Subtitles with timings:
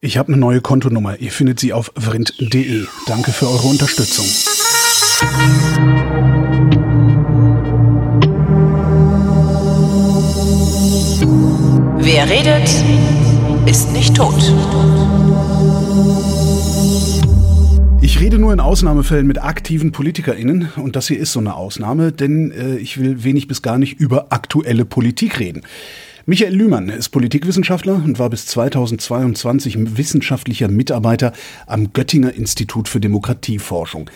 [0.00, 1.18] Ich habe eine neue Kontonummer.
[1.18, 2.86] Ihr findet sie auf vrind.de.
[3.08, 4.26] Danke für eure Unterstützung.
[11.98, 12.70] Wer redet,
[13.66, 14.40] ist nicht tot.
[18.00, 22.12] Ich rede nur in Ausnahmefällen mit aktiven PolitikerInnen und das hier ist so eine Ausnahme,
[22.12, 25.62] denn äh, ich will wenig bis gar nicht über aktuelle Politik reden.
[26.30, 31.32] Michael Lühmann ist Politikwissenschaftler und war bis 2022 wissenschaftlicher Mitarbeiter
[31.66, 34.10] am Göttinger Institut für Demokratieforschung.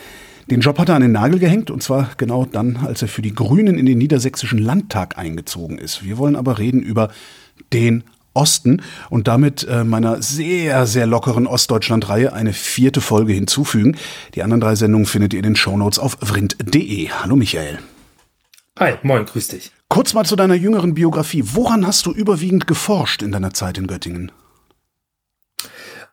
[0.50, 3.22] Den Job hat er an den Nagel gehängt und zwar genau dann, als er für
[3.22, 6.05] die Grünen in den niedersächsischen Landtag eingezogen ist.
[6.05, 7.10] Wir wollen aber reden über
[7.72, 13.97] den Osten und damit äh, meiner sehr, sehr lockeren Ostdeutschland-Reihe eine vierte Folge hinzufügen.
[14.34, 17.08] Die anderen drei Sendungen findet ihr in den Shownotes auf vrind.de.
[17.08, 17.78] Hallo Michael.
[18.78, 19.72] Hi, moin, grüß dich.
[19.92, 21.45] Kurz mal zu deiner jüngeren Biografie.
[21.48, 24.33] Woran hast du überwiegend geforscht in deiner Zeit in Göttingen?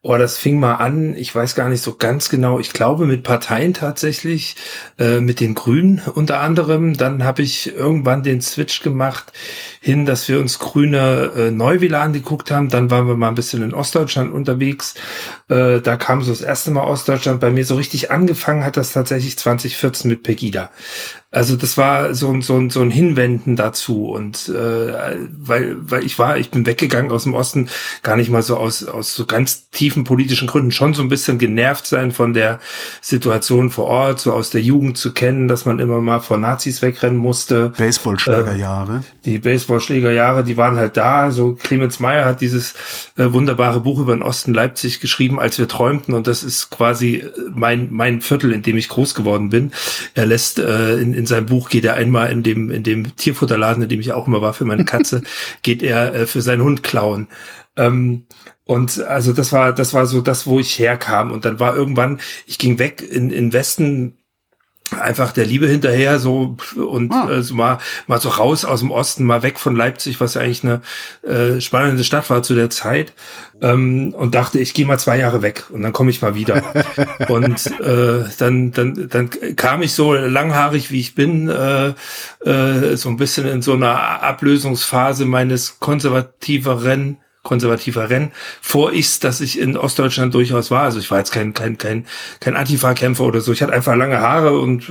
[0.02, 3.24] Oh, das fing mal an, ich weiß gar nicht so ganz genau, ich glaube mit
[3.24, 4.56] Parteien tatsächlich,
[4.98, 6.98] äh, mit den Grünen unter anderem.
[6.98, 9.32] Dann habe ich irgendwann den Switch gemacht
[9.80, 12.68] hin, dass wir uns grüne äh, Neuwähler angeguckt haben.
[12.68, 14.96] Dann waren wir mal ein bisschen in Ostdeutschland unterwegs.
[15.48, 17.40] Äh, da kam so das erste Mal Ostdeutschland.
[17.40, 20.70] Bei mir so richtig angefangen hat das tatsächlich 2014 mit Pegida.
[21.32, 26.04] Also das war so ein, so ein, so ein Hinwenden dazu und äh, weil, weil
[26.04, 27.70] ich war, ich bin weggegangen aus dem Osten,
[28.02, 31.38] gar nicht mal so aus, aus so ganz tiefen politischen Gründen, schon so ein bisschen
[31.38, 32.60] genervt sein von der
[33.00, 36.82] Situation vor Ort, so aus der Jugend zu kennen, dass man immer mal vor Nazis
[36.82, 37.74] wegrennen musste.
[37.78, 38.98] Baseballschlägerjahre.
[38.98, 41.30] Äh, die Baseballschlägerjahre, die waren halt da.
[41.30, 42.74] So Clemens Meyer hat dieses
[43.18, 47.24] äh, wunderbare Buch über den Osten Leipzig geschrieben, als wir träumten und das ist quasi
[47.54, 49.74] mein, mein Viertel, in dem ich groß geworden bin.
[50.16, 53.84] Er lässt äh, in in seinem Buch geht er einmal in dem, in dem Tierfutterladen,
[53.84, 55.22] in dem ich auch immer war für meine Katze,
[55.62, 57.28] geht er äh, für seinen Hund klauen.
[57.76, 58.26] Ähm,
[58.64, 61.32] und also das war, das war so das, wo ich herkam.
[61.32, 64.19] Und dann war irgendwann, ich ging weg in, in Westen
[64.92, 67.30] einfach der Liebe hinterher so und ah.
[67.30, 70.42] äh, so mal mal so raus aus dem Osten mal weg von Leipzig was ja
[70.42, 70.82] eigentlich eine
[71.24, 73.14] äh, spannende Stadt war zu der Zeit
[73.62, 76.64] ähm, und dachte ich gehe mal zwei Jahre weg und dann komme ich mal wieder
[77.30, 81.94] und äh, dann dann dann kam ich so langhaarig wie ich bin äh,
[82.46, 89.40] äh, so ein bisschen in so einer Ablösungsphase meines konservativeren konservativer Rennen, vor ich, dass
[89.40, 90.84] ich in Ostdeutschland durchaus war.
[90.84, 92.06] Also ich war jetzt kein, kein, kein,
[92.40, 93.54] kein Antifa-Kämpfer oder so.
[93.54, 94.84] Ich hatte einfach lange Haare und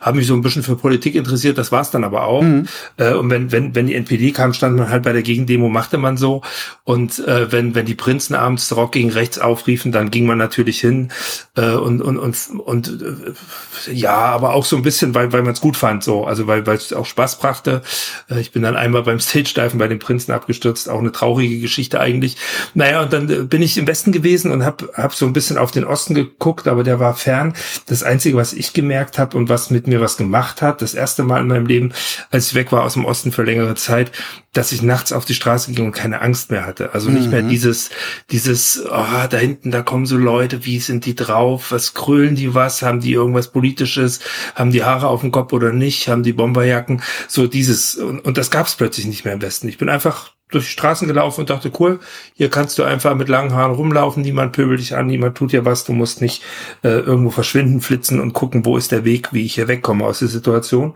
[0.00, 1.58] habe mich so ein bisschen für Politik interessiert.
[1.58, 2.42] Das war's dann aber auch.
[2.42, 2.66] Mhm.
[2.96, 5.98] Äh, und wenn, wenn, wenn die NPD kam, stand man halt bei der Gegendemo, machte
[5.98, 6.42] man so.
[6.84, 10.80] Und äh, wenn, wenn die Prinzen abends Rock gegen rechts aufriefen, dann ging man natürlich
[10.80, 11.10] hin
[11.56, 15.52] äh, und, und, und, und äh, ja, aber auch so ein bisschen, weil, weil man
[15.52, 16.24] es gut fand, so.
[16.24, 17.82] Also weil, weil es auch Spaß brachte.
[18.30, 21.81] Äh, ich bin dann einmal beim Stage-Diven bei den Prinzen abgestürzt, auch eine traurige Geschichte
[21.82, 22.36] Geschichte eigentlich.
[22.74, 25.58] Naja, und dann äh, bin ich im Westen gewesen und habe hab so ein bisschen
[25.58, 27.54] auf den Osten geguckt, aber der war fern.
[27.86, 31.22] Das Einzige, was ich gemerkt habe und was mit mir was gemacht hat, das erste
[31.22, 31.92] Mal in meinem Leben,
[32.30, 34.12] als ich weg war aus dem Osten für längere Zeit,
[34.52, 36.92] dass ich nachts auf die Straße ging und keine Angst mehr hatte.
[36.92, 37.30] Also nicht mhm.
[37.30, 37.90] mehr dieses,
[38.30, 41.72] dieses, oh, da hinten, da kommen so Leute, wie sind die drauf?
[41.72, 42.82] Was krölen die was?
[42.82, 44.20] Haben die irgendwas Politisches?
[44.54, 46.06] Haben die Haare auf dem Kopf oder nicht?
[46.08, 47.02] Haben die Bomberjacken?
[47.28, 49.68] So dieses, und, und das gab es plötzlich nicht mehr im Westen.
[49.68, 52.00] Ich bin einfach durch die Straßen gelaufen und dachte, cool,
[52.34, 55.64] hier kannst du einfach mit langen Haaren rumlaufen, niemand pöbelt dich an, niemand tut dir
[55.64, 56.42] was, du musst nicht
[56.82, 60.20] äh, irgendwo verschwinden, flitzen und gucken, wo ist der Weg, wie ich hier wegkomme aus
[60.20, 60.94] der Situation.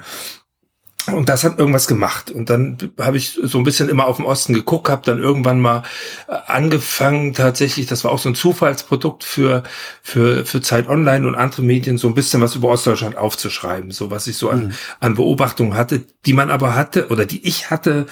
[1.13, 2.31] Und das hat irgendwas gemacht.
[2.31, 5.61] Und dann habe ich so ein bisschen immer auf den Osten geguckt, habe dann irgendwann
[5.61, 5.83] mal
[6.27, 9.63] äh, angefangen, tatsächlich, das war auch so ein Zufallsprodukt für,
[10.03, 14.11] für, für Zeit Online und andere Medien, so ein bisschen was über Ostdeutschland aufzuschreiben, so
[14.11, 14.73] was ich so an, mhm.
[14.99, 18.07] an Beobachtungen hatte, die man aber hatte oder die ich hatte,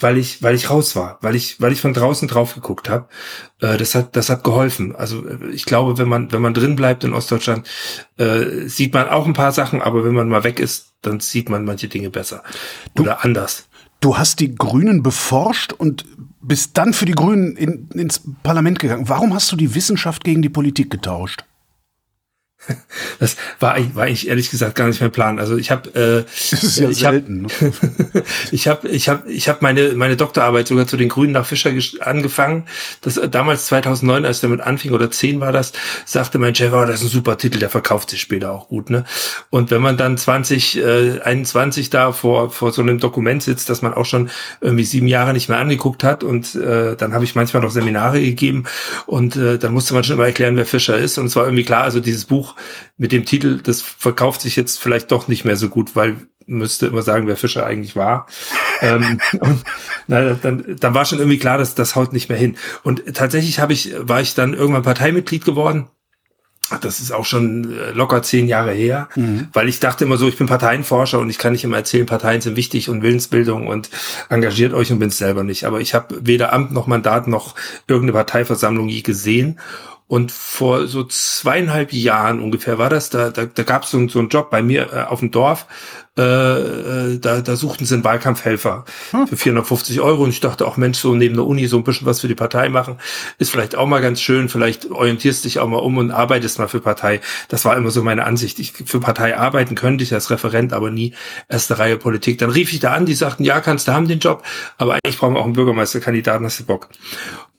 [0.00, 3.08] weil ich, weil ich raus war, weil ich, weil ich von draußen drauf geguckt habe.
[3.60, 4.94] Äh, das hat, das hat geholfen.
[4.94, 7.66] Also äh, ich glaube, wenn man, wenn man drin bleibt in Ostdeutschland,
[8.16, 11.48] äh, sieht man auch ein paar Sachen, aber wenn man mal weg ist, dann sieht
[11.48, 12.42] man manche Dinge besser
[12.94, 13.68] du, oder anders.
[14.00, 16.04] Du hast die Grünen beforscht und
[16.40, 19.08] bist dann für die Grünen in, ins Parlament gegangen.
[19.08, 21.44] Warum hast du die Wissenschaft gegen die Politik getauscht?
[23.20, 25.38] Das war, war ich ehrlich gesagt gar nicht mein Plan.
[25.38, 26.24] Also ich habe äh,
[26.80, 27.48] ja ich habe ne?
[28.52, 31.72] ich habe ich habe ich habe meine meine Doktorarbeit sogar zu den Grünen nach Fischer
[32.00, 32.66] angefangen.
[33.00, 35.72] Das äh, damals 2009, als damit anfing oder 10 war das,
[36.04, 38.90] sagte mein Chef, oh, das ist ein super Titel, der verkauft sich später auch gut,
[38.90, 39.04] ne?
[39.50, 43.82] Und wenn man dann 20 äh, 21 da vor vor so einem Dokument sitzt, das
[43.82, 47.34] man auch schon irgendwie sieben Jahre nicht mehr angeguckt hat und äh, dann habe ich
[47.34, 48.64] manchmal noch Seminare gegeben
[49.06, 51.64] und äh, dann musste man schon immer erklären, wer Fischer ist und es war irgendwie
[51.64, 52.47] klar, also dieses Buch
[52.96, 56.16] mit dem Titel, das verkauft sich jetzt vielleicht doch nicht mehr so gut, weil
[56.46, 58.26] müsste immer sagen, wer Fischer eigentlich war.
[58.80, 59.64] ähm, und
[60.06, 62.56] na, dann, dann war schon irgendwie klar, dass das haut nicht mehr hin.
[62.82, 65.88] Und tatsächlich habe ich, war ich dann irgendwann Parteimitglied geworden
[66.80, 69.48] das ist auch schon äh, locker zehn Jahre her, mhm.
[69.52, 72.40] weil ich dachte immer so, ich bin Parteienforscher und ich kann nicht immer erzählen, Parteien
[72.40, 73.90] sind wichtig und Willensbildung und
[74.28, 75.64] engagiert euch und bin es selber nicht.
[75.64, 77.54] Aber ich habe weder Amt noch Mandat noch
[77.86, 79.58] irgendeine Parteiversammlung je gesehen
[80.08, 84.18] und vor so zweieinhalb Jahren ungefähr war das, da, da, da gab es so, so
[84.18, 85.66] einen Job bei mir äh, auf dem Dorf,
[86.18, 89.28] äh, äh, da, da suchten sie einen Wahlkampfhelfer hm.
[89.28, 92.06] für 450 Euro und ich dachte auch, Mensch, so neben der Uni so ein bisschen
[92.06, 92.98] was für die Partei machen,
[93.38, 96.68] ist vielleicht auch mal ganz schön, vielleicht orientierst dich auch mal um und arbeitest mal
[96.68, 97.20] für Partei.
[97.48, 98.58] Das war immer so meine Ansicht.
[98.58, 101.14] Ich, für Partei arbeiten könnte ich als Referent, aber nie
[101.48, 102.38] erste Reihe Politik.
[102.38, 104.42] Dann rief ich da an, die sagten, ja, kannst du haben den Job,
[104.76, 106.88] aber eigentlich brauchen wir auch einen Bürgermeisterkandidaten, hast du Bock?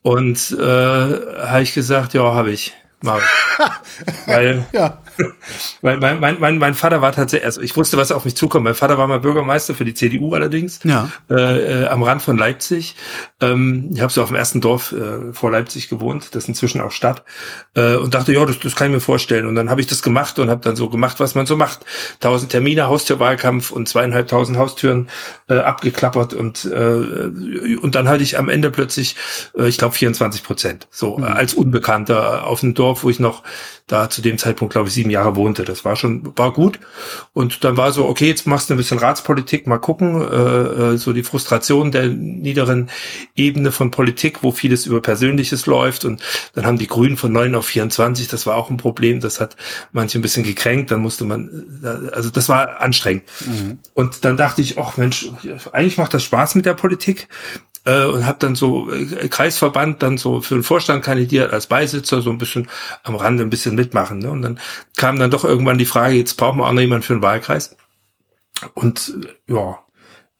[0.01, 2.73] Und äh, habe ich gesagt, ja, habe ich.
[3.01, 3.21] Mach.
[4.25, 5.01] weil, ja.
[5.81, 8.65] weil mein, mein, mein, mein Vater war tatsächlich, also ich wusste, was auf mich zukommt.
[8.65, 11.09] Mein Vater war mal Bürgermeister für die CDU allerdings, ja.
[11.29, 12.95] äh, äh, am Rand von Leipzig.
[13.39, 16.81] Ähm, ich habe so auf dem ersten Dorf äh, vor Leipzig gewohnt, das ist inzwischen
[16.81, 17.23] auch Stadt,
[17.75, 19.45] äh, und dachte, ja, das, das kann ich mir vorstellen.
[19.45, 21.85] Und dann habe ich das gemacht und habe dann so gemacht, was man so macht.
[22.19, 25.09] Tausend Termine, Haustürwahlkampf und zweieinhalbtausend Haustüren
[25.47, 29.15] äh, abgeklappert und äh, und dann hatte ich am Ende plötzlich,
[29.57, 31.23] äh, ich glaube, 24 Prozent, so mhm.
[31.23, 33.43] als Unbekannter auf dem Dorf Dorf, wo ich noch
[33.85, 35.63] da zu dem Zeitpunkt, glaube ich, sieben Jahre wohnte.
[35.63, 36.79] Das war schon, war gut.
[37.33, 40.97] Und dann war so, okay, jetzt machst du ein bisschen Ratspolitik, mal gucken, äh, äh,
[40.97, 42.89] so die Frustration der niederen
[43.35, 46.05] Ebene von Politik, wo vieles über Persönliches läuft.
[46.05, 46.21] Und
[46.53, 49.19] dann haben die Grünen von neun auf 24, das war auch ein Problem.
[49.19, 49.55] Das hat
[49.91, 50.91] manche ein bisschen gekränkt.
[50.91, 53.23] Dann musste man, äh, also das war anstrengend.
[53.45, 53.79] Mhm.
[53.93, 55.29] Und dann dachte ich, ach Mensch,
[55.71, 57.27] eigentlich macht das Spaß mit der Politik
[57.85, 62.21] äh, und habe dann so äh, Kreisverband dann so für den Vorstand kandidiert als Beisitzer,
[62.21, 62.67] so ein bisschen
[63.03, 64.19] am Rande ein bisschen mitmachen.
[64.19, 64.31] Ne?
[64.31, 64.59] Und dann
[64.97, 67.75] kam dann doch irgendwann die Frage, jetzt brauchen wir auch noch jemanden für den Wahlkreis.
[68.73, 69.15] Und
[69.47, 69.79] äh, ja,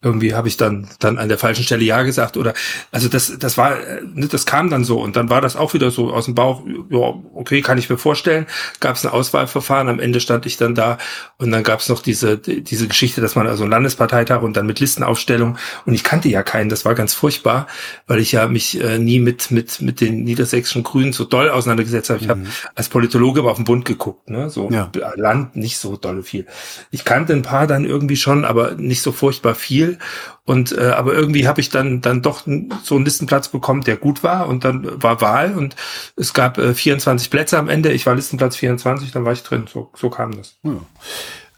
[0.02, 2.54] irgendwie habe ich dann dann an der falschen Stelle ja gesagt oder
[2.90, 3.76] also das das war
[4.14, 6.62] ne, das kam dann so und dann war das auch wieder so aus dem Bauch
[6.88, 8.46] ja okay kann ich mir vorstellen
[8.80, 10.96] gab es ein Auswahlverfahren am Ende stand ich dann da
[11.36, 14.64] und dann gab es noch diese diese Geschichte dass man also einen Landesparteitag und dann
[14.64, 17.66] mit Listenaufstellung und ich kannte ja keinen das war ganz furchtbar
[18.06, 22.08] weil ich ja mich äh, nie mit mit mit den niedersächsischen Grünen so doll auseinandergesetzt
[22.08, 22.30] habe ich mhm.
[22.30, 22.42] habe
[22.74, 24.90] als Politologe aber auf den Bund geguckt ne so ja.
[25.16, 26.46] Land nicht so dolle viel
[26.90, 29.98] ich kannte ein paar dann irgendwie schon aber nicht so furchtbar viel viel.
[30.44, 32.46] Und äh, aber irgendwie habe ich dann dann doch
[32.82, 34.48] so einen Listenplatz bekommen, der gut war.
[34.48, 35.76] Und dann war Wahl und
[36.16, 37.92] es gab äh, 24 Plätze am Ende.
[37.92, 39.66] Ich war Listenplatz 24, dann war ich drin.
[39.72, 40.56] So, so kam das.
[40.62, 40.72] Ja.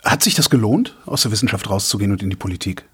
[0.04, 2.84] Hat sich das gelohnt, aus der Wissenschaft rauszugehen und in die Politik?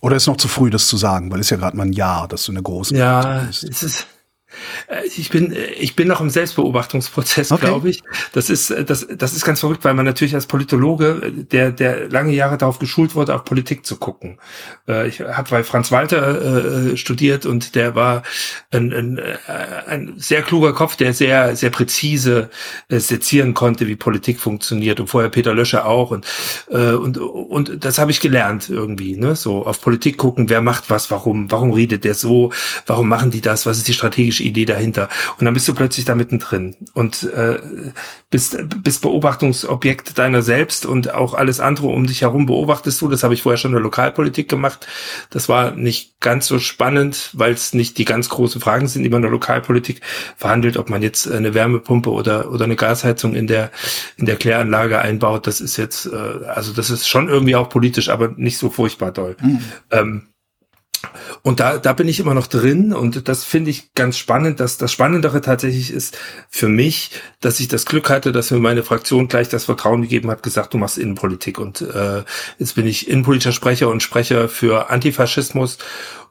[0.00, 2.28] Oder ist noch zu früh, das zu sagen, weil es ja gerade mal ein Jahr,
[2.28, 4.06] dass du eine große Ja, es ist
[5.16, 7.66] ich bin, äh, ich bin noch im Selbstbeobachtungsprozess, okay.
[7.66, 8.02] glaube ich.
[8.32, 12.08] Das ist, äh, das, das ist ganz verrückt, weil man natürlich als Politologe, der, der
[12.08, 14.38] lange Jahre darauf geschult wurde, auf Politik zu gucken.
[15.06, 18.22] Ich habe bei Franz Walter äh, studiert und der war
[18.70, 19.20] ein, ein,
[19.86, 22.50] ein sehr kluger Kopf, der sehr, sehr präzise
[22.88, 26.26] äh, sezieren konnte, wie Politik funktioniert und vorher Peter Löscher auch und,
[26.70, 30.90] äh, und, und das habe ich gelernt irgendwie, ne, so auf Politik gucken, wer macht
[30.90, 32.52] was, warum, warum redet der so,
[32.86, 35.08] warum machen die das, was ist die strategische Idee dahinter.
[35.38, 37.58] Und dann bist du plötzlich da mittendrin und äh,
[38.30, 43.08] bist, bist Beobachtungsobjekt deiner selbst und auch alles andere um dich herum beobachtest du.
[43.08, 44.86] Das habe ich vorher schon in der Lokalpolitik gemacht.
[45.30, 49.08] Das war nicht ganz so spannend, weil es nicht die ganz großen Fragen sind, die
[49.08, 50.00] man in der Lokalpolitik
[50.36, 53.70] verhandelt, ob man jetzt eine Wärmepumpe oder, oder eine Gasheizung in der,
[54.16, 55.46] in der Kläranlage einbaut.
[55.46, 59.12] Das ist jetzt, äh, also das ist schon irgendwie auch politisch, aber nicht so furchtbar
[59.12, 59.36] doll.
[59.40, 59.60] Mhm.
[59.90, 60.22] Ähm,
[61.42, 64.78] und da, da bin ich immer noch drin und das finde ich ganz spannend, dass
[64.78, 67.10] das Spannendere tatsächlich ist für mich,
[67.40, 70.74] dass ich das Glück hatte, dass mir meine Fraktion gleich das Vertrauen gegeben hat, gesagt,
[70.74, 71.58] du machst Innenpolitik.
[71.58, 72.24] Und äh,
[72.58, 75.78] jetzt bin ich innenpolitischer Sprecher und Sprecher für Antifaschismus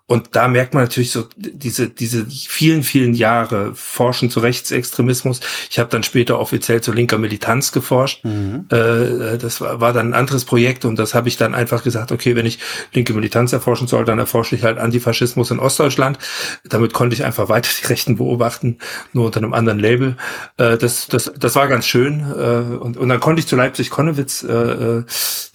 [0.07, 5.39] und da merkt man natürlich so diese, diese vielen, vielen Jahre Forschen zu Rechtsextremismus.
[5.71, 8.23] Ich habe dann später offiziell zu linker Militanz geforscht.
[8.23, 8.65] Mhm.
[8.69, 12.11] Äh, das war, war dann ein anderes Projekt und das habe ich dann einfach gesagt,
[12.11, 12.59] okay, wenn ich
[12.93, 16.19] linke Militanz erforschen soll, dann erforsche ich halt Antifaschismus in Ostdeutschland.
[16.63, 18.77] Damit konnte ich einfach weiter die Rechten beobachten,
[19.11, 20.17] nur unter einem anderen Label.
[20.57, 22.19] Äh, das, das, das war ganz schön.
[22.19, 25.03] Äh, und, und dann konnte ich zu Leipzig-Konnewitz, äh, äh,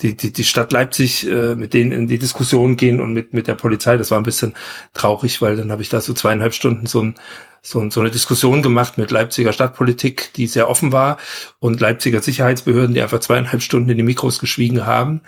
[0.03, 3.47] die, die, die Stadt Leipzig, äh, mit denen in die Diskussion gehen und mit, mit
[3.47, 3.97] der Polizei.
[3.97, 4.55] Das war ein bisschen bisschen
[4.95, 7.15] traurig, weil dann habe ich da so zweieinhalb Stunden so ein
[7.63, 11.19] so, so eine Diskussion gemacht mit Leipziger Stadtpolitik, die sehr offen war
[11.59, 15.21] und Leipziger Sicherheitsbehörden, die einfach zweieinhalb Stunden in die Mikros geschwiegen haben.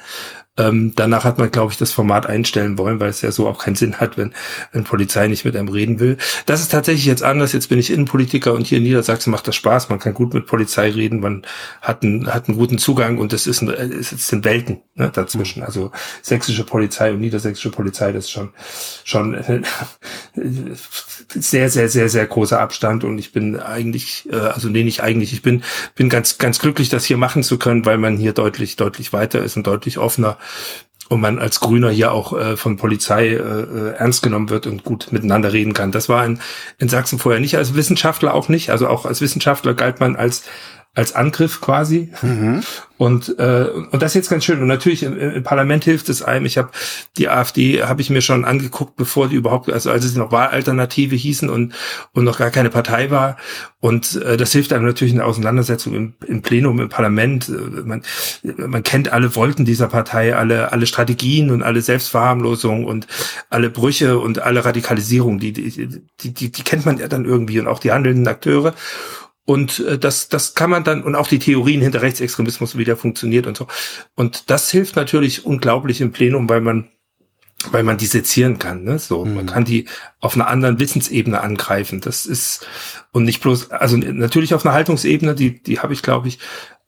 [0.58, 3.64] Ähm, danach hat man, glaube ich, das Format einstellen wollen, weil es ja so auch
[3.64, 4.34] keinen Sinn hat, wenn,
[4.72, 6.18] wenn Polizei nicht mit einem reden will.
[6.44, 7.54] Das ist tatsächlich jetzt anders.
[7.54, 9.88] Jetzt bin ich Innenpolitiker und hier in Niedersachsen macht das Spaß.
[9.88, 11.46] Man kann gut mit Polizei reden, man
[11.80, 15.60] hat einen, hat einen guten Zugang und es ist, ein, es sind Welten ne, dazwischen.
[15.60, 15.66] Mhm.
[15.66, 15.90] Also
[16.20, 18.50] sächsische Polizei und niedersächsische Polizei, das ist schon,
[19.04, 19.64] schon
[21.34, 25.32] sehr, sehr, sehr, sehr großer Abstand und ich bin eigentlich, äh, also nee, nicht eigentlich,
[25.32, 25.62] ich bin,
[25.94, 29.42] bin ganz, ganz glücklich, das hier machen zu können, weil man hier deutlich, deutlich weiter
[29.42, 30.36] ist und deutlich offener
[31.12, 34.82] und man als Grüner hier auch äh, von Polizei äh, äh, ernst genommen wird und
[34.82, 35.92] gut miteinander reden kann.
[35.92, 36.40] Das war in,
[36.78, 38.70] in Sachsen vorher nicht als Wissenschaftler auch nicht.
[38.70, 40.44] Also auch als Wissenschaftler galt man als
[40.94, 42.10] als Angriff quasi.
[42.20, 42.62] Mhm.
[42.98, 44.60] Und, äh, und das ist jetzt ganz schön.
[44.60, 46.44] Und natürlich im, im Parlament hilft es einem.
[46.44, 46.70] Ich habe
[47.16, 51.16] die AfD habe ich mir schon angeguckt, bevor die überhaupt, also als es noch Wahlalternative
[51.16, 51.72] hießen und,
[52.12, 53.38] und noch gar keine Partei war.
[53.80, 57.48] Und äh, das hilft einem natürlich in der Auseinandersetzung im, im Plenum, im Parlament.
[57.48, 58.02] Man,
[58.42, 63.06] man kennt alle Wolken dieser Partei, alle, alle Strategien und alle Selbstverharmlosungen und
[63.48, 67.58] alle Brüche und alle Radikalisierung, die, die, die, die, die kennt man ja dann irgendwie
[67.58, 68.74] und auch die handelnden Akteure.
[69.44, 73.46] Und äh, das, das kann man dann, und auch die Theorien hinter Rechtsextremismus wieder funktioniert
[73.46, 73.66] und so.
[74.14, 76.88] Und das hilft natürlich unglaublich im Plenum, weil man
[77.70, 78.98] weil man die sezieren kann, ne?
[78.98, 79.34] So, mhm.
[79.34, 79.86] man kann die
[80.18, 82.00] auf einer anderen Wissensebene angreifen.
[82.00, 82.66] Das ist
[83.12, 86.40] und nicht bloß, also natürlich auf einer Haltungsebene, die die habe ich, glaube ich,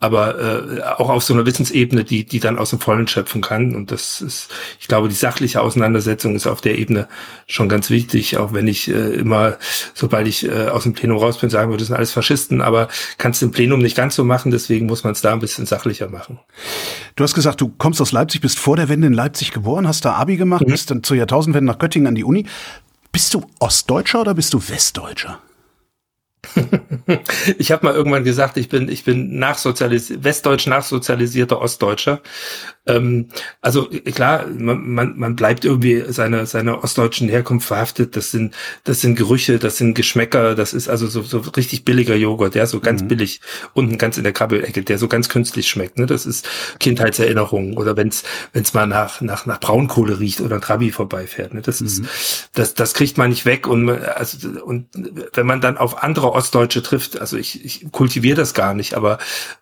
[0.05, 3.75] aber äh, auch auf so einer Wissensebene, die, die dann aus dem Vollen schöpfen kann.
[3.75, 7.09] Und das ist, ich glaube, die sachliche Auseinandersetzung ist auf der Ebene
[7.47, 9.57] schon ganz wichtig, auch wenn ich äh, immer,
[9.95, 12.89] sobald ich äh, aus dem Plenum raus bin, sagen würde, das sind alles Faschisten, aber
[13.17, 15.65] kannst du im Plenum nicht ganz so machen, deswegen muss man es da ein bisschen
[15.65, 16.39] sachlicher machen.
[17.17, 20.05] Du hast gesagt, du kommst aus Leipzig, bist vor der Wende in Leipzig geboren, hast
[20.05, 20.73] da Abi gemacht, mhm.
[20.73, 22.47] bist dann zur Jahrtausendwende nach Göttingen an die Uni.
[23.11, 25.39] Bist du Ostdeutscher oder bist du Westdeutscher?
[27.59, 32.21] ich habe mal irgendwann gesagt, ich bin, ich bin nachsozialisiert, westdeutsch nachsozialisierter Ostdeutscher.
[32.87, 33.29] Ähm,
[33.61, 38.17] also klar, man, man, man bleibt irgendwie seine, seine ostdeutschen Herkunft verhaftet.
[38.17, 42.15] Das sind, das sind Gerüche, das sind Geschmäcker, das ist also so, so richtig billiger
[42.15, 43.09] Joghurt, der so ganz mhm.
[43.09, 43.41] billig
[43.73, 45.99] unten ganz in der Kabbelecke, der so ganz künstlich schmeckt.
[45.99, 46.07] Ne?
[46.07, 46.47] Das ist
[46.79, 51.55] Kindheitserinnerungen oder wenn's wenn's mal nach, nach, nach Braunkohle riecht oder ein Trabi vorbeifährt.
[51.55, 51.63] Ne?
[51.63, 51.87] Das mhm.
[51.87, 54.89] ist, das, das kriegt man nicht weg und, also, und
[55.33, 59.19] wenn man dann auf andere Ostdeutsche trifft, also ich, ich kultiviere das gar nicht, aber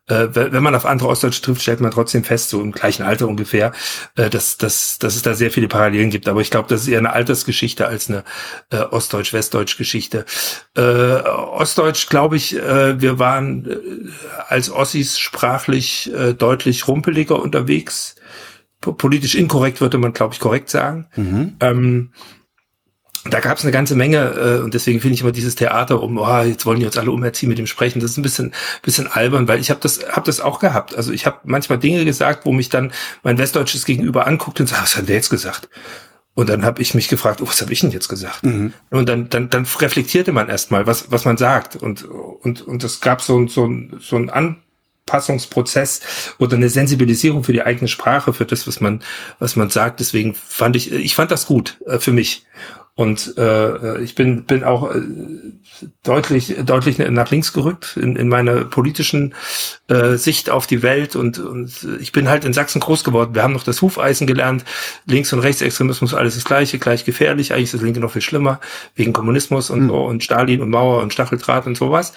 [0.06, 3.28] äh, wenn man auf andere Ostdeutsche trifft, stellt man trotzdem fest, so im gleichen Alter
[3.28, 3.72] ungefähr,
[4.16, 6.28] äh, dass, dass, dass es da sehr viele Parallelen gibt.
[6.28, 8.24] Aber ich glaube, das ist eher eine Altersgeschichte als eine
[8.70, 10.24] äh, Ostdeutsch-Westdeutsch-Geschichte.
[10.76, 13.76] Äh, Ostdeutsch, glaube ich, äh, wir waren äh,
[14.48, 18.16] als Ossis sprachlich äh, deutlich rumpeliger unterwegs.
[18.80, 21.06] Politisch inkorrekt würde man, glaube ich, korrekt sagen.
[21.14, 21.56] Mhm.
[21.60, 22.10] Ähm,
[23.24, 26.18] da gab es eine ganze Menge äh, und deswegen finde ich immer dieses Theater um,
[26.18, 28.52] oh, jetzt wollen die uns alle umerziehen mit dem Sprechen, das ist ein bisschen
[28.82, 30.96] bisschen albern, weil ich habe das hab das auch gehabt.
[30.96, 34.82] Also ich habe manchmal Dinge gesagt, wo mich dann mein westdeutsches Gegenüber anguckt und sagt,
[34.82, 35.68] was hat der jetzt gesagt?
[36.34, 38.42] Und dann habe ich mich gefragt, oh, was habe ich denn jetzt gesagt?
[38.42, 38.72] Mhm.
[38.90, 41.76] Und dann, dann, dann reflektierte man erstmal, was, was man sagt.
[41.76, 46.00] Und, und, und es gab so, so, so ein Anpassungsprozess
[46.38, 49.02] oder eine Sensibilisierung für die eigene Sprache, für das, was man,
[49.40, 50.00] was man sagt.
[50.00, 52.46] Deswegen fand ich, ich fand das gut äh, für mich.
[52.94, 55.00] Und äh, ich bin, bin auch äh,
[56.02, 59.34] deutlich, deutlich nach links gerückt in, in meiner politischen
[59.88, 63.34] äh, Sicht auf die Welt und, und ich bin halt in Sachsen groß geworden.
[63.34, 64.66] Wir haben noch das Hufeisen gelernt.
[65.06, 67.54] Links- und Rechtsextremismus, alles das Gleiche, gleich gefährlich.
[67.54, 68.60] Eigentlich ist das Linke noch viel schlimmer,
[68.94, 69.90] wegen Kommunismus und, mhm.
[69.90, 72.12] und Stalin und Mauer und Stacheldraht und sowas.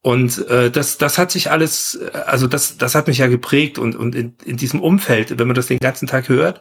[0.00, 3.96] Und äh, das, das hat sich alles, also das, das hat mich ja geprägt und,
[3.96, 6.60] und in, in diesem Umfeld, wenn man das den ganzen Tag hört,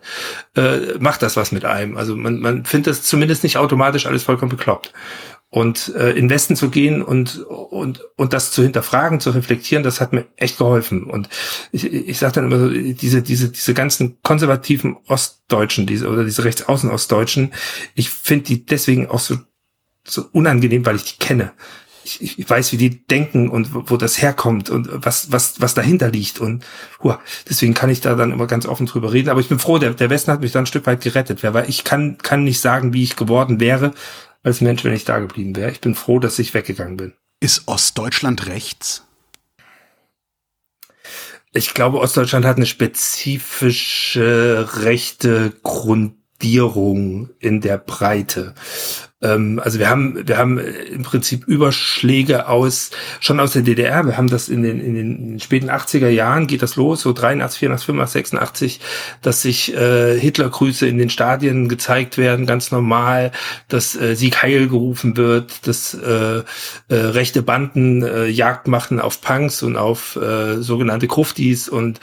[0.55, 1.97] äh, macht das was mit einem.
[1.97, 4.93] Also man, man findet das zumindest nicht automatisch alles vollkommen bekloppt.
[5.49, 10.01] Und äh, in Westen zu gehen und, und, und das zu hinterfragen, zu reflektieren, das
[10.01, 11.03] hat mir echt geholfen.
[11.03, 11.29] Und
[11.71, 16.43] ich, ich sage dann immer so, diese, diese, diese ganzen konservativen Ostdeutschen, diese oder diese
[16.43, 17.53] Rechtsaußen-Ostdeutschen,
[17.93, 19.37] ich finde die deswegen auch so,
[20.03, 21.51] so unangenehm, weil ich die kenne
[22.03, 25.73] ich, ich weiß, wie die denken und wo, wo das herkommt und was, was, was
[25.73, 26.39] dahinter liegt.
[26.39, 26.63] Und
[27.01, 27.19] hua,
[27.49, 29.29] deswegen kann ich da dann immer ganz offen drüber reden.
[29.29, 31.43] Aber ich bin froh, der, der Westen hat mich dann ein Stück weit gerettet.
[31.43, 33.93] Weil ich kann, kann nicht sagen, wie ich geworden wäre
[34.43, 35.71] als Mensch, wenn ich da geblieben wäre.
[35.71, 37.13] Ich bin froh, dass ich weggegangen bin.
[37.39, 39.03] Ist Ostdeutschland rechts?
[41.55, 48.55] Ich glaube, Ostdeutschland hat eine spezifische rechte Grundierung in der Breite.
[49.23, 54.05] Ähm, also wir haben, wir haben im Prinzip Überschläge aus, schon aus der DDR.
[54.05, 57.59] Wir haben das in den, in den späten 80er Jahren geht das los, so 83,
[57.59, 58.79] 84, 85, 86,
[59.21, 63.31] dass sich äh, Hitlergrüße in den Stadien gezeigt werden, ganz normal,
[63.69, 66.43] dass äh, Sieg Heil gerufen wird, dass äh, äh,
[66.89, 71.99] rechte Banden äh, Jagd machen auf Punks und auf äh, sogenannte Kruftis und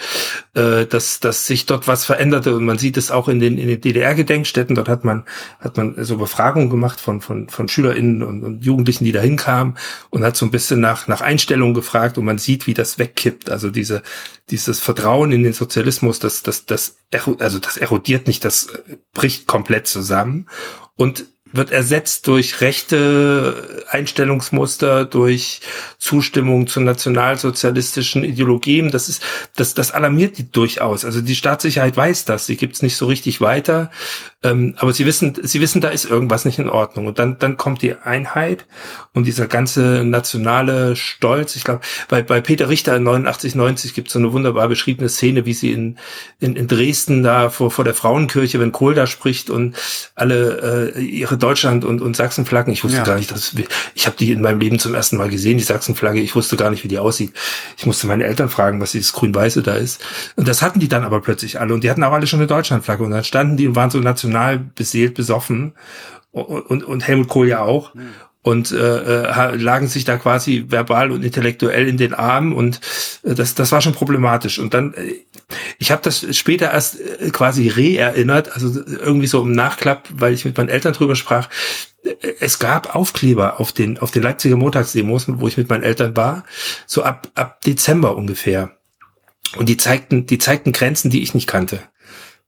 [0.55, 3.69] äh, dass, dass sich dort was veränderte und man sieht es auch in den, in
[3.69, 4.75] den DDR-Gedenkstätten.
[4.75, 5.25] Dort hat man,
[5.61, 9.77] hat man so Befragungen gemacht von, von, von SchülerInnen und, und Jugendlichen, die da hinkamen
[10.11, 13.51] und hat so ein bisschen nach, nach Einstellungen gefragt und man sieht, wie das wegkippt.
[13.51, 14.03] Also diese,
[14.51, 16.99] dieses Vertrauen in den Sozialismus, das, das, das,
[17.41, 18.69] also das erodiert nicht, das
[19.13, 20.47] bricht komplett zusammen.
[20.95, 25.61] Und wird ersetzt durch rechte Einstellungsmuster, durch
[25.99, 28.91] Zustimmung zu nationalsozialistischen Ideologien.
[28.91, 29.23] Das ist,
[29.57, 31.05] das, das alarmiert die durchaus.
[31.05, 32.47] Also die Staatssicherheit weiß das.
[32.47, 33.91] Sie gibt es nicht so richtig weiter.
[34.43, 37.07] Ähm, aber sie wissen, sie wissen, da ist irgendwas nicht in Ordnung.
[37.07, 38.65] Und dann, dann kommt die Einheit
[39.13, 41.57] und dieser ganze nationale Stolz.
[41.57, 45.11] Ich glaube, bei, bei Peter Richter in 89, 90 gibt es so eine wunderbar beschriebene
[45.11, 45.99] Szene, wie sie in,
[46.39, 49.77] in, in Dresden da vor, vor der Frauenkirche, wenn Kohl da spricht und
[50.15, 52.73] alle äh, ihre Deutschland- und, und Sachsenflaggen.
[52.73, 53.05] Ich wusste ja.
[53.05, 53.55] gar nicht, dass
[53.95, 56.21] ich habe die in meinem Leben zum ersten Mal gesehen, die Sachsenflagge.
[56.21, 57.33] Ich wusste gar nicht, wie die aussieht.
[57.77, 60.05] Ich musste meine Eltern fragen, was dieses Grün-Weiße da ist.
[60.37, 61.75] Und das hatten die dann aber plötzlich alle.
[61.75, 63.03] Und die hatten auch alle schon eine Deutschlandflagge.
[63.03, 65.73] Und dann standen die und waren so national beseelt, besoffen.
[66.33, 67.95] Und, und, und Helmut Kohl ja auch.
[67.95, 68.11] Mhm
[68.43, 72.81] und äh, äh lagen sich da quasi verbal und intellektuell in den Armen und
[73.23, 75.17] äh, das das war schon problematisch und dann äh,
[75.79, 80.45] ich habe das später erst äh, quasi re-erinnert also irgendwie so im Nachklapp weil ich
[80.45, 81.49] mit meinen Eltern drüber sprach
[82.05, 86.17] äh, es gab Aufkleber auf den auf den Leipziger Montagsdemos wo ich mit meinen Eltern
[86.17, 86.45] war
[86.87, 88.77] so ab ab Dezember ungefähr
[89.57, 91.81] und die zeigten die zeigten Grenzen die ich nicht kannte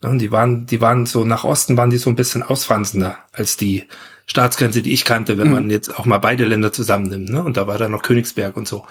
[0.03, 3.57] und die waren die waren so nach Osten waren die so ein bisschen ausfranzender als
[3.57, 3.87] die
[4.27, 5.53] Staatsgrenze, die ich kannte, wenn mhm.
[5.53, 7.29] man jetzt auch mal beide Länder zusammennimmt.
[7.29, 7.43] Ne?
[7.43, 8.87] Und da war dann noch Königsberg und so.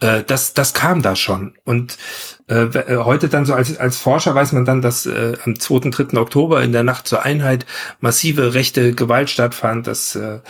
[0.00, 1.54] Äh, das, das kam da schon.
[1.64, 1.98] Und
[2.52, 5.90] äh, äh, heute dann so als, als Forscher weiß man dann, dass äh, am 2.
[5.90, 6.18] 3.
[6.18, 7.64] Oktober in der Nacht zur Einheit
[8.00, 10.40] massive rechte Gewalt stattfand, dass äh,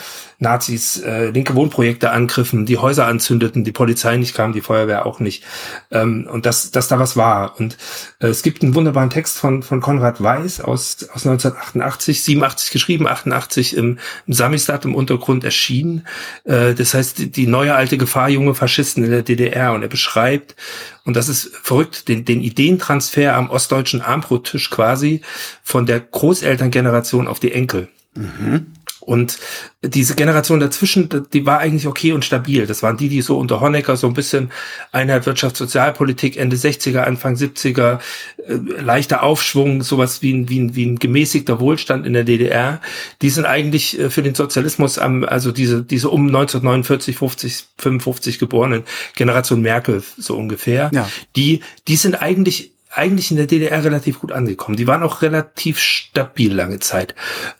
[0.42, 5.20] Nazis äh, linke Wohnprojekte angriffen, die Häuser anzündeten, die Polizei nicht kam, die Feuerwehr auch
[5.20, 5.44] nicht.
[5.90, 7.58] Ähm, und dass, dass da was war.
[7.58, 7.76] Und
[8.18, 13.06] äh, es gibt einen wunderbaren Text von, von Konrad Weiß aus, aus 1988, 87 geschrieben,
[13.06, 16.06] 88 im, im Samistat im Untergrund erschienen.
[16.44, 19.72] Äh, das heißt, die, die neue alte Gefahr junge Faschisten in der DDR.
[19.72, 20.56] Und er beschreibt,
[21.04, 25.22] und das ist verrückt, den, den Ideentransfer am ostdeutschen Armbrottisch quasi
[25.62, 27.88] von der Großelterngeneration auf die Enkel.
[28.14, 28.66] Mhm.
[29.04, 29.38] Und
[29.82, 32.66] diese Generation dazwischen, die war eigentlich okay und stabil.
[32.66, 34.52] Das waren die, die so unter Honecker so ein bisschen
[34.92, 37.98] Einheit Wirtschaft, Sozialpolitik, Ende 60er, Anfang 70er,
[38.46, 42.80] äh, leichter Aufschwung, sowas wie ein, wie, ein, wie ein gemäßigter Wohlstand in der DDR.
[43.22, 48.38] Die sind eigentlich äh, für den Sozialismus am, also diese, diese um 1949, 50, 55
[48.38, 48.84] geborenen
[49.16, 50.90] Generation Merkel so ungefähr.
[50.94, 51.08] Ja.
[51.34, 54.76] Die, die sind eigentlich eigentlich in der DDR relativ gut angekommen.
[54.76, 57.14] Die waren auch relativ stabil lange Zeit.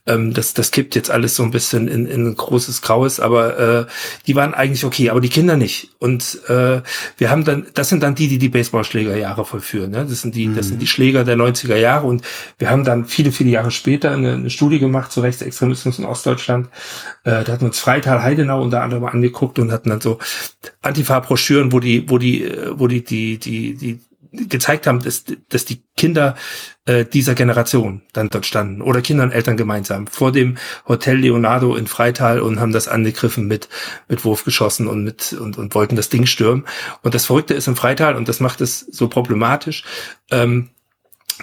[0.07, 3.59] Ähm, das, das kippt jetzt alles so ein bisschen in, in ein großes Graues, aber
[3.59, 3.87] äh,
[4.27, 5.90] die waren eigentlich okay, aber die Kinder nicht.
[5.99, 6.83] Und äh,
[7.16, 9.90] wir haben dann, das sind dann die, die die Baseballschlägerjahre vollführen.
[9.90, 10.07] Ne?
[10.07, 10.57] Das sind die, mhm.
[10.57, 12.07] das sind die Schläger der 90er Jahre.
[12.07, 12.23] Und
[12.59, 16.68] wir haben dann viele, viele Jahre später eine, eine Studie gemacht zu Rechtsextremismus in Ostdeutschland.
[17.25, 20.18] Äh, da hatten wir uns Freital Heidenau unter anderem angeguckt und hatten dann so
[20.83, 24.01] Antifa-Broschüren, wo die, wo die, äh, wo die, die, die, die
[24.33, 26.35] gezeigt haben, dass, dass die Kinder
[26.87, 30.57] äh, dieser Generation dann dort standen oder Kinder und Eltern gemeinsam vor dem
[30.88, 33.68] Hotel Leonardo in Freital und haben das angegriffen mit
[34.09, 36.64] mit Wurfgeschossen und mit und, und wollten das Ding stürmen.
[37.03, 39.85] Und das Verrückte ist im Freital und das macht es so problematisch.
[40.31, 40.71] Ähm,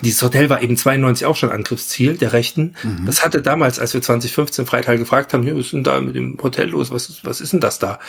[0.01, 2.75] dieses Hotel war eben 92 auch schon Angriffsziel der Rechten.
[2.83, 3.05] Mhm.
[3.05, 6.37] Das hatte damals, als wir 2015 Freital gefragt haben, was ist denn da mit dem
[6.41, 6.91] Hotel los?
[6.91, 7.99] Was, was ist denn das da?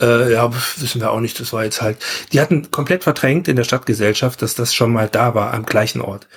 [0.00, 1.38] Äh, ja, wissen wir auch nicht.
[1.40, 1.98] Das war jetzt halt.
[2.32, 6.00] Die hatten komplett verdrängt in der Stadtgesellschaft, dass das schon mal da war am gleichen
[6.00, 6.28] Ort.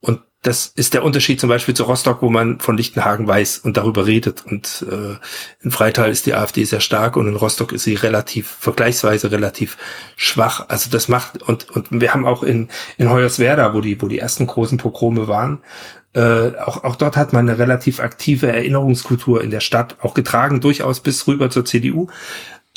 [0.00, 3.76] Und das ist der Unterschied zum Beispiel zu Rostock, wo man von Lichtenhagen weiß und
[3.76, 4.44] darüber redet.
[4.46, 5.16] Und äh,
[5.64, 9.76] in Freital ist die AfD sehr stark und in Rostock ist sie relativ, vergleichsweise relativ
[10.16, 10.66] schwach.
[10.68, 14.20] Also das macht, und, und wir haben auch in, in Hoyerswerda, wo die, wo die
[14.20, 15.60] ersten großen Pogrome waren,
[16.14, 20.60] äh, auch, auch dort hat man eine relativ aktive Erinnerungskultur in der Stadt, auch getragen
[20.60, 22.08] durchaus bis rüber zur CDU.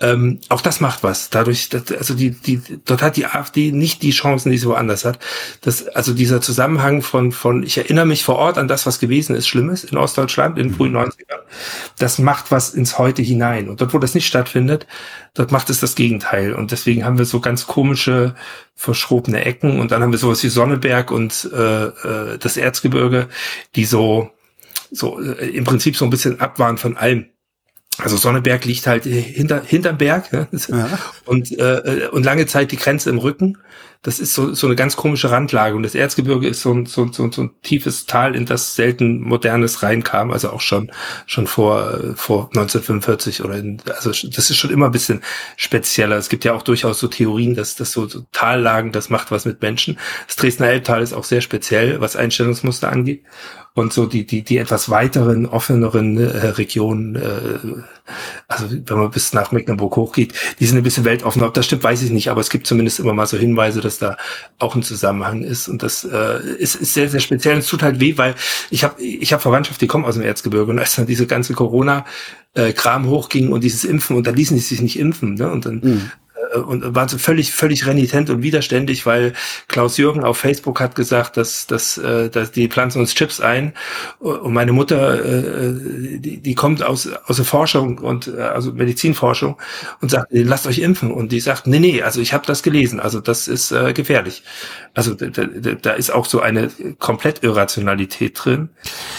[0.01, 1.29] Ähm, auch das macht was.
[1.29, 5.05] Dadurch, dass, also die, die, dort hat die AfD nicht die Chancen, die sie woanders
[5.05, 5.19] hat.
[5.61, 9.35] Das, also dieser Zusammenhang von, von, ich erinnere mich vor Ort an das, was gewesen
[9.35, 11.41] ist, Schlimmes in Ostdeutschland in den frühen 90ern.
[11.99, 13.69] Das macht was ins Heute hinein.
[13.69, 14.87] Und dort, wo das nicht stattfindet,
[15.35, 16.53] dort macht es das Gegenteil.
[16.53, 18.33] Und deswegen haben wir so ganz komische,
[18.73, 19.79] verschrobene Ecken.
[19.79, 23.27] Und dann haben wir sowas wie Sonneberg und äh, äh, das Erzgebirge,
[23.75, 24.31] die so,
[24.89, 27.27] so äh, im Prinzip so ein bisschen ab waren von allem
[27.97, 30.47] also Sonneberg liegt halt hinter hinterm Berg ne?
[30.69, 30.99] ja.
[31.25, 33.57] und äh, und lange Zeit die Grenze im Rücken
[34.03, 35.75] das ist so, so eine ganz komische Randlage.
[35.75, 39.21] Und das Erzgebirge ist so ein, so, so, so ein tiefes Tal, in das selten
[39.21, 40.91] Modernes reinkam, also auch schon,
[41.27, 45.21] schon vor, vor 1945 oder in, also das ist schon immer ein bisschen
[45.55, 46.17] spezieller.
[46.17, 49.45] Es gibt ja auch durchaus so Theorien, dass, dass so, so Tallagen, das macht was
[49.45, 49.99] mit Menschen.
[50.25, 53.23] Das Dresdner Elbtal ist auch sehr speziell, was Einstellungsmuster angeht
[53.73, 58.00] und so die die die etwas weiteren offeneren äh, Regionen äh,
[58.47, 61.83] also wenn man bis nach Mecklenburg hochgeht die sind ein bisschen weltoffener ob das stimmt
[61.83, 64.17] weiß ich nicht aber es gibt zumindest immer mal so Hinweise dass da
[64.59, 67.99] auch ein Zusammenhang ist und das äh, ist, ist sehr sehr speziell es tut halt
[67.99, 68.35] weh weil
[68.69, 71.53] ich habe ich habe Verwandtschaft die kommen aus dem Erzgebirge und als dann diese ganze
[71.53, 72.05] Corona
[72.53, 75.49] äh, hochging und dieses Impfen und da ließen die sich nicht impfen ne?
[75.49, 76.11] und dann mhm.
[76.53, 79.33] Äh, und waren so völlig, völlig renitent und widerständig, weil
[79.67, 83.73] Klaus Jürgen auf Facebook hat gesagt, dass, dass, äh, dass die pflanzen uns Chips ein.
[84.19, 85.73] Und meine Mutter, äh,
[86.19, 89.57] die, die kommt aus, aus der Forschung und also Medizinforschung
[90.01, 91.11] und sagt, lasst euch impfen.
[91.11, 94.43] Und die sagt, nee, nee, also ich habe das gelesen, also das ist äh, gefährlich.
[94.93, 98.69] Also da, da, da ist auch so eine komplett Irrationalität drin.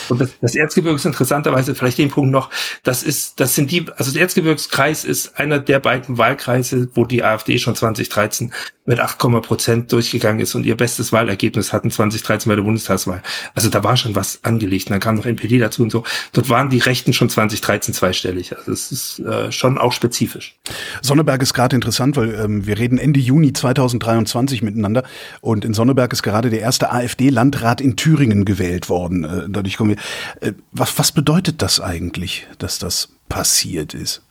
[0.08, 2.50] Und das, das Erzgebirge ist interessanterweise vielleicht den Punkt noch,
[2.82, 7.21] das ist, das sind die, also der Erzgebirgskreis ist einer der beiden Wahlkreise, wo die
[7.22, 8.52] AfD schon 2013
[8.84, 13.22] mit 8, Prozent durchgegangen ist und ihr bestes Wahlergebnis hatten 2013 bei der Bundestagswahl.
[13.54, 14.88] Also da war schon was angelegt.
[14.88, 16.02] Und dann kam noch NPD dazu und so.
[16.32, 18.56] Dort waren die Rechten schon 2013 zweistellig.
[18.56, 20.58] Also es ist äh, schon auch spezifisch.
[21.00, 25.04] Sonneberg ist gerade interessant, weil ähm, wir reden Ende Juni 2023 miteinander
[25.40, 29.24] und in Sonneberg ist gerade der erste AfD-Landrat in Thüringen gewählt worden.
[29.24, 30.48] Äh, dadurch kommen wir.
[30.48, 34.22] Äh, was, was bedeutet das eigentlich, dass das passiert ist?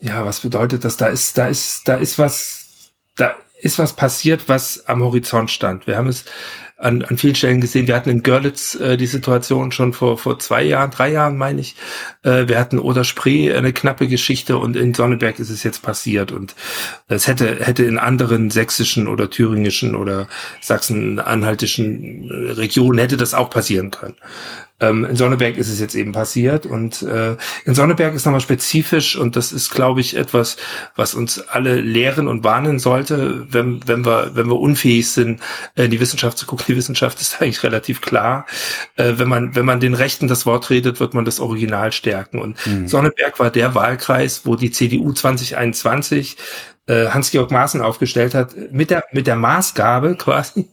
[0.00, 0.96] Ja, was bedeutet das?
[0.96, 5.86] Da ist, da ist, da ist was, da ist was passiert, was am Horizont stand.
[5.86, 6.24] Wir haben es
[6.78, 7.88] an, an vielen Stellen gesehen.
[7.88, 11.60] Wir hatten in Görlitz äh, die Situation schon vor, vor zwei Jahren, drei Jahren, meine
[11.60, 11.74] ich.
[12.22, 16.30] Äh, wir hatten Oder Spree eine knappe Geschichte und in Sonneberg ist es jetzt passiert.
[16.30, 16.54] Und
[17.08, 20.28] es hätte, hätte in anderen sächsischen oder thüringischen oder
[20.60, 24.16] sachsen-anhaltischen äh, Regionen hätte das auch passieren können.
[24.80, 29.16] Ähm, in Sonneberg ist es jetzt eben passiert und äh, in Sonneberg ist nochmal spezifisch
[29.16, 30.56] und das ist, glaube ich, etwas,
[30.94, 35.40] was uns alle lehren und warnen sollte, wenn, wenn wir, wenn wir unfähig sind,
[35.74, 36.66] in die Wissenschaft zu gucken.
[36.68, 38.46] Die Wissenschaft ist eigentlich relativ klar.
[38.96, 42.40] Äh, wenn man, wenn man den Rechten das Wort redet, wird man das Original stärken.
[42.40, 42.86] Und mhm.
[42.86, 49.04] Sonneberg war der Wahlkreis, wo die CDU 2021 äh, Hans-Georg Maaßen aufgestellt hat, mit der,
[49.12, 50.68] mit der Maßgabe quasi,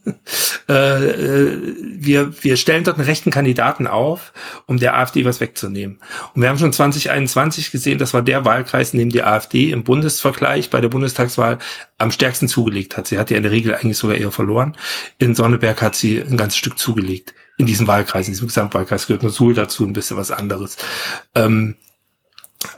[0.68, 4.32] äh, äh, wir, wir stellen dort einen rechten Kandidaten auf,
[4.66, 5.98] um der AfD was wegzunehmen.
[6.34, 9.84] Und wir haben schon 2021 gesehen, das war der Wahlkreis, in dem die AfD im
[9.84, 11.58] Bundesvergleich bei der Bundestagswahl
[11.98, 13.06] am stärksten zugelegt hat.
[13.06, 14.76] Sie hat ja in der Regel eigentlich sogar eher verloren.
[15.18, 17.34] In Sonneberg hat sie ein ganzes Stück zugelegt.
[17.58, 20.76] In diesem Wahlkreis, in diesem Gesamtwahlkreis gehört nur Suhl dazu, ein bisschen was anderes.
[21.34, 21.76] Ähm,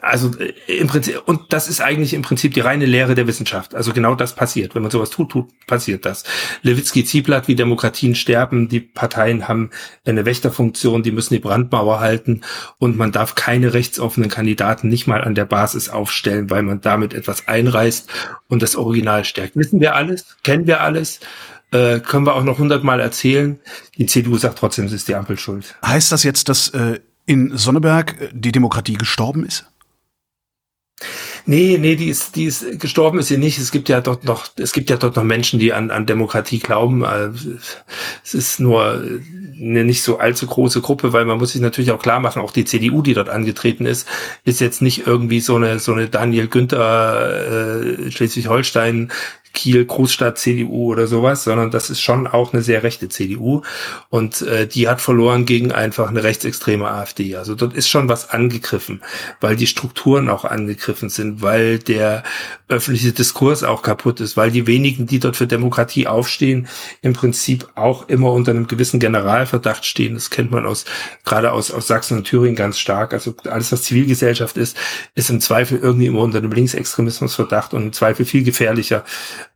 [0.00, 3.74] also äh, im Prinzip, und das ist eigentlich im Prinzip die reine Lehre der Wissenschaft.
[3.74, 4.74] Also genau das passiert.
[4.74, 6.24] Wenn man sowas tut, tut passiert das.
[6.62, 9.70] Lewitsky Zieblatt, wie Demokratien sterben, die Parteien haben
[10.04, 12.42] eine Wächterfunktion, die müssen die Brandmauer halten
[12.78, 17.14] und man darf keine rechtsoffenen Kandidaten nicht mal an der Basis aufstellen, weil man damit
[17.14, 18.08] etwas einreißt
[18.48, 19.56] und das Original stärkt.
[19.56, 20.36] Wissen wir alles?
[20.42, 21.20] Kennen wir alles?
[21.70, 23.60] Äh, können wir auch noch hundertmal erzählen.
[23.98, 25.76] Die CDU sagt trotzdem, es ist die Ampel schuld.
[25.84, 29.66] Heißt das jetzt, dass äh, in Sonneberg äh, die Demokratie gestorben ist?
[31.46, 33.58] Nee, nee, die ist, die ist gestorben ist sie nicht.
[33.58, 36.58] Es gibt ja dort noch, es gibt ja dort noch Menschen, die an, an Demokratie
[36.58, 37.04] glauben.
[38.24, 39.02] Es ist nur
[39.60, 42.52] eine nicht so allzu große Gruppe, weil man muss sich natürlich auch klar machen, auch
[42.52, 44.06] die CDU, die dort angetreten ist,
[44.44, 49.10] ist jetzt nicht irgendwie so eine, so eine Daniel Günther äh, Schleswig-Holstein
[49.52, 53.62] Kiel Großstadt CDU oder sowas, sondern das ist schon auch eine sehr rechte CDU
[54.10, 57.36] und äh, die hat verloren gegen einfach eine rechtsextreme AfD.
[57.36, 59.02] Also dort ist schon was angegriffen,
[59.40, 62.22] weil die Strukturen auch angegriffen sind, weil der
[62.68, 66.68] öffentliche Diskurs auch kaputt ist, weil die wenigen, die dort für Demokratie aufstehen,
[67.02, 70.14] im Prinzip auch immer unter einem gewissen Generalverdacht stehen.
[70.14, 70.84] Das kennt man aus
[71.24, 73.12] gerade aus aus Sachsen und Thüringen ganz stark.
[73.12, 74.76] Also alles, was Zivilgesellschaft ist,
[75.14, 79.04] ist im Zweifel irgendwie immer unter einem Linksextremismusverdacht und im Zweifel viel gefährlicher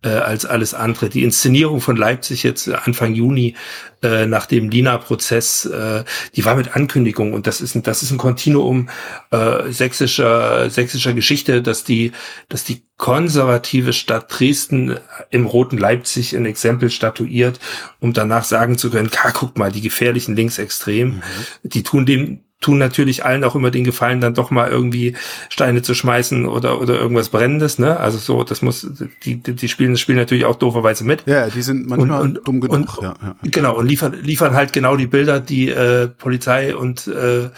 [0.03, 1.09] äh, als alles andere.
[1.09, 3.55] Die Inszenierung von Leipzig jetzt Anfang Juni
[4.03, 8.11] äh, nach dem Lina-Prozess, äh, die war mit Ankündigung und das ist ein, das ist
[8.11, 8.89] ein Kontinuum
[9.31, 12.13] äh, sächsischer sächsischer Geschichte, dass die
[12.49, 14.97] dass die konservative Stadt Dresden
[15.31, 17.59] im roten Leipzig ein Exempel statuiert,
[18.01, 21.69] um danach sagen zu können, guck mal, die gefährlichen Linksextremen, mhm.
[21.69, 25.15] die tun dem tun natürlich allen auch immer den Gefallen, dann doch mal irgendwie
[25.51, 27.99] Steine zu schmeißen oder, oder irgendwas Brennendes, ne?
[27.99, 28.87] Also so, das muss,
[29.25, 31.25] die, die spielen das Spiel natürlich auch dooferweise mit.
[31.27, 32.99] Ja, die sind manchmal und, und, dumm genug.
[32.99, 33.37] Und, ja, ja.
[33.43, 37.51] Genau, und liefern, liefern halt genau die Bilder, die äh, Polizei und äh,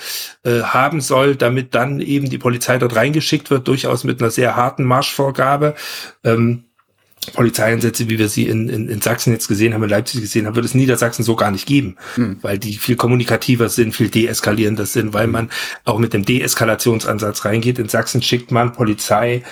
[0.43, 4.57] äh, haben soll, damit dann eben die Polizei dort reingeschickt wird, durchaus mit einer sehr
[4.57, 5.75] harten Marschvorgabe.
[6.25, 6.65] Ähm,
[7.33, 10.55] Polizeieinsätze, wie wir sie in, in, in Sachsen jetzt gesehen haben, in Leipzig gesehen haben,
[10.55, 12.39] wird es in Niedersachsen so gar nicht geben, mhm.
[12.43, 15.51] weil die viel kommunikativer sind, viel deeskalierender sind, weil man
[15.85, 17.79] auch mit dem Deeskalationsansatz reingeht.
[17.79, 19.43] In Sachsen schickt man Polizei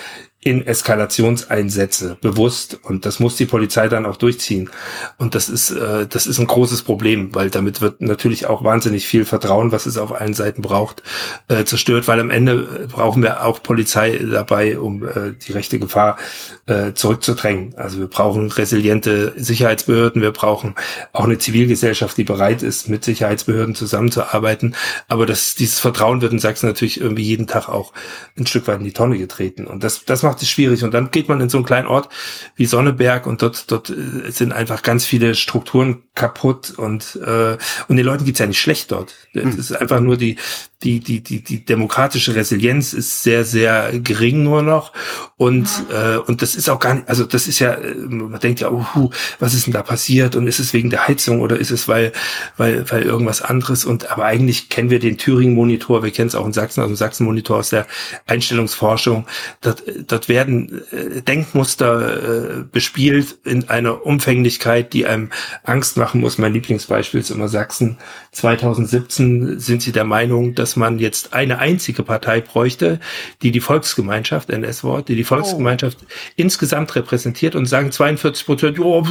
[0.45, 2.79] in Eskalationseinsätze bewusst.
[2.83, 4.69] Und das muss die Polizei dann auch durchziehen.
[5.17, 9.07] Und das ist äh, das ist ein großes Problem, weil damit wird natürlich auch wahnsinnig
[9.07, 11.03] viel Vertrauen, was es auf allen Seiten braucht,
[11.47, 16.17] äh, zerstört, weil am Ende brauchen wir auch Polizei dabei, um äh, die rechte Gefahr
[16.65, 17.75] äh, zurückzudrängen.
[17.75, 20.75] Also wir brauchen resiliente Sicherheitsbehörden, wir brauchen
[21.11, 24.75] auch eine Zivilgesellschaft, die bereit ist, mit Sicherheitsbehörden zusammenzuarbeiten,
[25.07, 27.93] aber das dieses Vertrauen wird in Sachsen natürlich irgendwie jeden Tag auch
[28.37, 29.67] ein Stück weit in die Tonne getreten.
[29.67, 30.83] Und das das macht macht es schwierig.
[30.83, 32.09] Und dann geht man in so einen kleinen Ort
[32.55, 37.95] wie Sonneberg und dort, dort äh, sind einfach ganz viele Strukturen kaputt und, äh, und
[37.97, 39.13] den Leuten geht's ja nicht schlecht dort.
[39.33, 39.59] Es hm.
[39.59, 40.37] ist einfach nur die,
[40.83, 44.91] die, die, die, die demokratische Resilienz ist sehr, sehr gering nur noch.
[45.37, 48.59] Und, äh, und das ist auch gar nicht, also das ist ja, äh, man denkt
[48.59, 50.35] ja, uh, was ist denn da passiert?
[50.35, 52.11] Und ist es wegen der Heizung oder ist es weil,
[52.57, 53.85] weil, weil irgendwas anderes?
[53.85, 57.57] Und aber eigentlich kennen wir den Thüringen-Monitor, wir kennen es auch in Sachsen, also Sachsen-Monitor
[57.57, 57.87] aus der
[58.27, 59.25] Einstellungsforschung.
[59.61, 65.29] Dort, dort werden äh, Denkmuster äh, bespielt in einer Umfänglichkeit, die einem
[65.63, 66.37] Angst machen muss.
[66.37, 67.97] Mein Lieblingsbeispiel ist immer Sachsen.
[68.31, 72.99] 2017 sind sie der Meinung, dass man jetzt eine einzige Partei bräuchte,
[73.41, 76.05] die die Volksgemeinschaft, NS-Wort, die die Volksgemeinschaft oh.
[76.35, 79.03] insgesamt repräsentiert und sagen 42 Prozent, ja,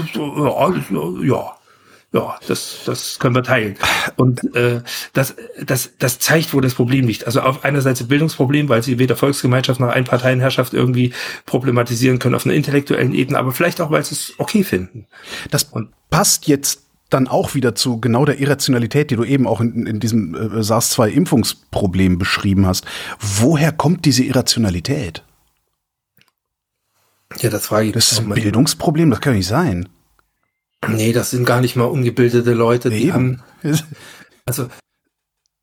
[1.22, 1.56] ja,
[2.14, 3.76] ja, das, das können wir teilen.
[4.16, 4.82] Und äh,
[5.14, 7.26] das, das, das zeigt, wo das Problem liegt.
[7.26, 11.14] Also auf einer Seite Bildungsproblem, weil sie weder Volksgemeinschaft noch Einparteienherrschaft irgendwie
[11.46, 15.06] problematisieren können auf einer intellektuellen Ebene, aber vielleicht auch, weil sie es okay finden.
[15.50, 19.60] Das Und passt jetzt dann auch wieder zu genau der Irrationalität, die du eben auch
[19.60, 22.84] in, in diesem äh, SARS-2-Impfungsproblem beschrieben hast.
[23.20, 25.22] Woher kommt diese Irrationalität?
[27.38, 27.92] Ja, das frage ich.
[27.92, 29.88] Das ist ein Bildungsproblem, das kann nicht sein.
[30.88, 33.12] Nee, das sind gar nicht mal ungebildete Leute, die Eben.
[33.12, 33.42] haben.
[34.44, 34.66] Also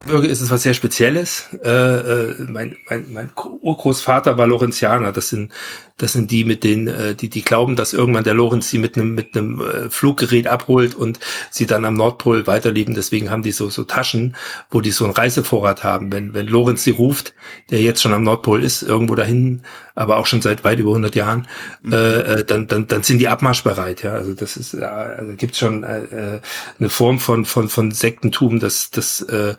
[0.06, 1.50] ist es was sehr Spezielles.
[1.62, 5.12] Äh, äh, mein, mein, mein Urgroßvater war Lorenzianer.
[5.12, 5.52] Das sind
[5.98, 8.96] das sind die mit den, äh, die die glauben, dass irgendwann der Lorenz sie mit
[8.96, 11.20] einem mit einem äh, Fluggerät abholt und
[11.52, 12.96] sie dann am Nordpol weiterleben.
[12.96, 14.38] Deswegen haben die so so Taschen,
[14.72, 16.14] wo die so einen Reisevorrat haben.
[16.14, 17.34] Wenn wenn Lorenz sie ruft,
[17.70, 19.64] der jetzt schon am Nordpol ist, irgendwo dahin,
[20.00, 21.46] aber auch schon seit weit über 100 Jahren,
[21.82, 21.94] mhm.
[21.94, 24.02] äh, äh, dann dann dann sind die abmarschbereit.
[24.02, 26.42] Ja, also das ist, äh, also gibt schon äh, äh,
[26.80, 29.56] eine Form von von von Sektentum, das das äh,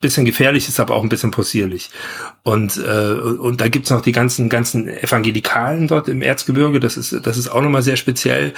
[0.00, 1.90] bisschen gefährlich ist, aber auch ein bisschen possierlich.
[2.42, 7.14] Und äh, und da gibt's noch die ganzen ganzen Evangelikalen dort im Erzgebirge, das ist,
[7.26, 8.54] das ist auch nochmal sehr speziell,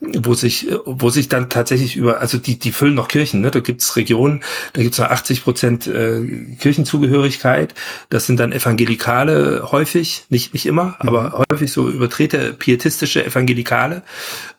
[0.00, 3.50] wo sich, wo sich dann tatsächlich über, also die, die füllen noch Kirchen, ne?
[3.50, 6.22] da gibt's Regionen, da gibt's noch 80 Prozent äh,
[6.58, 7.74] Kirchenzugehörigkeit,
[8.08, 11.08] das sind dann Evangelikale häufig, nicht, nicht immer, mhm.
[11.08, 14.02] aber häufig so übertrete pietistische Evangelikale,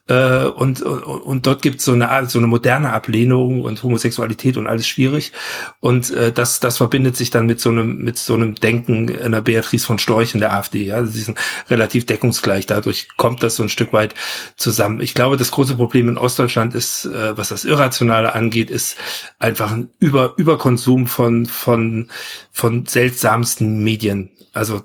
[0.07, 4.55] äh, und, und, und dort gibt es so eine, so eine moderne Ablehnung und Homosexualität
[4.55, 5.31] und alles schwierig.
[5.79, 9.41] Und äh, das, das verbindet sich dann mit so einem, mit so einem Denken einer
[9.41, 10.83] Beatrice von Storch in der AfD.
[10.83, 11.03] Ja?
[11.05, 11.39] Sie sind
[11.69, 12.67] relativ deckungsgleich.
[12.67, 14.13] Dadurch kommt das so ein Stück weit
[14.57, 15.01] zusammen.
[15.01, 18.97] Ich glaube, das große Problem in Ostdeutschland ist, äh, was das Irrationale angeht, ist
[19.39, 22.09] einfach ein Über Überkonsum von, von,
[22.51, 24.29] von seltsamsten Medien.
[24.53, 24.83] Also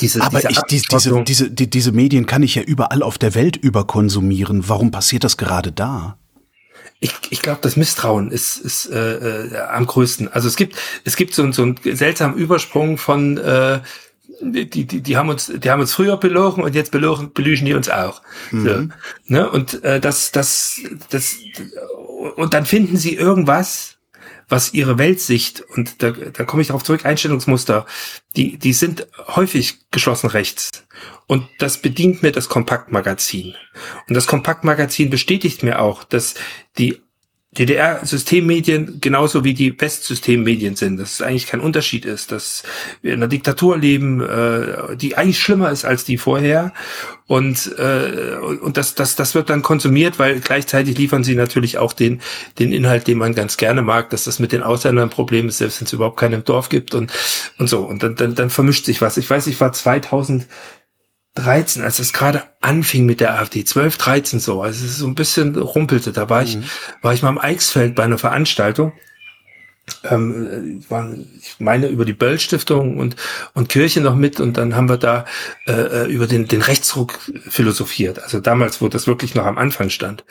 [0.00, 3.18] diese, Aber diese, ich, die, diese, diese, die, diese Medien kann ich ja überall auf
[3.18, 4.68] der Welt überkonsumieren.
[4.68, 6.16] Warum passiert das gerade da?
[7.00, 10.28] Ich, ich glaube, das Misstrauen ist, ist äh, äh, am größten.
[10.28, 13.80] Also es gibt es gibt so, so einen seltsamen Übersprung von äh,
[14.42, 17.74] die, die, die haben uns, die haben uns früher belogen und jetzt belogen, belügen die
[17.74, 18.22] uns auch.
[18.50, 18.64] Mhm.
[18.64, 19.50] So, ne?
[19.50, 21.36] Und äh, das, das, das,
[22.36, 23.96] und dann finden sie irgendwas,
[24.52, 27.86] was ihre Weltsicht, und da, da komme ich darauf zurück, Einstellungsmuster,
[28.36, 30.84] die, die sind häufig geschlossen rechts.
[31.26, 33.54] Und das bedient mir das Kompaktmagazin.
[34.06, 36.34] Und das Kompaktmagazin bestätigt mir auch, dass
[36.76, 37.00] die
[37.58, 42.62] DDR-Systemmedien genauso wie die Westsystemmedien sind, dass es eigentlich kein Unterschied ist, dass
[43.02, 46.72] wir in einer Diktatur leben, äh, die eigentlich schlimmer ist als die vorher.
[47.26, 51.92] Und äh, und das das das wird dann konsumiert, weil gleichzeitig liefern sie natürlich auch
[51.92, 52.22] den
[52.58, 55.58] den Inhalt, den man ganz gerne mag, dass das mit den Ausländern ein Problem ist,
[55.58, 57.12] selbst wenn es überhaupt keinen im Dorf gibt und
[57.58, 57.80] und so.
[57.80, 59.18] Und dann dann, dann vermischt sich was.
[59.18, 60.46] Ich weiß, ich war 2000
[61.34, 65.14] 13, als es gerade anfing mit der AfD, 12, 13 so, als es so ein
[65.14, 66.64] bisschen rumpelte, da war ich, mhm.
[67.00, 68.92] war ich mal im Eichsfeld bei einer Veranstaltung
[70.04, 73.16] ähm, waren, ich meine, über die Böll-Stiftung und,
[73.54, 75.24] und Kirche noch mit und dann haben wir da
[75.66, 77.18] äh, äh über den, den Rechtsruck
[77.48, 78.22] philosophiert.
[78.22, 80.24] Also damals, wo das wirklich noch am Anfang stand.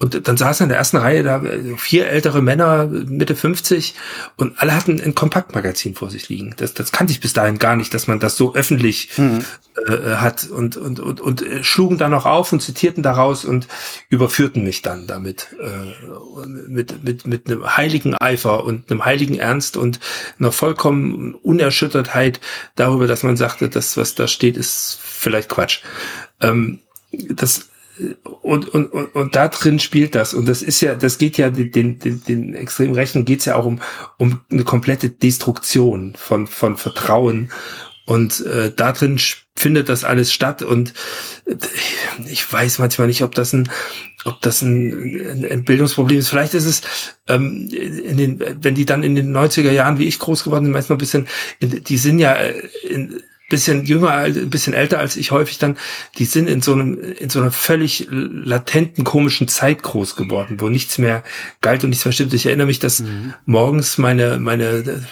[0.00, 1.42] Und dann saßen in der ersten Reihe da
[1.76, 3.96] vier ältere Männer, Mitte 50,
[4.36, 6.54] und alle hatten ein Kompaktmagazin vor sich liegen.
[6.56, 9.44] Das, das kannte ich bis dahin gar nicht, dass man das so öffentlich mhm.
[9.88, 13.66] äh, hat und, und, und, und äh, schlugen da noch auf und zitierten daraus und
[14.08, 19.76] überführten mich dann damit äh, mit, mit, mit einem heiligen Eifer und einem heiligen Ernst
[19.76, 19.98] und
[20.38, 22.38] einer vollkommen Unerschüttertheit
[22.76, 25.80] darüber, dass man sagte, das, was da steht, ist vielleicht Quatsch.
[26.40, 26.78] Ähm,
[27.10, 27.67] das
[28.42, 30.34] und, und, und, und da drin spielt das.
[30.34, 33.56] Und das ist ja, das geht ja den, den, den extremen Rechten geht es ja
[33.56, 33.80] auch um,
[34.18, 37.50] um eine komplette Destruktion von, von Vertrauen.
[38.06, 39.20] Und äh, da drin
[39.54, 40.62] findet das alles statt.
[40.62, 40.94] Und
[41.44, 41.56] äh,
[42.26, 43.68] ich weiß manchmal nicht, ob das ein,
[44.24, 46.28] ob das ein, ein Bildungsproblem ist.
[46.28, 46.82] Vielleicht ist es,
[47.26, 50.72] ähm, in den, wenn die dann in den 90er Jahren, wie ich groß geworden bin,
[50.72, 51.28] meistens ein bisschen,
[51.60, 52.34] die sind ja
[52.88, 55.78] in, bisschen jünger, ein bisschen älter als ich häufig dann,
[56.18, 60.68] die sind in so einem, in so einer völlig latenten, komischen Zeit groß geworden, wo
[60.68, 61.24] nichts mehr
[61.62, 62.34] galt und nichts mehr stimmt.
[62.34, 63.32] Ich erinnere mich, dass mhm.
[63.46, 65.02] morgens meine, meine,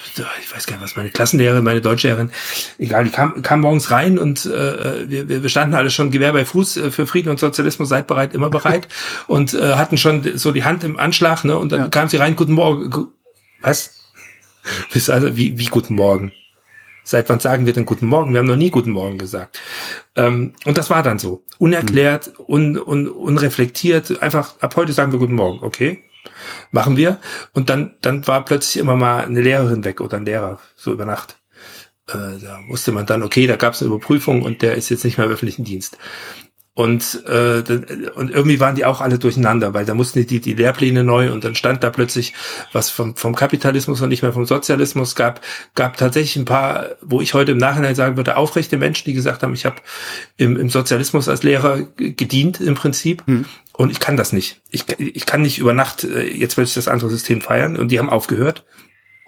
[0.43, 2.31] ich weiß gar nicht was, meine Klassenlehrerin, meine Deutschlehrerin,
[2.79, 6.45] egal, die kam, kam morgens rein und äh, wir, wir standen alle schon Gewehr bei
[6.45, 8.87] Fuß äh, für Frieden und Sozialismus, seid bereit, immer bereit
[9.29, 11.57] und äh, hatten schon so die Hand im Anschlag, ne?
[11.57, 11.89] Und dann ja.
[11.89, 13.09] kam sie rein, guten Morgen.
[13.63, 13.95] Was?
[15.09, 16.33] Also, wie, wie guten Morgen?
[17.09, 18.33] Seit wann sagen wir denn Guten Morgen?
[18.33, 19.61] Wir haben noch nie Guten Morgen gesagt.
[20.17, 21.45] Ähm, und das war dann so.
[21.59, 24.21] Unerklärt, un, un, unreflektiert.
[24.21, 25.63] Einfach ab heute sagen wir Guten Morgen.
[25.63, 26.03] Okay,
[26.73, 27.21] machen wir.
[27.53, 31.05] Und dann, dann war plötzlich immer mal eine Lehrerin weg oder ein Lehrer, so über
[31.05, 31.39] Nacht.
[32.09, 35.05] Äh, da wusste man dann, okay, da gab es eine Überprüfung und der ist jetzt
[35.05, 35.99] nicht mehr im öffentlichen Dienst.
[36.77, 37.63] Und, äh,
[38.17, 41.43] und irgendwie waren die auch alle durcheinander, weil da mussten die, die Lehrpläne neu und
[41.43, 42.35] dann stand da plötzlich
[42.75, 45.15] was vom, vom Kapitalismus und nicht mehr vom Sozialismus.
[45.15, 45.41] Gab,
[45.75, 49.43] gab tatsächlich ein paar, wo ich heute im Nachhinein sagen würde, aufrechte Menschen, die gesagt
[49.43, 49.77] haben, ich habe
[50.37, 53.27] im, im Sozialismus als Lehrer gedient im Prinzip.
[53.27, 53.47] Hm.
[53.73, 54.61] Und ich kann das nicht.
[54.69, 57.79] Ich, ich kann nicht über Nacht äh, jetzt plötzlich das andere System feiern.
[57.79, 58.67] Und die haben aufgehört.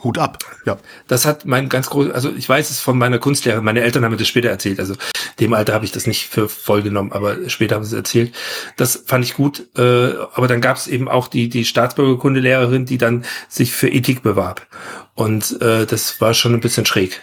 [0.03, 0.39] Hut ab.
[0.65, 0.79] Ja.
[1.09, 4.13] Das hat mein ganz groß, also ich weiß es von meiner Kunstlehrerin, meine Eltern haben
[4.13, 4.95] mir das später erzählt, also
[5.41, 8.35] dem Alter habe ich das nicht für voll genommen, aber später haben sie es erzählt.
[8.77, 12.99] Das fand ich gut, äh, aber dann gab es eben auch die, die Staatsbürgerkundelehrerin, die
[12.99, 14.67] dann sich für Ethik bewarb.
[15.15, 17.21] Und äh, das war schon ein bisschen schräg.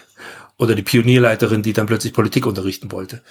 [0.58, 3.22] Oder die Pionierleiterin, die dann plötzlich Politik unterrichten wollte.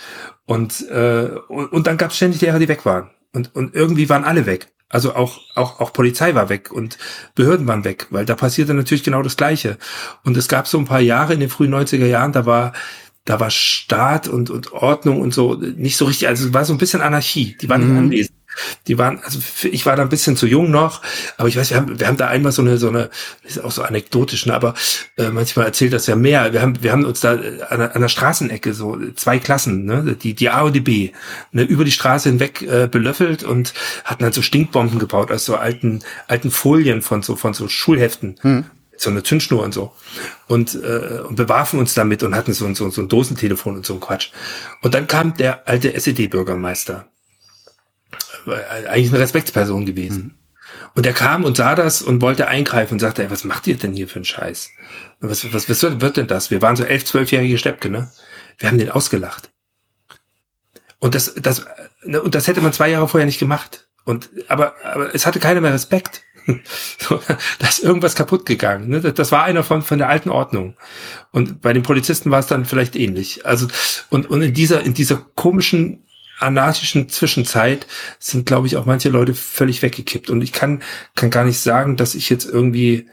[0.46, 3.10] Und, äh, und, und dann gab es ständig Lehrer, die weg waren.
[3.34, 4.68] Und, und irgendwie waren alle weg.
[4.90, 6.98] Also auch, auch, auch Polizei war weg und
[7.34, 9.78] Behörden waren weg, weil da passierte natürlich genau das Gleiche.
[10.24, 12.74] Und es gab so ein paar Jahre in den frühen 90er Jahren, da war,
[13.26, 16.74] da war Staat und, und Ordnung und so nicht so richtig, also es war so
[16.74, 17.58] ein bisschen Anarchie.
[17.60, 17.88] Die waren mhm.
[17.88, 18.38] nicht anwesend.
[18.88, 21.02] Die waren, also ich war da ein bisschen zu jung noch,
[21.38, 23.10] aber ich weiß, wir haben, wir haben da einmal so eine, so eine,
[23.44, 24.74] ist auch so anekdotisch, ne, aber
[25.18, 26.54] äh, manchmal erzählt das ja mehr.
[26.54, 27.34] Wir haben, wir haben uns da
[27.70, 31.12] an, an der Straßenecke so zwei Klassen, ne, die, die A und die B,
[31.52, 35.56] ne, über die Straße hinweg äh, belöffelt und hatten dann so Stinkbomben gebaut aus so
[35.56, 38.38] alten, alten Folien von so, von so Schulheften.
[38.42, 38.66] Hm
[38.98, 39.94] so eine Zündschnur und so
[40.48, 43.94] und, äh, und bewarfen uns damit und hatten so, so, so ein Dosentelefon und so
[43.94, 44.32] ein Quatsch.
[44.82, 47.08] Und dann kam der alte SED-Bürgermeister
[48.48, 50.24] eigentlich eine Respektsperson gewesen.
[50.24, 50.32] Mhm.
[50.96, 53.78] Und er kam und sah das und wollte eingreifen und sagte, ey, was macht ihr
[53.78, 54.72] denn hier für einen Scheiß?
[55.20, 56.52] Was, was, was wird denn das?
[56.52, 58.12] Wir waren so elf, zwölfjährige Steppke, ne?
[58.58, 59.52] Wir haben den ausgelacht.
[61.00, 61.66] Und das, das,
[62.04, 63.88] ne, und das hätte man zwei Jahre vorher nicht gemacht.
[64.06, 66.22] Und, aber, aber es hatte keiner mehr Respekt.
[66.48, 68.90] da ist irgendwas kaputt gegangen.
[68.90, 69.02] Ne?
[69.02, 70.78] Das war einer von, von der alten Ordnung.
[71.32, 73.46] Und bei den Polizisten war es dann vielleicht ähnlich.
[73.46, 73.68] Also,
[74.10, 76.06] und, und in dieser, in dieser komischen
[76.40, 77.88] anarchischen Zwischenzeit
[78.20, 80.30] sind, glaube ich, auch manche Leute völlig weggekippt.
[80.30, 80.82] Und ich kann,
[81.16, 83.08] kann gar nicht sagen, dass ich jetzt irgendwie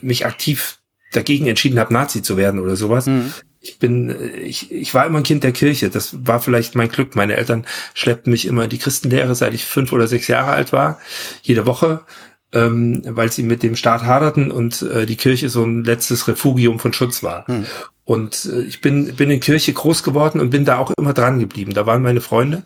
[0.00, 0.78] mich aktiv
[1.12, 3.06] dagegen entschieden habe, Nazi zu werden oder sowas.
[3.06, 3.32] Mhm.
[3.62, 5.90] Ich bin, ich, ich war immer ein Kind der Kirche.
[5.90, 7.14] Das war vielleicht mein Glück.
[7.14, 10.72] Meine Eltern schleppten mich immer in die Christenlehre, seit ich fünf oder sechs Jahre alt
[10.72, 10.98] war.
[11.42, 12.04] Jede Woche
[12.52, 16.78] ähm, weil sie mit dem Staat haderten und äh, die Kirche so ein letztes Refugium
[16.78, 17.46] von Schutz war.
[17.46, 17.66] Hm.
[18.04, 21.38] Und äh, ich bin, bin in Kirche groß geworden und bin da auch immer dran
[21.38, 21.74] geblieben.
[21.74, 22.64] Da waren meine Freunde.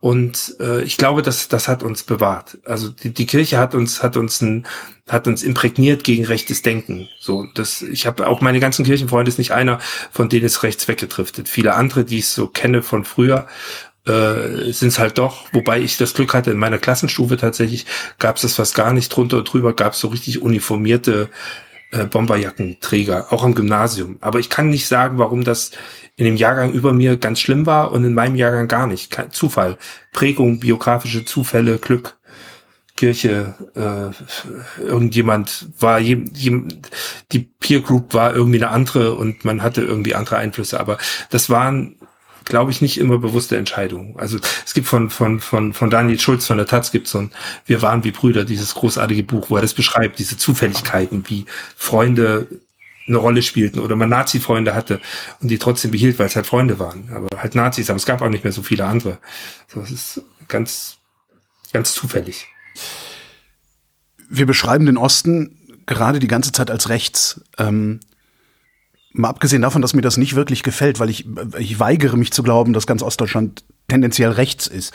[0.00, 2.56] Und äh, ich glaube, dass das hat uns bewahrt.
[2.64, 4.66] Also die, die Kirche hat uns hat uns ein,
[5.06, 7.10] hat uns imprägniert gegen rechtes Denken.
[7.18, 9.78] So, das ich habe auch meine ganzen Kirchenfreunde ist nicht einer,
[10.10, 11.50] von denen es rechts weggedriftet.
[11.50, 13.46] Viele andere, die ich so kenne von früher,
[14.10, 17.86] äh, sind es halt doch, wobei ich das Glück hatte, in meiner Klassenstufe tatsächlich
[18.18, 21.30] gab es das fast gar nicht drunter und drüber, gab es so richtig uniformierte
[21.92, 24.18] äh, Bomberjackenträger, auch am Gymnasium.
[24.20, 25.72] Aber ich kann nicht sagen, warum das
[26.16, 29.10] in dem Jahrgang über mir ganz schlimm war und in meinem Jahrgang gar nicht.
[29.10, 29.78] Kein Zufall.
[30.12, 32.16] Prägung, biografische Zufälle, Glück.
[32.96, 36.60] Kirche, äh, irgendjemand war, je, je,
[37.32, 40.98] die Peer Group war irgendwie eine andere und man hatte irgendwie andere Einflüsse, aber
[41.30, 41.96] das waren
[42.50, 44.14] glaube ich, nicht immer bewusste Entscheidungen.
[44.18, 47.30] Also es gibt von, von, von, von Daniel Schulz von der Taz gibt so ein
[47.64, 51.46] Wir waren wie Brüder, dieses großartige Buch, wo er das beschreibt, diese Zufälligkeiten, wie
[51.76, 52.46] Freunde
[53.08, 55.00] eine Rolle spielten oder man Nazi-Freunde hatte
[55.40, 57.10] und die trotzdem behielt, weil es halt Freunde waren.
[57.14, 59.18] Aber halt Nazis, aber es gab auch nicht mehr so viele andere.
[59.66, 60.98] So, es ist ganz,
[61.72, 62.46] ganz zufällig
[64.30, 67.42] wir beschreiben den Osten gerade die ganze Zeit als rechts.
[67.58, 68.00] Ähm,
[69.12, 71.26] mal abgesehen davon, dass mir das nicht wirklich gefällt, weil ich,
[71.58, 74.92] ich weigere mich zu glauben, dass ganz Ostdeutschland tendenziell rechts ist.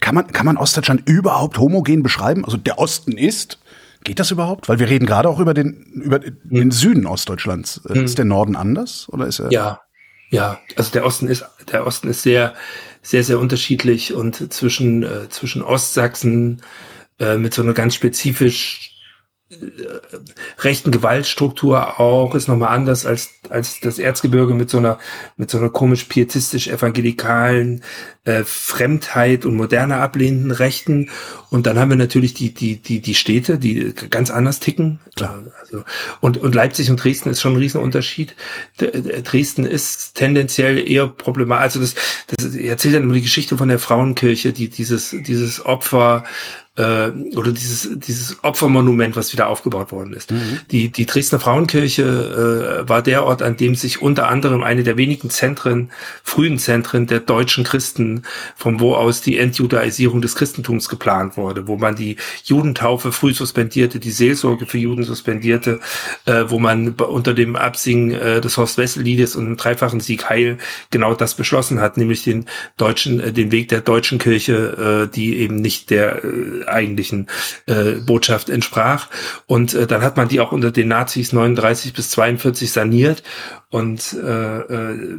[0.00, 2.44] Kann man, kann man Ostdeutschland überhaupt homogen beschreiben?
[2.44, 3.58] Also der Osten ist,
[4.04, 4.68] geht das überhaupt?
[4.68, 6.70] Weil wir reden gerade auch über den, über den hm.
[6.70, 7.80] Süden Ostdeutschlands.
[7.86, 8.04] Hm.
[8.04, 9.50] Ist der Norden anders oder ist er?
[9.50, 9.80] Ja,
[10.30, 10.58] ja.
[10.76, 12.54] Also der Osten ist, der Osten ist sehr,
[13.02, 16.62] sehr, sehr unterschiedlich und zwischen, äh, zwischen Ostsachsen,
[17.18, 18.95] äh, mit so einer ganz spezifisch äh,
[20.58, 24.98] rechten Gewaltstruktur auch ist nochmal anders als als das Erzgebirge mit so einer
[25.36, 27.84] mit so einer komisch pietistisch evangelikalen
[28.24, 31.10] äh, Fremdheit und moderner ablehnenden Rechten.
[31.48, 34.98] Und dann haben wir natürlich die die die die Städte die ganz anders ticken.
[35.14, 35.44] Klar.
[35.60, 35.84] also
[36.20, 38.34] und und Leipzig und Dresden ist schon ein Riesenunterschied.
[38.78, 41.76] Dresden ist tendenziell eher problematisch.
[41.76, 41.94] Also das
[42.36, 46.24] das erzählt dann immer die Geschichte von der Frauenkirche die dieses dieses Opfer
[46.76, 50.30] äh, oder dieses, dieses Opfermonument, was wieder aufgebaut worden ist.
[50.30, 50.60] Mhm.
[50.70, 54.96] Die, die Dresdner Frauenkirche äh, war der Ort, an dem sich unter anderem eine der
[54.96, 55.90] wenigen Zentren,
[56.22, 58.22] frühen Zentren der deutschen Christen,
[58.56, 63.98] von wo aus die Entjudaisierung des Christentums geplant wurde, wo man die Judentaufe früh suspendierte,
[63.98, 65.80] die Seelsorge für Juden suspendierte,
[66.26, 70.58] äh, wo man unter dem Absingen äh, des Horst Wessel-Liedes und dem dreifachen Sieg Heil
[70.90, 72.46] genau das beschlossen hat, nämlich den
[72.76, 77.28] deutschen, äh, den Weg der deutschen Kirche, äh, die eben nicht der äh, eigentlichen
[77.66, 79.08] äh, Botschaft entsprach.
[79.46, 83.22] Und äh, dann hat man die auch unter den Nazis 39 bis 42 saniert
[83.70, 85.18] und äh, äh,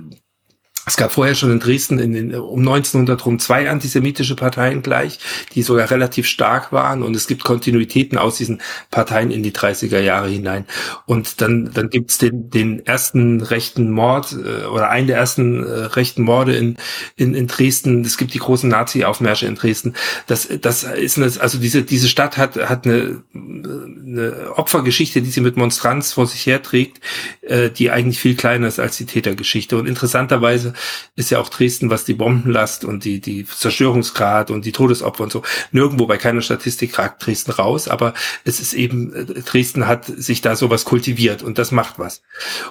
[0.87, 5.19] es gab vorher schon in Dresden in den, um 1900 rum zwei antisemitische Parteien gleich,
[5.53, 9.99] die sogar relativ stark waren und es gibt Kontinuitäten aus diesen Parteien in die 30er
[9.99, 10.65] Jahre hinein.
[11.05, 15.67] Und dann, dann gibt's den, den ersten rechten Mord äh, oder einen der ersten äh,
[15.67, 16.77] rechten Morde in,
[17.17, 18.05] in, in Dresden.
[18.05, 19.93] Es gibt die großen Nazi-Aufmärsche in Dresden.
[20.25, 25.41] Das, das ist eine, also diese, diese Stadt hat, hat eine, eine Opfergeschichte, die sie
[25.41, 27.01] mit Monstranz vor sich herträgt,
[27.41, 29.77] äh, die eigentlich viel kleiner ist als die Tätergeschichte.
[29.77, 30.75] Und interessanterweise
[31.15, 35.31] ist ja auch Dresden, was die Bombenlast und die, die Zerstörungsgrad und die Todesopfer und
[35.31, 38.13] so, nirgendwo bei keiner Statistik ragt Dresden raus, aber
[38.43, 42.21] es ist eben, äh, Dresden hat sich da sowas kultiviert und das macht was.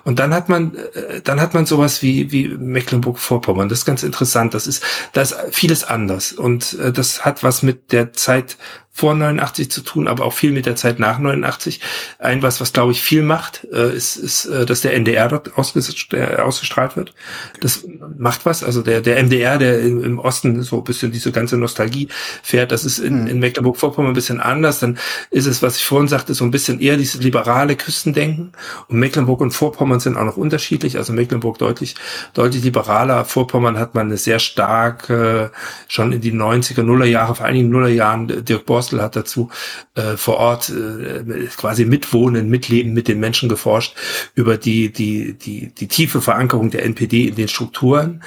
[0.05, 3.69] Und dann hat man, äh, dann hat man sowas wie, wie Mecklenburg-Vorpommern.
[3.69, 4.55] Das ist ganz interessant.
[4.55, 4.83] Das ist,
[5.13, 8.57] da ist vieles anders und äh, das hat was mit der Zeit
[8.97, 11.81] vor 89 zu tun, aber auch viel mit der Zeit nach 89.
[12.19, 15.49] Ein was, was glaube ich viel macht, äh, ist, ist, äh, dass der NDR dort
[15.49, 17.13] äh, ausgestrahlt wird.
[17.61, 17.87] Das
[18.17, 18.65] macht was.
[18.65, 22.09] Also der, der MDR, der im, im Osten so ein bisschen diese ganze Nostalgie
[22.43, 23.27] fährt, das ist in, hm.
[23.27, 24.81] in Mecklenburg-Vorpommern ein bisschen anders.
[24.81, 24.97] Dann
[25.31, 28.53] ist es, was ich vorhin sagte, so ein bisschen eher dieses liberale Küstendenken.
[28.89, 30.97] Und Mecklenburg und Vorpommern sind auch noch unterschiedlich.
[30.97, 31.97] Also Mecklenburg deutlich,
[32.33, 33.27] deutlich liberaler.
[33.27, 35.53] Vorpommern hat man eine sehr starke,
[35.87, 39.17] schon in die 90er, Nuller Jahre, vor allen Dingen Nuller Jahren, Dirk Borstel Apostel hat
[39.17, 39.51] dazu
[39.95, 43.97] äh, vor Ort äh, quasi mitwohnen, mitleben, mit den Menschen geforscht
[44.35, 48.23] über die, die, die, die tiefe Verankerung der NPD in den Strukturen.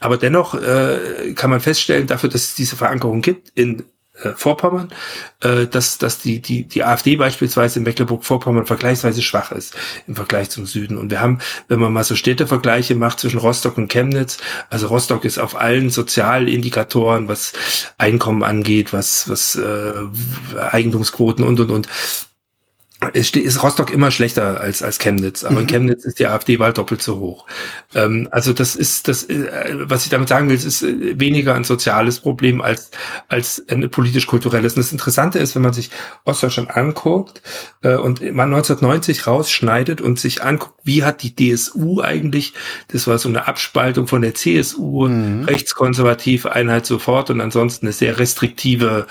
[0.00, 3.84] Aber dennoch äh, kann man feststellen, dafür, dass es diese Verankerung gibt in
[4.24, 4.90] äh, Vorpommern,
[5.40, 9.74] äh, dass, dass die, die, die AfD beispielsweise in Mecklenburg-Vorpommern vergleichsweise schwach ist
[10.06, 10.98] im Vergleich zum Süden.
[10.98, 14.38] Und wir haben, wenn man mal so Städtevergleiche macht zwischen Rostock und Chemnitz,
[14.70, 17.52] also Rostock ist auf allen Sozialindikatoren, was
[17.98, 19.92] Einkommen angeht, was, was äh,
[20.58, 21.88] Eigentumsquoten und und und
[23.12, 25.60] ist, ist Rostock immer schlechter als, als Chemnitz, aber mhm.
[25.60, 27.46] in Chemnitz ist die AfD-Wahl doppelt so hoch.
[27.94, 31.64] Ähm, also das ist, das, äh, was ich damit sagen will, ist äh, weniger ein
[31.64, 32.90] soziales Problem als,
[33.28, 34.74] als ein politisch-kulturelles.
[34.74, 35.90] Und das Interessante ist, wenn man sich
[36.24, 37.42] Ostdeutschland anguckt
[37.82, 42.54] äh, und man 1990 rausschneidet und sich anguckt, wie hat die DSU eigentlich,
[42.88, 45.44] das war so eine Abspaltung von der CSU, mhm.
[45.44, 49.06] rechtskonservative Einheit sofort und ansonsten eine sehr restriktive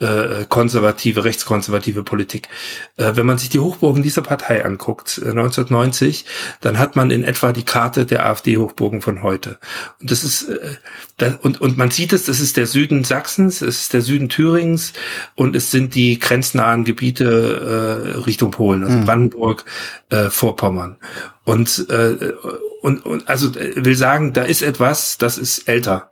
[0.00, 2.48] äh, konservative, rechtskonservative Politik.
[2.96, 6.24] Äh, wenn man sich die Hochburgen dieser Partei anguckt, äh, 1990,
[6.60, 9.58] dann hat man in etwa die Karte der AfD-Hochburgen von heute.
[10.00, 13.82] Und das ist äh, und und man sieht es, das ist der Süden Sachsens, es
[13.82, 14.92] ist der Süden Thürings
[15.34, 19.04] und es sind die grenznahen Gebiete äh, Richtung Polen, also mhm.
[19.04, 19.64] Brandenburg,
[20.10, 20.96] äh, Vorpommern.
[21.44, 22.32] Und äh,
[22.80, 26.10] und, und also äh, will sagen, da ist etwas, das ist älter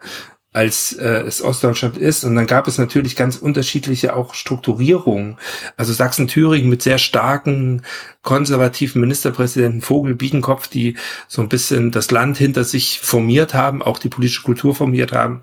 [0.52, 2.24] als äh, es Ostdeutschland ist.
[2.24, 5.38] Und dann gab es natürlich ganz unterschiedliche auch Strukturierungen.
[5.76, 7.82] Also Sachsen-Thüringen mit sehr starken
[8.22, 10.96] konservativen Ministerpräsidenten Vogel, Biedenkopf, die
[11.26, 15.42] so ein bisschen das Land hinter sich formiert haben, auch die politische Kultur formiert haben.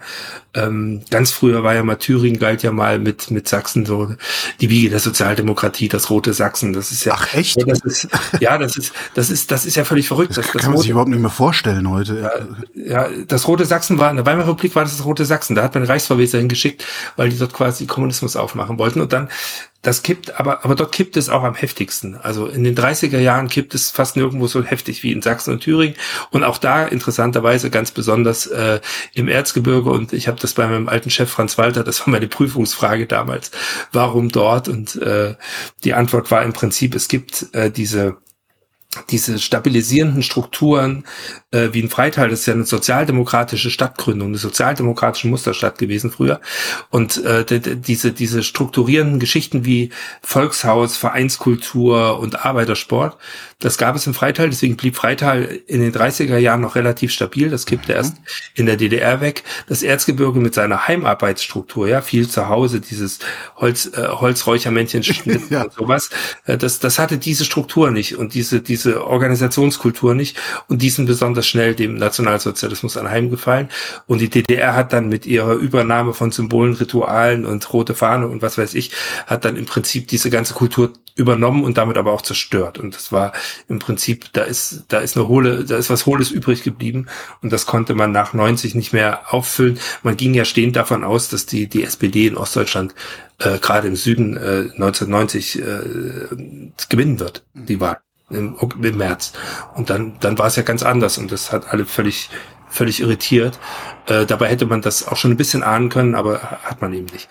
[0.55, 4.15] Ähm, ganz früher war ja mal Thüringen, galt ja mal mit, mit Sachsen so
[4.61, 6.71] die Wiege der Sozialdemokratie, das rote Sachsen.
[6.73, 7.13] Das ist ja.
[7.15, 7.61] Ach echt?
[7.67, 8.07] Das ist,
[8.39, 10.31] ja, das ist, das ist, das ist ja völlig verrückt.
[10.31, 12.31] Das, das das kann man sich überhaupt nicht mehr vorstellen heute.
[12.75, 15.55] Ja, ja, das rote Sachsen war, in der Weimarer Republik war das das rote Sachsen.
[15.55, 16.85] Da hat man Reichsverweser hingeschickt,
[17.15, 19.01] weil die dort quasi Kommunismus aufmachen wollten.
[19.01, 19.29] Und dann
[19.81, 22.17] das kippt, aber, aber dort kippt es auch am heftigsten.
[22.17, 25.61] Also in den 30er Jahren kippt es fast nirgendwo so heftig wie in Sachsen und
[25.61, 25.95] Thüringen.
[26.31, 28.81] Und auch da interessanterweise ganz besonders äh,
[29.13, 29.89] im Erzgebirge.
[29.89, 33.51] Und ich habe das bei meinem alten Chef Franz Walter, das war meine Prüfungsfrage damals,
[33.93, 34.67] warum dort?
[34.67, 35.35] Und äh,
[35.85, 38.17] die Antwort war im Prinzip, es gibt äh, diese
[39.11, 41.03] diese stabilisierenden Strukturen
[41.51, 46.41] äh, wie in Freital, das ist ja eine sozialdemokratische Stadtgründung, eine sozialdemokratische Musterstadt gewesen früher.
[46.89, 53.17] Und äh, diese, diese strukturierenden Geschichten wie Volkshaus, Vereinskultur und Arbeitersport,
[53.61, 57.49] das gab es im Freital, deswegen blieb Freital in den 30er Jahren noch relativ stabil.
[57.49, 57.97] Das kippte mhm.
[57.97, 58.17] erst
[58.55, 59.43] in der DDR weg.
[59.67, 63.19] Das Erzgebirge mit seiner Heimarbeitsstruktur, ja, viel zu Hause, dieses
[63.57, 65.03] Holz, äh, Holzräuchermännchen
[65.49, 65.63] ja.
[65.63, 66.09] und sowas,
[66.45, 70.37] äh, das, das hatte diese Struktur nicht und diese, diese Organisationskultur nicht
[70.69, 73.67] und diesen besonders schnell dem Nationalsozialismus anheimgefallen.
[74.07, 78.41] Und die DDR hat dann mit ihrer Übernahme von Symbolen, Ritualen und rote Fahne und
[78.41, 78.91] was weiß ich,
[79.27, 82.79] hat dann im Prinzip diese ganze Kultur übernommen und damit aber auch zerstört.
[82.79, 83.33] Und das war
[83.67, 87.07] im Prinzip, da ist, da ist eine hohle, da ist was Hohles übrig geblieben
[87.41, 89.79] und das konnte man nach 90 nicht mehr auffüllen.
[90.03, 92.95] Man ging ja stehend davon aus, dass die, die SPD in Ostdeutschland
[93.39, 95.63] äh, gerade im Süden äh, 1990 äh,
[96.89, 99.33] gewinnen wird, die Wahl im, im März.
[99.75, 102.29] Und dann, dann war es ja ganz anders und das hat alle völlig
[102.69, 103.59] völlig irritiert.
[104.05, 107.07] Äh, dabei hätte man das auch schon ein bisschen ahnen können, aber hat man eben
[107.07, 107.27] nicht.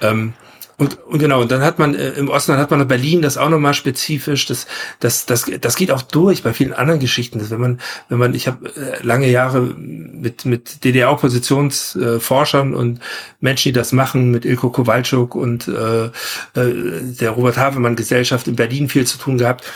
[0.00, 0.32] Ähm,
[0.80, 3.20] und, und genau, und dann hat man äh, im Osten dann hat man in Berlin
[3.20, 4.46] das auch nochmal spezifisch.
[4.46, 4.66] Das,
[4.98, 7.38] das, das, das geht auch durch bei vielen anderen Geschichten.
[7.50, 13.00] Wenn man, wenn man, ich habe äh, lange Jahre mit mit DDR-Oppositionsforschern äh, und
[13.40, 16.10] Menschen, die das machen, mit Ilko Kowalczuk und äh, äh,
[16.54, 19.66] der Robert Havemann Gesellschaft in Berlin viel zu tun gehabt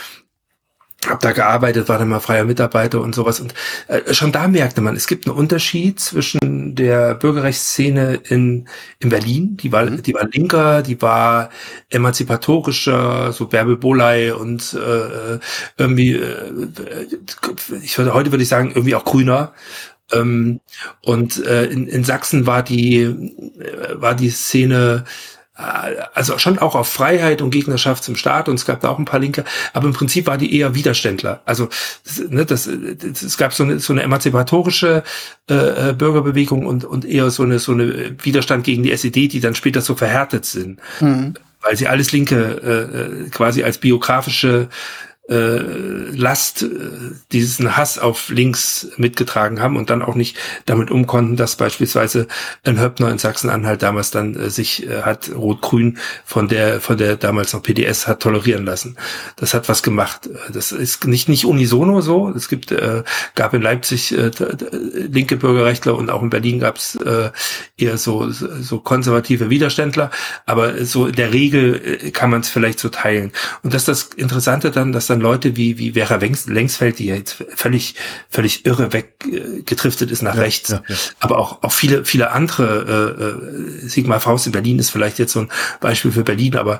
[1.07, 3.39] habe da gearbeitet, war dann mal freier Mitarbeiter und sowas.
[3.39, 3.53] Und
[3.87, 8.67] äh, schon da merkte man, es gibt einen Unterschied zwischen der Bürgerrechtsszene in,
[8.99, 10.01] in Berlin, die war, mhm.
[10.03, 11.49] die war linker, die war
[11.89, 15.39] emanzipatorischer, so Bärbel Boley und äh,
[15.77, 16.51] irgendwie, äh,
[17.81, 19.53] ich würde heute würde ich sagen, irgendwie auch grüner.
[20.11, 20.59] Ähm,
[21.01, 25.09] und äh, in, in Sachsen war die, äh, war die Szene äh,
[25.55, 29.05] also schon auch auf Freiheit und Gegnerschaft zum Staat und es gab da auch ein
[29.05, 31.41] paar Linke, aber im Prinzip war die eher Widerständler.
[31.45, 31.69] Also
[32.29, 35.03] ne, das, das, es gab so eine, so eine emanzipatorische
[35.49, 39.39] äh, äh, Bürgerbewegung und, und eher so eine, so eine Widerstand gegen die SED, die
[39.39, 40.79] dann später so verhärtet sind.
[40.99, 41.35] Mhm.
[41.61, 42.35] Weil sie alles Linke
[43.25, 44.67] äh, äh quasi als biografische
[45.29, 45.57] äh,
[46.11, 46.67] Last, äh,
[47.31, 52.27] diesen Hass auf links mitgetragen haben und dann auch nicht damit umkonnten, dass beispielsweise
[52.63, 57.17] ein Höppner in Sachsen-Anhalt damals dann äh, sich äh, hat Rot-Grün von der von der
[57.17, 58.97] damals noch PDS hat tolerieren lassen.
[59.35, 60.29] Das hat was gemacht.
[60.53, 62.29] Das ist nicht nicht unisono so.
[62.29, 63.03] Es gibt äh,
[63.33, 64.31] gab in Leipzig äh,
[64.71, 67.31] linke Bürgerrechtler und auch in Berlin gab es äh,
[67.77, 70.11] eher so so konservative Widerständler,
[70.45, 73.31] aber so in der Regel äh, kann man es vielleicht so teilen.
[73.63, 77.05] Und das ist das Interessante dann, dass dann dann Leute wie, wie Vera Längsfeld, die
[77.05, 77.95] jetzt völlig,
[78.29, 80.69] völlig irre weggetriftet ist nach ja, rechts.
[80.69, 80.95] Ja, ja.
[81.19, 83.23] Aber auch, auch viele, viele andere,
[83.81, 85.49] äh, äh, Sigmar Faust in Berlin ist vielleicht jetzt so ein
[85.79, 86.79] Beispiel für Berlin, aber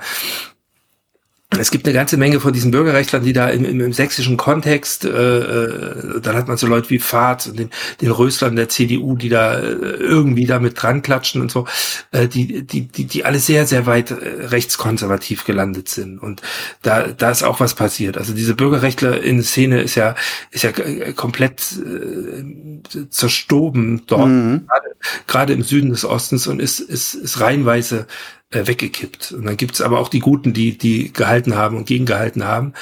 [1.60, 5.06] es gibt eine ganze Menge von diesen Bürgerrechtlern, die da im, im, im sächsischen Kontext,
[5.06, 7.70] äh, äh, dann hat man so Leute wie Fahrt und den,
[8.02, 11.68] den Röslern der CDU, die da äh, irgendwie da mit dran klatschen und so,
[12.12, 14.16] äh, die, die, die, die alle sehr, sehr weit äh,
[14.48, 16.20] rechtskonservativ gelandet sind.
[16.20, 16.42] Und
[16.82, 18.18] da, da ist auch was passiert.
[18.18, 20.16] Also diese Bürgerrechtler in Szene ist ja,
[20.52, 20.72] ist ja
[21.16, 24.68] komplett äh, zerstoben dort, mhm.
[25.28, 28.08] gerade im Süden des Ostens und ist, ist, ist reihenweise
[28.52, 29.32] äh, weggekippt.
[29.32, 32.74] Und dann gibt's aber auch die Guten, die die gehalten haben und gegengehalten haben.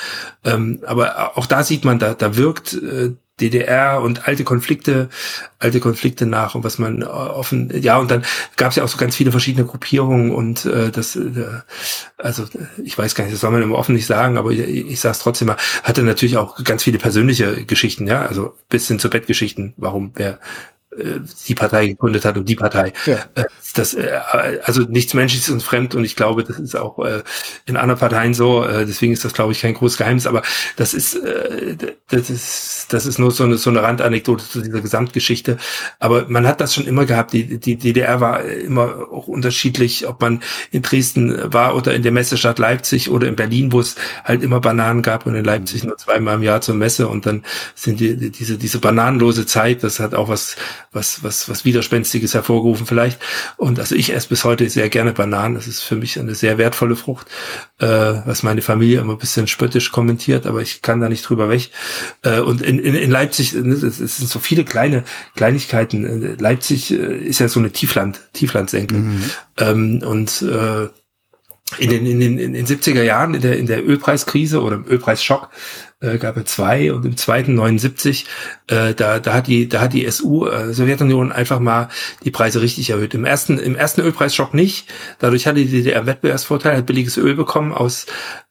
[0.43, 5.09] Ähm, aber auch da sieht man, da, da wirkt äh, DDR und alte Konflikte,
[5.57, 8.24] alte Konflikte nach und was man äh, offen, ja und dann
[8.57, 11.61] gab es ja auch so ganz viele verschiedene Gruppierungen und äh, das, äh,
[12.18, 12.45] also
[12.84, 15.14] ich weiß gar nicht, das soll man immer offen nicht sagen, aber ich, ich sage
[15.14, 19.09] es trotzdem mal, hatte natürlich auch ganz viele persönliche Geschichten, ja, also bis hin zu
[19.09, 20.39] Bettgeschichten, warum wer
[21.47, 22.93] die Partei gegründet hat und die Partei.
[23.05, 23.17] Ja.
[23.35, 24.19] Äh, das, äh,
[24.63, 27.23] also nichts Menschliches und fremd und ich glaube, das ist auch äh,
[27.65, 28.63] in anderen Parteien so.
[28.63, 30.27] Äh, deswegen ist das, glaube ich, kein großes Geheimnis.
[30.27, 30.43] Aber
[30.75, 31.75] das ist, äh,
[32.09, 35.57] das ist, das ist nur so eine, so eine Randanekdote zu dieser Gesamtgeschichte.
[35.99, 37.33] Aber man hat das schon immer gehabt.
[37.33, 40.41] Die, die DDR war immer auch unterschiedlich, ob man
[40.71, 44.59] in Dresden war oder in der Messestadt Leipzig oder in Berlin, wo es halt immer
[44.59, 47.43] Bananen gab und in Leipzig nur zweimal im Jahr zur Messe und dann
[47.75, 50.55] sind die, diese, diese bananenlose Zeit, das hat auch was,
[50.93, 53.19] was, was, was Widerspenstiges hervorgerufen vielleicht.
[53.57, 55.55] Und also ich esse bis heute sehr gerne Bananen.
[55.55, 57.27] Das ist für mich eine sehr wertvolle Frucht,
[57.79, 61.49] äh, was meine Familie immer ein bisschen spöttisch kommentiert, aber ich kann da nicht drüber
[61.49, 61.69] weg.
[62.23, 65.03] Äh, und in, in, in Leipzig, ne, es sind so viele kleine
[65.35, 66.37] Kleinigkeiten.
[66.37, 68.95] Leipzig äh, ist ja so eine Tiefland, Tieflandsenke.
[68.95, 69.23] Mhm.
[69.57, 70.89] Ähm, und äh,
[71.77, 74.85] in den, in den, in den 70er Jahren in der, in der Ölpreiskrise oder im
[74.85, 75.49] Ölpreisschock
[76.03, 78.25] äh, gab es zwei und im zweiten 79,
[78.67, 81.89] äh, da, da hat die, da hat die SU, äh, Sowjetunion einfach mal
[82.23, 83.13] die Preise richtig erhöht.
[83.13, 84.87] Im ersten, im ersten Ölpreisschock nicht.
[85.19, 88.05] Dadurch hatte die DDR Wettbewerbsvorteil, hat billiges Öl bekommen aus,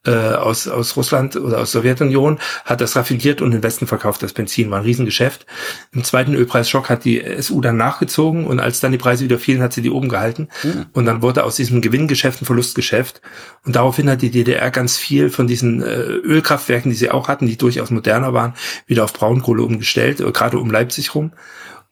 [0.05, 4.23] äh, aus, aus Russland oder aus Sowjetunion, hat das raffiniert und in Westen verkauft.
[4.23, 5.45] Das Benzin war ein Riesengeschäft.
[5.91, 9.61] Im zweiten Ölpreisschock hat die SU dann nachgezogen und als dann die Preise wieder fielen,
[9.61, 10.49] hat sie die oben gehalten.
[10.63, 10.87] Mhm.
[10.93, 13.21] Und dann wurde aus diesem Gewinngeschäft ein Verlustgeschäft.
[13.65, 17.42] Und daraufhin hat die DDR ganz viel von diesen äh, Ölkraftwerken, die sie auch hatten,
[17.45, 18.53] die durchaus moderner waren,
[18.87, 21.33] wieder auf Braunkohle umgestellt, äh, gerade um Leipzig rum.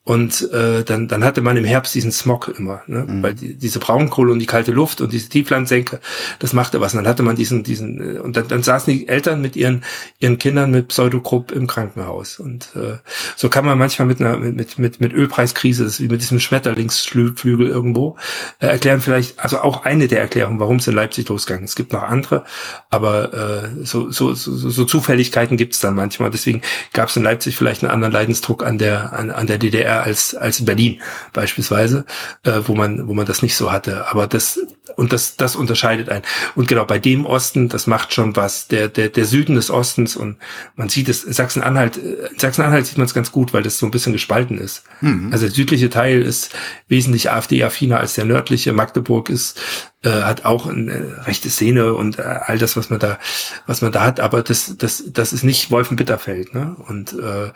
[0.04, 3.06] Und äh, dann, dann hatte man im Herbst diesen Smog immer, ne?
[3.08, 3.22] Mhm.
[3.22, 6.00] weil die, diese Braunkohle und die kalte Luft und diese Tieflandsenke,
[6.40, 6.94] das machte was.
[6.94, 9.84] Und dann hatte man diesen, diesen, äh, und dann, dann saßen die Eltern mit ihren,
[10.18, 12.40] ihren Kindern mit Pseudogrupp im Krankenhaus.
[12.40, 12.98] Und äh,
[13.36, 16.40] so kann man manchmal mit einer mit, mit, mit Ölpreiskrise, das ist wie mit diesem
[16.40, 18.18] Schmetterlingsflügel irgendwo,
[18.58, 21.72] äh, erklären vielleicht, also auch eine der Erklärungen, warum es in Leipzig losgegangen ist.
[21.72, 22.44] Es gibt noch andere,
[22.90, 26.32] aber äh, so, so, so, so Zufälligkeiten gibt es dann manchmal.
[26.32, 29.91] Deswegen gab es in Leipzig vielleicht einen anderen Leidensdruck an der, an, an der DDR
[29.92, 31.02] DDR als, als in Berlin
[31.34, 32.06] beispielsweise,
[32.44, 34.08] äh, wo man, wo man das nicht so hatte.
[34.10, 34.60] Aber das,
[34.96, 36.24] und das, das unterscheidet einen.
[36.56, 38.68] Und genau, bei dem Osten, das macht schon was.
[38.68, 40.38] Der, der, der Süden des Ostens und
[40.76, 43.92] man sieht es, Sachsen-Anhalt, in Sachsen-Anhalt sieht man es ganz gut, weil das so ein
[43.92, 44.84] bisschen gespalten ist.
[45.02, 45.30] Mhm.
[45.32, 46.52] Also der südliche Teil ist
[46.88, 48.74] wesentlich AfD-affiner als der nördliche.
[48.74, 49.60] Magdeburg ist,
[50.04, 53.20] äh, hat auch eine rechte Szene und äh, all das, was man da,
[53.68, 56.76] was man da hat, aber das, das, das ist nicht Wolfenbitterfeld, ne?
[56.88, 57.52] Und äh,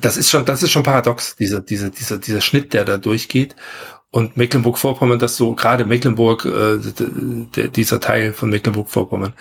[0.00, 3.56] das ist schon, das ist schon paradox, dieser, dieser, dieser, dieser Schnitt, der da durchgeht.
[4.10, 6.78] Und Mecklenburg-Vorpommern, das so gerade Mecklenburg, äh,
[7.54, 9.34] der, dieser Teil von Mecklenburg-Vorpommern,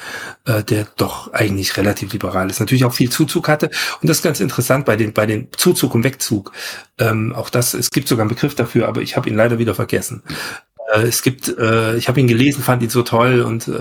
[0.45, 3.69] äh, der doch eigentlich relativ liberal ist, natürlich auch viel Zuzug hatte.
[4.01, 6.51] Und das ist ganz interessant bei den bei den Zuzug und Wegzug.
[6.97, 9.75] Ähm, auch das, es gibt sogar einen Begriff dafür, aber ich habe ihn leider wieder
[9.75, 10.23] vergessen.
[10.93, 13.73] Äh, es gibt, äh, ich habe ihn gelesen, fand ihn so toll und äh,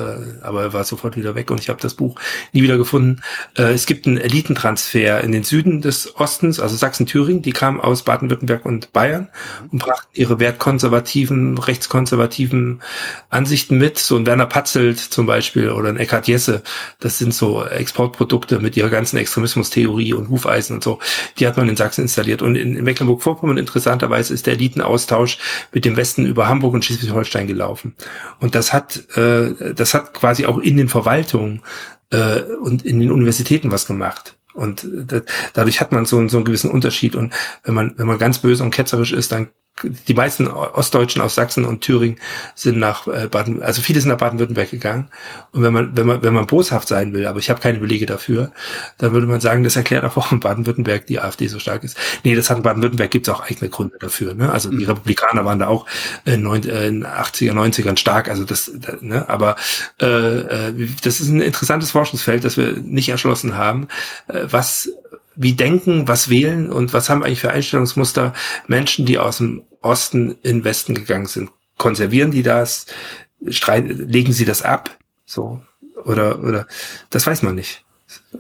[0.43, 2.19] aber er war sofort wieder weg und ich habe das Buch
[2.53, 3.21] nie wieder gefunden.
[3.57, 8.03] Äh, es gibt einen Elitentransfer in den Süden des Ostens, also Sachsen-Thüringen, die kamen aus
[8.03, 9.29] Baden-Württemberg und Bayern
[9.71, 12.83] und brachten ihre wertkonservativen, rechtskonservativen
[13.31, 13.99] Ansichten mit.
[13.99, 16.63] So ein Werner Patzelt zum Beispiel oder ein Eckhard Jesse,
[17.01, 20.99] das sind so Exportprodukte mit ihrer ganzen Extremismustheorie und Hufeisen und so.
[21.39, 25.39] Die hat man in Sachsen installiert und in, in Mecklenburg-Vorpommern interessanterweise ist der Elitenaustausch
[25.73, 27.95] mit dem Westen über Hamburg und Schleswig-Holstein gelaufen.
[28.41, 31.63] Und das hat, äh, das hat quasi auch in den Verwaltungen
[32.11, 34.37] äh, und in den Universitäten was gemacht.
[34.55, 35.23] Und äh,
[35.53, 37.17] dadurch hat man so, so einen gewissen Unterschied.
[37.17, 37.33] Und
[37.65, 39.49] wenn man, wenn man ganz böse und ketzerisch ist, dann
[39.83, 42.18] die meisten Ostdeutschen aus Sachsen und Thüringen
[42.55, 45.09] sind nach äh, Baden, also viele sind nach Baden-Württemberg gegangen.
[45.51, 48.07] Und wenn man, wenn man, wenn man boshaft sein will, aber ich habe keine Belege
[48.07, 48.53] dafür,
[48.99, 51.99] dann würde man sagen, das erklärt auch, warum Baden-Württemberg die AfD so stark ist.
[52.22, 54.35] Nee, das hat in Baden-Württemberg gibt es auch eigene Gründe dafür.
[54.35, 54.51] Ne?
[54.53, 54.91] Also die mhm.
[54.91, 55.87] Republikaner waren da auch
[56.25, 58.29] in, neun, in 80er, 90ern stark.
[58.29, 58.70] Also das,
[59.01, 59.29] ne?
[59.29, 59.57] aber
[60.01, 63.89] äh, äh, das ist ein interessantes Forschungsfeld, das wir nicht erschlossen haben,
[64.29, 64.89] äh, was
[65.37, 68.32] wie denken, was wählen und was haben eigentlich für Einstellungsmuster
[68.66, 71.51] Menschen, die aus dem Osten in den Westen gegangen sind?
[71.76, 72.87] Konservieren die das?
[73.49, 74.97] Streiten, legen sie das ab?
[75.26, 75.62] So.
[76.05, 76.66] Oder, oder,
[77.11, 77.85] das weiß man nicht.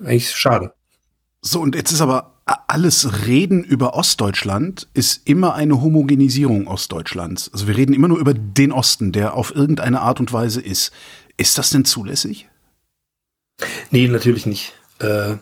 [0.04, 0.72] Eigentlich schade.
[1.40, 7.50] So, und jetzt ist aber alles Reden über Ostdeutschland ist immer eine Homogenisierung Ostdeutschlands.
[7.52, 10.92] Also wir reden immer nur über den Osten, der auf irgendeine Art und Weise ist.
[11.36, 12.48] Ist das denn zulässig?
[13.90, 14.74] Nee, natürlich nicht.
[15.00, 15.36] Äh,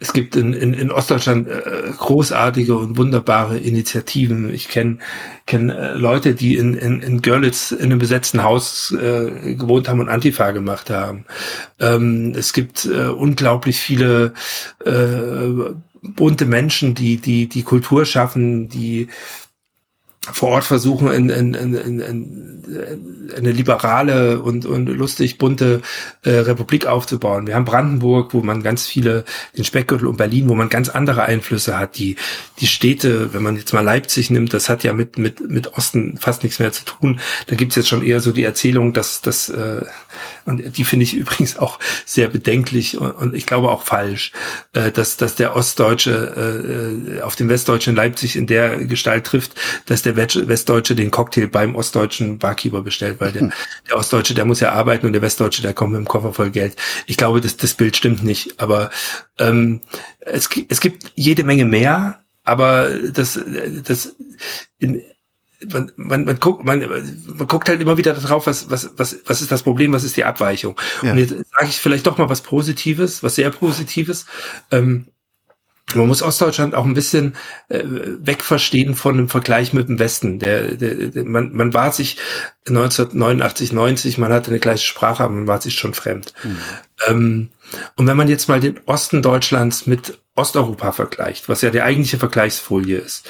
[0.00, 4.52] es gibt in, in, in Ostdeutschland äh, großartige und wunderbare Initiativen.
[4.52, 4.98] Ich kenne
[5.46, 10.08] kenn, äh, Leute, die in, in, in Görlitz in einem besetzten Haus gewohnt haben und
[10.08, 11.24] Antifa gemacht haben.
[11.80, 14.32] Ähm, es gibt unglaublich viele
[16.02, 19.08] bunte Menschen, die, die, die Kultur schaffen, die
[20.32, 22.56] vor Ort versuchen, in, in, in, in, in
[23.36, 25.82] eine liberale und, und lustig bunte
[26.22, 27.46] äh, Republik aufzubauen.
[27.46, 29.24] Wir haben Brandenburg, wo man ganz viele,
[29.56, 31.96] den Speckgürtel und Berlin, wo man ganz andere Einflüsse hat.
[31.98, 32.16] Die,
[32.60, 36.18] die Städte, wenn man jetzt mal Leipzig nimmt, das hat ja mit, mit, mit Osten
[36.18, 37.20] fast nichts mehr zu tun.
[37.46, 39.82] Da gibt's jetzt schon eher so die Erzählung, dass, dass äh,
[40.44, 44.32] und die finde ich übrigens auch sehr bedenklich und, und ich glaube auch falsch,
[44.72, 49.54] äh, dass, dass der Ostdeutsche äh, auf den Westdeutschen Leipzig in der Gestalt trifft,
[49.86, 53.52] dass der Westdeutsche den Cocktail beim Ostdeutschen Barkeeper bestellt, weil der, hm.
[53.88, 56.50] der Ostdeutsche, der muss ja arbeiten und der Westdeutsche, der kommt mit dem Koffer voll
[56.50, 56.76] Geld.
[57.06, 58.90] Ich glaube, das, das Bild stimmt nicht, aber
[59.38, 59.80] ähm,
[60.20, 63.38] es, es gibt jede Menge mehr, aber das,
[63.84, 64.16] das
[64.78, 65.02] in,
[65.72, 69.40] man, man, man guckt, man, man guckt halt immer wieder darauf, was, was, was, was
[69.40, 70.78] ist das Problem, was ist die Abweichung.
[71.02, 71.12] Ja.
[71.12, 74.26] Und jetzt sage ich vielleicht doch mal was Positives, was sehr Positives.
[74.70, 75.06] Ähm,
[75.94, 77.36] man muss Ostdeutschland auch ein bisschen
[77.68, 80.40] äh, wegverstehen von dem Vergleich mit dem Westen.
[80.40, 82.18] Der, der, der, man, man war sich
[82.66, 86.34] 1989, 90, man hatte eine gleiche Sprache, aber man war sich schon fremd.
[86.42, 86.58] Mhm.
[87.06, 87.48] Ähm,
[87.94, 92.18] und wenn man jetzt mal den Osten Deutschlands mit Osteuropa vergleicht, was ja die eigentliche
[92.18, 93.28] Vergleichsfolie ist,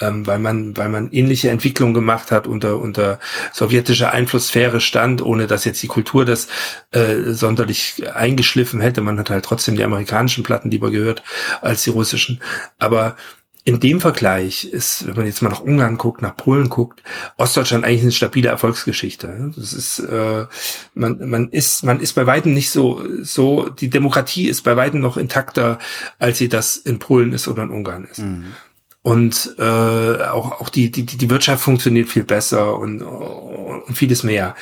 [0.00, 3.18] ähm, weil man, weil man ähnliche Entwicklungen gemacht hat unter, unter
[3.52, 6.48] sowjetischer Einflusssphäre stand, ohne dass jetzt die Kultur das
[6.90, 9.00] äh, sonderlich eingeschliffen hätte.
[9.00, 11.22] Man hat halt trotzdem die amerikanischen Platten lieber gehört
[11.62, 12.40] als die russischen.
[12.78, 13.16] Aber
[13.64, 17.02] in dem Vergleich ist, wenn man jetzt mal nach Ungarn guckt, nach Polen guckt,
[17.36, 19.52] Ostdeutschland eigentlich eine stabile Erfolgsgeschichte.
[19.56, 20.46] Das ist, äh,
[20.94, 25.00] man, man ist, man ist bei weitem nicht so, so, die Demokratie ist bei weitem
[25.00, 25.80] noch intakter,
[26.20, 28.18] als sie das in Polen ist oder in Ungarn ist.
[28.18, 28.52] Mhm
[29.06, 34.56] und äh, auch auch die die die Wirtschaft funktioniert viel besser und, und vieles mehr.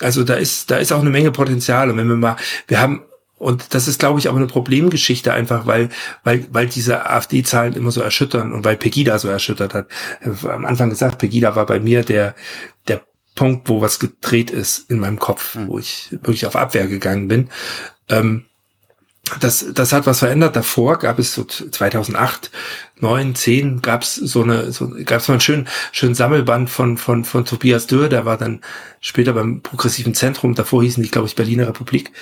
[0.00, 2.34] Also da ist da ist auch eine Menge Potenzial und wenn wir mal
[2.66, 3.02] wir haben
[3.38, 5.90] und das ist, glaube ich, auch eine Problemgeschichte einfach, weil,
[6.24, 9.86] weil, weil diese AfD-Zahlen immer so erschüttern und weil Pegida so erschüttert hat.
[10.42, 12.34] Am Anfang gesagt, Pegida war bei mir der,
[12.88, 13.02] der
[13.34, 15.68] Punkt, wo was gedreht ist in meinem Kopf, mhm.
[15.68, 17.50] wo ich wirklich auf Abwehr gegangen bin.
[18.08, 18.46] Ähm,
[19.40, 20.54] das, das hat was verändert.
[20.56, 22.50] Davor gab es so 2008,
[23.00, 26.98] 9, 10 gab es so eine, so, gab es mal einen schönen, schönen Sammelband von,
[26.98, 28.60] von, von Tobias Dürr, der war dann
[29.00, 32.12] später beim Progressiven Zentrum, davor hießen die, glaube ich, Berliner Republik.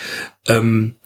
[0.46, 0.96] Ähm,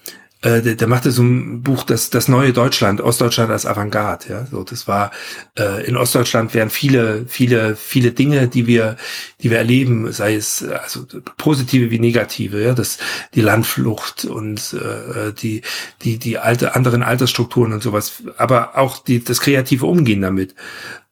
[0.47, 4.47] äh, der, der machte so ein Buch, das, das neue Deutschland, Ostdeutschland als Avantgarde, ja,
[4.47, 5.11] so, das war,
[5.59, 8.97] äh, in Ostdeutschland wären viele, viele, viele Dinge, die wir,
[9.43, 11.05] die wir erleben, sei es, also,
[11.37, 12.99] positive wie negative, ja, das,
[13.35, 15.63] die Landflucht und, äh, die,
[16.03, 20.55] die, die alte, anderen Altersstrukturen und sowas, aber auch die, das kreative Umgehen damit,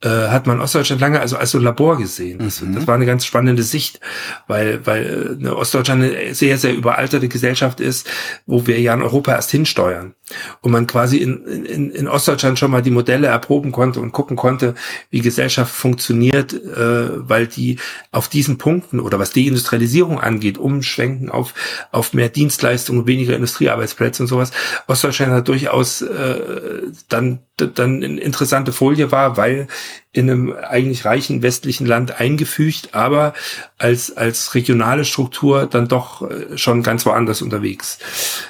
[0.05, 2.39] äh, hat man Ostdeutschland lange also als so ein Labor gesehen.
[2.39, 2.75] Das, mhm.
[2.75, 4.01] das war eine ganz spannende Sicht,
[4.47, 8.11] weil, weil eine Ostdeutschland eine sehr, sehr überalterte Gesellschaft ist,
[8.47, 10.15] wo wir ja in Europa erst hinsteuern.
[10.61, 14.37] Und man quasi in, in, in Ostdeutschland schon mal die Modelle erproben konnte und gucken
[14.37, 14.75] konnte,
[15.11, 17.79] wie Gesellschaft funktioniert, äh, weil die
[18.11, 21.55] auf diesen Punkten oder was die Industrialisierung angeht, umschwenken auf,
[21.93, 24.51] auf mehr Dienstleistungen, weniger Industriearbeitsplätze und sowas.
[24.87, 29.67] Ostdeutschland hat durchaus äh, dann, dann eine interessante Folie war, weil
[30.13, 33.35] in einem eigentlich reichen westlichen Land eingefügt, aber
[33.79, 37.99] als, als regionale Struktur dann doch äh, schon ganz woanders unterwegs.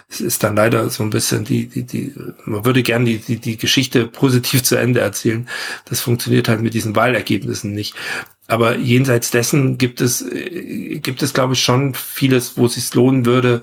[0.09, 2.15] Es ist dann leider so ein bisschen die, die, die,
[2.45, 5.49] man würde gern die, die, die Geschichte positiv zu Ende erzählen.
[5.87, 7.95] Das funktioniert halt mit diesen Wahlergebnissen nicht.
[8.47, 12.93] Aber jenseits dessen gibt es, äh, gibt es, glaube ich, schon vieles, wo es sich
[12.95, 13.63] lohnen würde,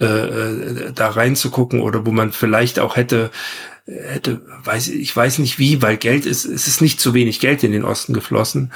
[0.00, 3.30] äh, äh, da reinzugucken oder wo man vielleicht auch hätte
[3.86, 7.62] hätte, weiß, ich weiß nicht wie, weil Geld ist, es ist nicht zu wenig Geld
[7.64, 8.72] in den Osten geflossen,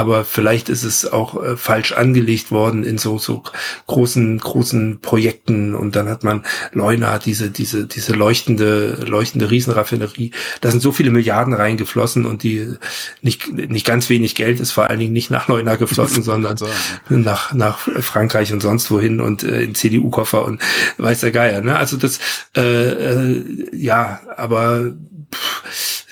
[0.00, 3.42] aber vielleicht ist es auch äh, falsch angelegt worden in so so
[3.86, 5.74] großen großen Projekten.
[5.74, 6.42] Und dann hat man
[6.72, 10.30] Leuna diese diese diese leuchtende leuchtende Riesenraffinerie.
[10.62, 12.76] Da sind so viele Milliarden reingeflossen und die
[13.20, 16.56] nicht nicht ganz wenig Geld ist vor allen Dingen nicht nach Leuna geflossen sondern
[17.10, 20.62] nach nach Frankreich und sonst wohin und äh, in CDU Koffer und
[20.96, 21.76] weiß der Geier ne?
[21.76, 22.20] Also das
[22.56, 23.44] äh, äh,
[23.76, 24.94] ja aber
[25.30, 26.06] pff,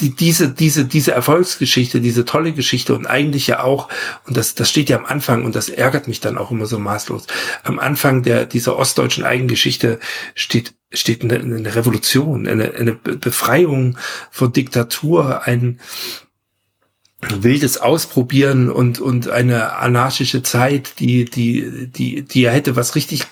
[0.00, 3.88] die, diese, diese, diese Erfolgsgeschichte, diese tolle Geschichte und eigentlich ja auch,
[4.26, 6.78] und das, das steht ja am Anfang und das ärgert mich dann auch immer so
[6.78, 7.26] maßlos.
[7.62, 10.00] Am Anfang der, dieser ostdeutschen Eigengeschichte
[10.34, 13.96] steht, steht eine, eine Revolution, eine, eine Befreiung
[14.30, 15.78] von Diktatur, ein,
[17.30, 23.24] wildes Ausprobieren und, und eine anarchische Zeit, die, die, die, die ja hätte was richtig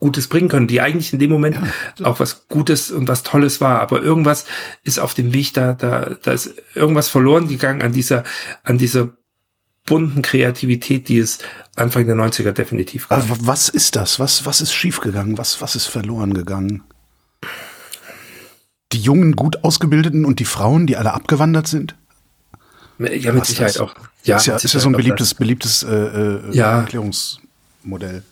[0.00, 1.56] Gutes bringen können, die eigentlich in dem Moment
[1.98, 2.06] ja.
[2.06, 3.80] auch was Gutes und was Tolles war.
[3.80, 4.46] Aber irgendwas
[4.82, 8.24] ist auf dem Weg da, da, da ist irgendwas verloren gegangen an dieser,
[8.64, 9.10] an dieser
[9.84, 11.38] bunten Kreativität, die es
[11.76, 13.18] Anfang der 90er definitiv gab.
[13.18, 14.18] Aber was ist das?
[14.18, 15.36] Was, was ist schiefgegangen?
[15.36, 16.82] Was, was ist verloren gegangen?
[18.92, 21.94] Die jungen, gut ausgebildeten und die Frauen, die alle abgewandert sind?
[22.98, 23.80] Ja, mit Sicherheit das?
[23.80, 23.94] auch.
[24.24, 26.80] Ja, ist ja, ist ja so ein beliebtes, beliebtes äh, äh, ja.
[26.80, 28.22] Erklärungsmodell.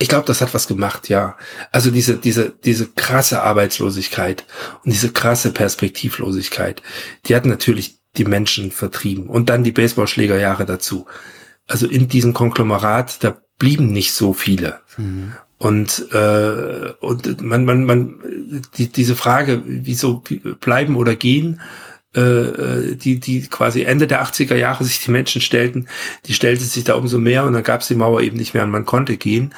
[0.00, 1.36] Ich glaube, das hat was gemacht, ja.
[1.72, 4.46] Also diese, diese, diese krasse Arbeitslosigkeit
[4.82, 6.82] und diese krasse Perspektivlosigkeit,
[7.26, 9.28] die hat natürlich die Menschen vertrieben.
[9.28, 11.06] Und dann die Baseballschlägerjahre dazu.
[11.66, 14.80] Also in diesem Konglomerat, da blieben nicht so viele.
[14.96, 15.34] Mhm.
[15.58, 20.24] Und, äh, und man, man, man, die, diese Frage, wieso
[20.60, 21.60] bleiben oder gehen,
[22.14, 25.86] äh, die, die quasi Ende der 80er Jahre sich die Menschen stellten,
[26.26, 28.64] die stellte sich da umso mehr und dann gab es die Mauer eben nicht mehr
[28.64, 29.54] und man konnte gehen.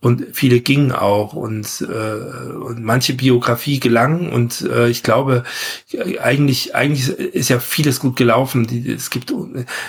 [0.00, 5.42] Und viele gingen auch und, äh, und manche Biografie gelang und äh, ich glaube,
[6.20, 8.66] eigentlich, eigentlich ist ja vieles gut gelaufen.
[8.68, 9.32] Die, es, gibt,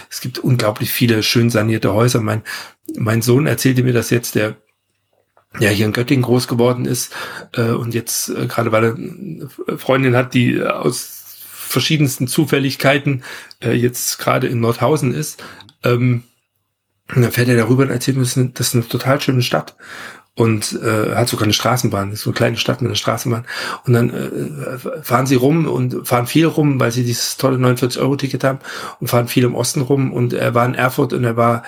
[0.10, 2.22] es gibt unglaublich viele schön sanierte Häuser.
[2.22, 2.42] Mein,
[2.98, 4.56] mein Sohn erzählte mir das jetzt, der
[5.60, 7.14] ja hier in Göttingen groß geworden ist
[7.54, 11.17] äh, und jetzt äh, gerade weil er eine Freundin hat, die aus
[11.68, 13.24] verschiedensten Zufälligkeiten
[13.62, 15.44] äh, jetzt gerade in Nordhausen ist.
[15.84, 16.24] Ähm,
[17.16, 19.22] und dann fährt er darüber und erzählt mir, das ist eine, das ist eine total
[19.22, 19.76] schöne Stadt.
[20.36, 23.46] Und äh, hat sogar eine Straßenbahn, das ist so eine kleine Stadt mit einer Straßenbahn.
[23.86, 28.44] Und dann äh, fahren sie rum und fahren viel rum, weil sie dieses tolle 49-Euro-Ticket
[28.44, 28.60] haben
[29.00, 30.14] und fahren viel im Osten rum.
[30.14, 31.64] Und er war in Erfurt und er war,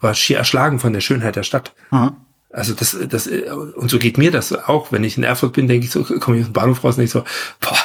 [0.00, 1.74] war schier erschlagen von der Schönheit der Stadt.
[1.90, 2.12] Mhm.
[2.54, 4.92] Also das, das, und so geht mir das auch.
[4.92, 7.00] Wenn ich in Erfurt bin, denke ich so, komme ich aus dem Bahnhof raus und
[7.00, 7.24] denke so,
[7.60, 7.76] boah,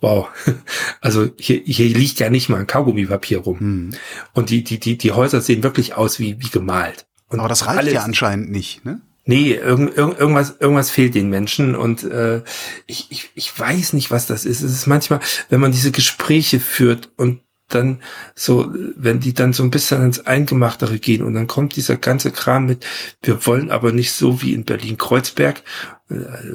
[0.00, 0.28] wow.
[1.00, 3.60] Also hier, hier liegt ja nicht mal ein Kaugummipapier rum.
[3.60, 3.90] Hm.
[4.34, 7.06] Und die, die, die, die Häuser sehen wirklich aus wie, wie gemalt.
[7.28, 9.00] Und Aber das reicht alles, ja anscheinend nicht, ne?
[9.24, 12.42] Nee, irgend, irgend, irgendwas, irgendwas fehlt den Menschen und äh,
[12.86, 14.62] ich, ich, ich weiß nicht, was das ist.
[14.62, 15.20] Es ist manchmal,
[15.50, 18.00] wenn man diese Gespräche führt und dann
[18.34, 22.32] so, wenn die dann so ein bisschen ins Eingemachtere gehen und dann kommt dieser ganze
[22.32, 22.84] Kram mit,
[23.22, 25.62] wir wollen aber nicht so wie in Berlin-Kreuzberg,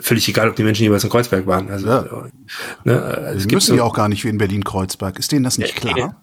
[0.02, 1.70] völlig egal, ob die Menschen jeweils in Kreuzberg waren.
[1.70, 2.28] Also, ja.
[2.84, 5.18] ne, also es müssen so, ja auch gar nicht wie in Berlin-Kreuzberg.
[5.18, 6.22] Ist denen das nicht klar?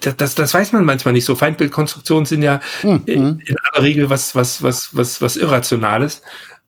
[0.00, 1.34] Das, das, das weiß man manchmal nicht so.
[1.34, 3.02] Feindbildkonstruktionen sind ja mhm.
[3.06, 6.22] in, aller Regel was, was, was, was, was Irrationales.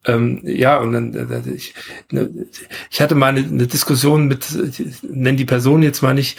[0.05, 1.75] Ähm, ja, und dann, äh, ich,
[2.11, 2.29] ne,
[2.91, 4.47] ich hatte mal eine, eine Diskussion mit,
[5.03, 6.39] nenn die Person jetzt mal nicht,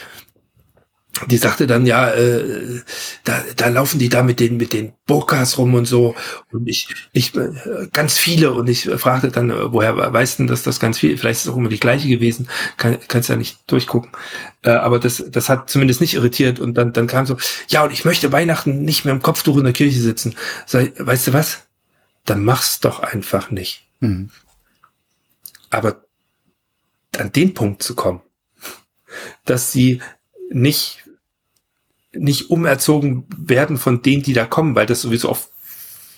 [1.28, 2.82] die sagte dann ja, äh,
[3.22, 6.14] da, da laufen die da mit den mit den Burkas rum und so.
[6.50, 8.52] Und ich ich äh, ganz viele.
[8.52, 11.52] Und ich fragte dann äh, woher weißt du, dass das ganz viel vielleicht ist es
[11.52, 12.48] auch immer die gleiche gewesen.
[12.76, 14.10] Kann kannst ja nicht durchgucken.
[14.62, 16.58] Äh, aber das das hat zumindest nicht irritiert.
[16.58, 17.36] Und dann dann kam so
[17.68, 20.34] ja und ich möchte Weihnachten nicht mehr im Kopftuch in der Kirche sitzen.
[20.66, 21.62] Sei, weißt du was?
[22.24, 23.86] Dann mach's doch einfach nicht.
[24.00, 24.30] Mhm.
[25.70, 26.04] Aber
[27.16, 28.20] an den Punkt zu kommen,
[29.44, 30.00] dass sie
[30.50, 31.03] nicht
[32.16, 35.48] nicht umerzogen werden von denen, die da kommen, weil das sowieso oft,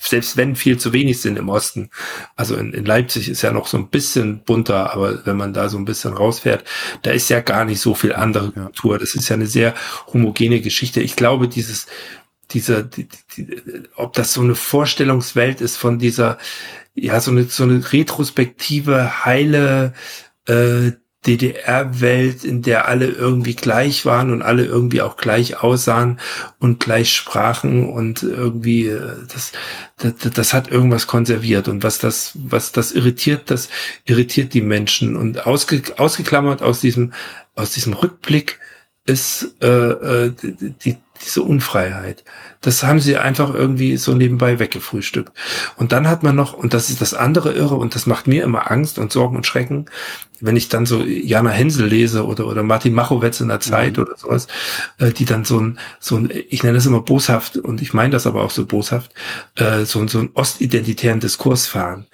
[0.01, 1.91] selbst wenn viel zu wenig sind im Osten.
[2.37, 5.69] Also in, in Leipzig ist ja noch so ein bisschen bunter, aber wenn man da
[5.69, 6.65] so ein bisschen rausfährt,
[7.03, 8.99] da ist ja gar nicht so viel andere Kultur.
[8.99, 9.75] Das ist ja eine sehr
[10.13, 11.01] homogene Geschichte.
[11.01, 11.87] Ich glaube, dieses,
[12.51, 13.63] dieser, die, die,
[13.97, 16.39] ob das so eine Vorstellungswelt ist von dieser,
[16.95, 19.93] ja, so eine, so eine retrospektive, heile
[20.47, 20.93] äh,
[21.27, 26.21] DDR-Welt, in der alle irgendwie gleich waren und alle irgendwie auch gleich aussahen
[26.59, 29.53] und gleich sprachen und irgendwie äh, das,
[29.99, 31.69] das, das hat irgendwas konserviert.
[31.69, 33.69] Und was das, was das irritiert, das
[34.05, 35.17] irritiert die Menschen.
[35.17, 37.13] Und ausge, ausgeklammert aus diesem,
[37.55, 38.61] aus diesem Rückblick
[39.05, 40.33] ist äh, äh,
[40.85, 42.25] die, diese Unfreiheit.
[42.61, 45.33] Das haben sie einfach irgendwie so nebenbei weggefrühstückt.
[45.77, 48.45] Und dann hat man noch, und das ist das andere Irre, und das macht mir
[48.45, 49.87] immer Angst und Sorgen und Schrecken,
[50.41, 54.05] wenn ich dann so Jana Hensel lese oder, oder Martin Machowetz in der Zeit mhm.
[54.05, 54.49] oder sowas,
[54.99, 58.11] äh, die dann so ein, so ein, ich nenne das immer boshaft, und ich meine
[58.11, 59.13] das aber auch so boshaft,
[59.57, 62.07] äh, so, so einen ostidentitären Diskurs fahren.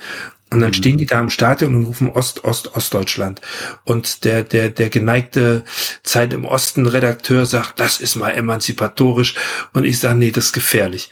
[0.53, 0.75] Und dann mhm.
[0.75, 3.41] stehen die da im Stadion und rufen Ost, Ost, Ostdeutschland.
[3.85, 5.65] Und der, der, der geneigte
[6.03, 9.35] Zeit im Osten Redakteur sagt, das ist mal emanzipatorisch.
[9.73, 11.11] Und ich sage, nee, das ist gefährlich.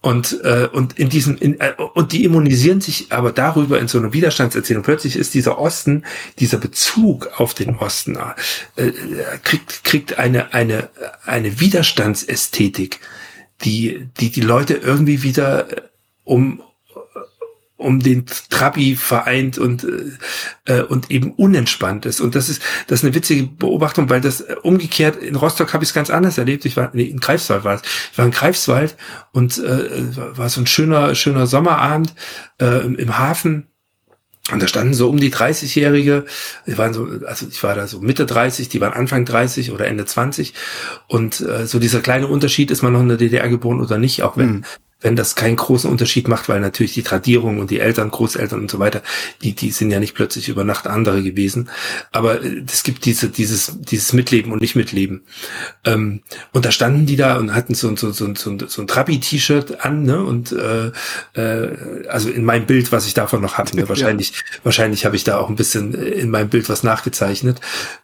[0.00, 3.98] Und, äh, und in diesem, in, äh, und die immunisieren sich aber darüber in so
[3.98, 4.84] einer Widerstandserzählung.
[4.84, 6.04] Plötzlich ist dieser Osten,
[6.38, 8.16] dieser Bezug auf den Osten,
[8.76, 8.92] äh,
[9.42, 10.88] kriegt, kriegt eine, eine,
[11.26, 13.00] eine Widerstandsästhetik,
[13.62, 15.66] die, die die Leute irgendwie wieder
[16.22, 16.62] um,
[17.78, 19.86] um den Trabi vereint und
[20.66, 24.42] äh, und eben unentspannt ist und das ist das ist eine witzige Beobachtung, weil das
[24.42, 26.64] äh, umgekehrt in Rostock habe ich es ganz anders erlebt.
[26.64, 27.82] Ich war nee, in Greifswald war es.
[28.12, 28.96] Ich war in Greifswald
[29.32, 32.14] und äh, war so ein schöner schöner Sommerabend
[32.60, 33.68] äh, im, im Hafen
[34.50, 36.24] und da standen so um die 30-Jährige,
[36.66, 39.86] die waren so, also ich war da so Mitte 30, die waren Anfang 30 oder
[39.86, 40.54] Ende 20.
[41.06, 44.22] Und äh, so dieser kleine Unterschied, ist man noch in der DDR geboren oder nicht,
[44.22, 44.64] auch wenn, mhm.
[45.00, 48.70] Wenn das keinen großen Unterschied macht, weil natürlich die Tradierung und die Eltern, Großeltern und
[48.70, 49.02] so weiter,
[49.42, 51.70] die, die sind ja nicht plötzlich über Nacht andere gewesen.
[52.10, 55.22] Aber äh, es gibt diese, dieses, dieses Mitleben und Nicht-Mitleben.
[55.84, 56.22] Ähm,
[56.52, 60.02] und da standen die da und hatten so, so, so, so, so ein Trabi-T-Shirt an,
[60.02, 60.20] ne?
[60.24, 60.90] Und äh,
[61.34, 63.88] äh, also in meinem Bild, was ich davon noch hatte, ne?
[63.88, 64.58] wahrscheinlich, ja.
[64.64, 67.60] wahrscheinlich habe ich da auch ein bisschen in meinem Bild was nachgezeichnet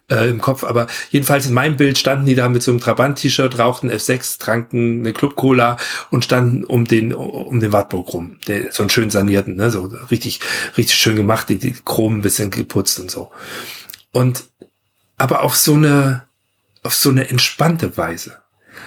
[0.09, 0.63] äh, im Kopf.
[0.63, 4.99] Aber jedenfalls in meinem Bild standen die da mit so einem Trabant-T-Shirt, rauchten F6, tranken
[4.99, 5.75] eine Club-Cola
[6.09, 8.37] und standen um den, um den Wartburg rum.
[8.47, 10.39] Der, so einen schön sanierten, ne, so richtig,
[10.77, 13.31] richtig schön gemacht, die, die Chrom ein bisschen geputzt und so.
[14.11, 14.45] Und,
[15.17, 16.23] aber auf so eine,
[16.83, 18.37] auf so eine entspannte Weise.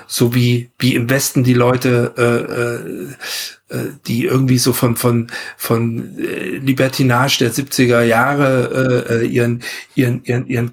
[0.07, 5.27] So wie, wie im Westen die Leute, äh, äh, die irgendwie so von, von,
[5.57, 9.63] von äh, Libertinage der 70er Jahre äh, äh, ihren,
[9.95, 10.73] ihren, ihren, ihren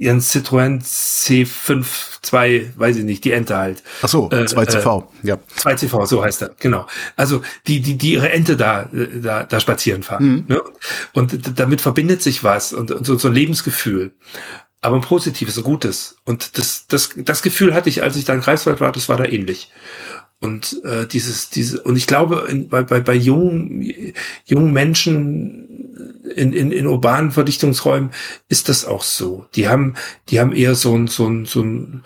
[0.00, 1.84] ihren Citroën C5
[2.22, 3.82] 2, weiß ich nicht, die Ente halt.
[4.00, 5.38] Ach so, 2CV, äh, ja.
[5.58, 6.86] 2CV, so heißt er, genau.
[7.16, 10.24] Also die, die, die ihre Ente da, da, da spazieren fahren.
[10.24, 10.44] Mhm.
[10.48, 10.62] Ne?
[11.12, 14.12] Und damit verbindet sich was und, und so, so ein Lebensgefühl.
[14.80, 16.16] Aber ein positives, ein gutes.
[16.24, 19.18] Und das, das, das Gefühl hatte ich, als ich da in Greifswald war, das war
[19.18, 19.70] da ähnlich.
[20.40, 24.14] Und äh, dieses, diese, und ich glaube, in, bei, bei, bei jungen,
[24.46, 25.89] jungen Menschen
[26.34, 28.10] in, in, in urbanen Verdichtungsräumen
[28.48, 29.46] ist das auch so.
[29.54, 29.94] Die haben,
[30.28, 32.02] die haben eher so ein, so ein, so ein,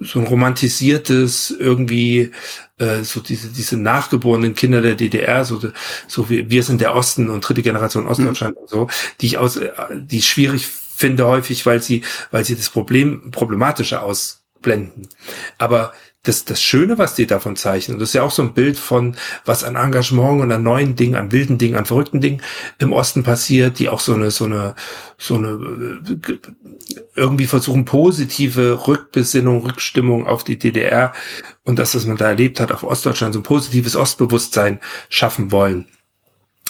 [0.00, 2.32] so ein romantisiertes irgendwie
[2.78, 5.60] äh, so diese diese nachgeborenen Kinder der DDR so
[6.06, 8.62] so wie wir sind der Osten und dritte Generation Ostdeutschland mhm.
[8.62, 8.88] und so
[9.20, 13.30] die ich aus äh, die ich schwierig finde häufig weil sie weil sie das Problem
[13.30, 15.08] problematischer ausblenden
[15.58, 15.92] aber
[16.26, 19.16] das, das Schöne, was die davon zeichnen, das ist ja auch so ein Bild von,
[19.44, 22.42] was an Engagement und an neuen Dingen, an wilden Dingen, an verrückten Dingen
[22.78, 24.74] im Osten passiert, die auch so eine, so eine,
[25.18, 26.02] so eine,
[27.14, 31.12] irgendwie versuchen, positive Rückbesinnung, Rückstimmung auf die DDR
[31.64, 35.86] und das, was man da erlebt hat, auf Ostdeutschland, so ein positives Ostbewusstsein schaffen wollen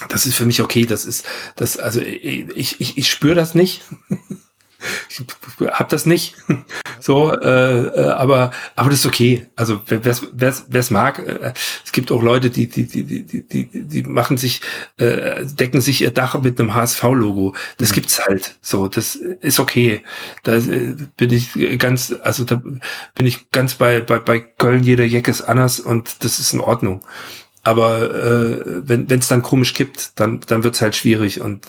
[0.08, 0.84] das ist für mich okay.
[0.84, 1.24] Das ist
[1.56, 3.82] das also ich ich, ich spüre das nicht.
[5.08, 5.24] Ich
[5.68, 6.34] hab das nicht.
[7.00, 9.46] so, äh, äh, aber aber das ist okay.
[9.56, 11.52] Also wer es mag, äh,
[11.84, 14.60] es gibt auch Leute, die die die die die die machen sich
[14.98, 17.54] äh, decken sich ihr Dach mit einem HSV-Logo.
[17.78, 17.94] Das mhm.
[17.94, 18.56] gibt's halt.
[18.60, 20.02] So, das ist okay.
[20.42, 24.82] Da äh, bin ich ganz, also da bin ich ganz bei bei bei Köln.
[24.82, 27.02] Jeder Jeck ist anders und das ist in Ordnung.
[27.62, 31.66] Aber äh, wenn es dann komisch kippt, dann dann wird's halt schwierig und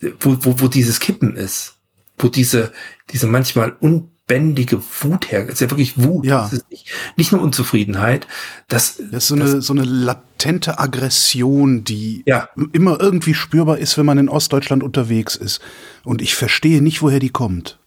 [0.00, 1.74] äh, wo, wo, wo dieses Kippen ist,
[2.18, 2.72] wo diese,
[3.10, 6.48] diese manchmal unbändige Wut her, ist ja wirklich Wut, ja.
[6.50, 8.26] das nicht, nicht nur Unzufriedenheit,
[8.68, 12.48] das, das ist so eine, so eine latente Aggression, die ja.
[12.72, 15.60] immer irgendwie spürbar ist, wenn man in Ostdeutschland unterwegs ist.
[16.04, 17.78] Und ich verstehe nicht, woher die kommt.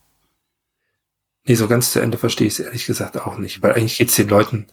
[1.45, 4.15] Nee, so ganz zu Ende verstehe ich es ehrlich gesagt auch nicht, weil eigentlich geht's
[4.15, 4.67] den Leuten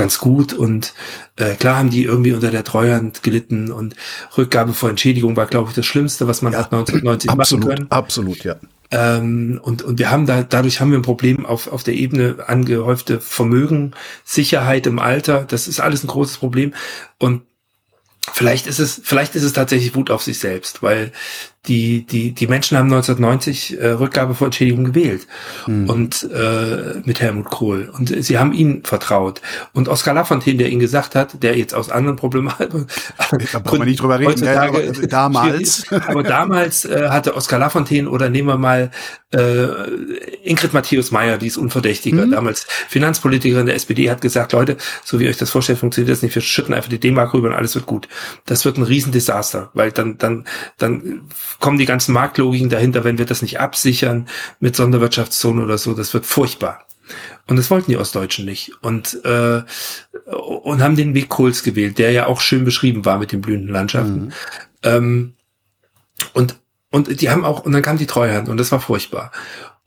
[0.00, 0.94] ganz gut und
[1.36, 3.94] äh, klar haben die irgendwie unter der Treuhand gelitten und
[4.38, 7.90] Rückgabe vor Entschädigung war, glaube ich, das Schlimmste, was man ja, 1990 absolut, machen können.
[7.90, 8.56] Absolut, ja.
[8.90, 12.36] Ähm, und, und wir haben da, dadurch haben wir ein Problem auf, auf der Ebene
[12.46, 13.92] angehäufte Vermögen,
[14.24, 15.44] Sicherheit im Alter.
[15.44, 16.72] Das ist alles ein großes Problem.
[17.18, 17.42] Und
[18.32, 21.12] vielleicht ist es, vielleicht ist es tatsächlich Wut auf sich selbst, weil
[21.66, 25.26] die, die, die Menschen haben 1990 äh, Rückgabe vor Entschädigung gewählt
[25.66, 25.90] mhm.
[25.90, 27.90] und äh, mit Helmut Kohl.
[27.92, 29.42] Und sie haben ihn vertraut.
[29.74, 32.86] Und Oskar Lafontaine, der ihn gesagt hat, der jetzt aus anderen Problematiken.
[33.52, 34.42] Da brauchen wir nicht drüber reden.
[34.42, 35.84] Ja, aber damals.
[36.06, 38.90] aber damals äh, hatte Oskar Lafontaine oder nehmen wir mal
[39.32, 39.66] äh,
[40.42, 42.32] Ingrid Matthäus Meyer, die ist Unverdächtiger, mhm.
[42.32, 46.34] damals Finanzpolitikerin der SPD, hat gesagt, Leute, so wie euch das vorstellt, funktioniert das nicht.
[46.34, 48.08] Wir schütten einfach die D-Mark rüber und alles wird gut.
[48.46, 50.44] Das wird ein Riesendesaster, weil dann, dann,
[50.78, 51.22] dann
[51.58, 54.28] kommen die ganzen Marktlogiken dahinter, wenn wir das nicht absichern
[54.60, 55.94] mit Sonderwirtschaftszonen oder so.
[55.94, 56.86] Das wird furchtbar.
[57.46, 58.72] Und das wollten die Ostdeutschen nicht.
[58.82, 59.62] Und, äh,
[60.30, 63.72] und haben den Weg Kohls gewählt, der ja auch schön beschrieben war mit den blühenden
[63.72, 64.26] Landschaften.
[64.26, 64.32] Mhm.
[64.82, 65.34] Ähm,
[66.32, 66.56] und,
[66.90, 69.32] und die haben auch, und dann kam die Treuhand und das war furchtbar.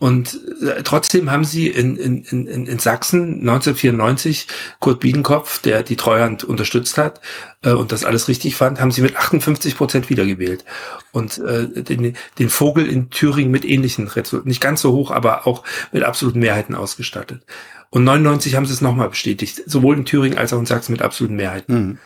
[0.04, 4.48] Und äh, trotzdem haben sie in, in, in, in Sachsen 1994
[4.82, 7.22] Kurt Biedenkopf, der die Treuhand unterstützt hat
[7.62, 10.66] äh, und das alles richtig fand, haben sie mit 58 Prozent wiedergewählt.
[11.14, 15.48] Und äh, den, den Vogel in Thüringen mit ähnlichen Resultaten, nicht ganz so hoch, aber
[15.48, 17.46] auch mit absoluten Mehrheiten ausgestattet.
[17.90, 21.02] Und 99 haben sie es nochmal bestätigt, sowohl in Thüringen als auch in Sachsen mit
[21.02, 21.74] absoluten Mehrheiten.
[21.74, 21.98] Mhm.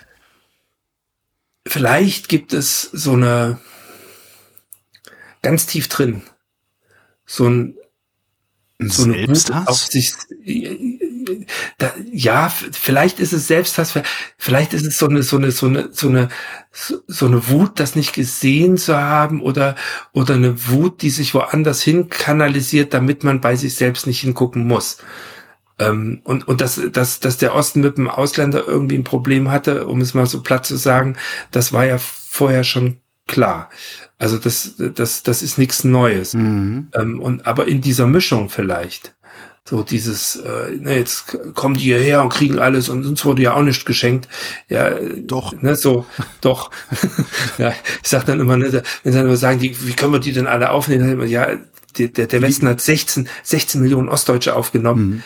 [1.66, 3.58] Vielleicht gibt es so eine
[5.42, 6.22] ganz tief drin
[7.28, 7.77] so ein
[8.80, 9.68] so eine Selbsthass?
[9.68, 10.14] auf sich.
[11.78, 13.94] Da, ja, vielleicht ist es Selbsthass,
[14.38, 16.30] vielleicht ist es so eine, so eine, so eine, so eine,
[16.72, 19.76] so eine Wut, das nicht gesehen zu haben oder,
[20.14, 24.68] oder eine Wut, die sich woanders hin kanalisiert, damit man bei sich selbst nicht hingucken
[24.68, 24.98] muss.
[25.80, 29.88] Ähm, und und dass, dass, dass der Osten mit dem Ausländer irgendwie ein Problem hatte,
[29.88, 31.18] um es mal so platt zu sagen,
[31.52, 32.98] das war ja vorher schon
[33.28, 33.70] klar.
[34.20, 36.34] Also das, das, das ist nichts Neues.
[36.34, 36.88] Mhm.
[36.94, 39.14] Ähm, und aber in dieser Mischung vielleicht.
[39.64, 43.54] So dieses, äh, ne, jetzt kommen die hierher und kriegen alles und uns wurde ja
[43.54, 44.30] auch nicht geschenkt.
[44.70, 45.62] Ja, doch.
[45.62, 46.06] Ne, so,
[46.40, 46.72] doch.
[47.58, 48.72] ja, ich sag dann immer, ne,
[49.04, 51.12] wenn sie dann immer sagen, die, wie können wir die denn alle aufnehmen?
[51.12, 51.50] Immer, ja,
[51.98, 55.24] der, der Westen hat 16, 16 Millionen Ostdeutsche aufgenommen.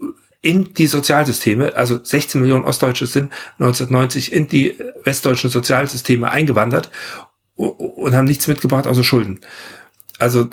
[0.00, 0.10] Mhm.
[0.42, 6.90] In die Sozialsysteme, also 16 Millionen Ostdeutsche sind 1990 in die westdeutschen Sozialsysteme eingewandert
[7.56, 9.40] und haben nichts mitgebracht außer Schulden.
[10.18, 10.48] Also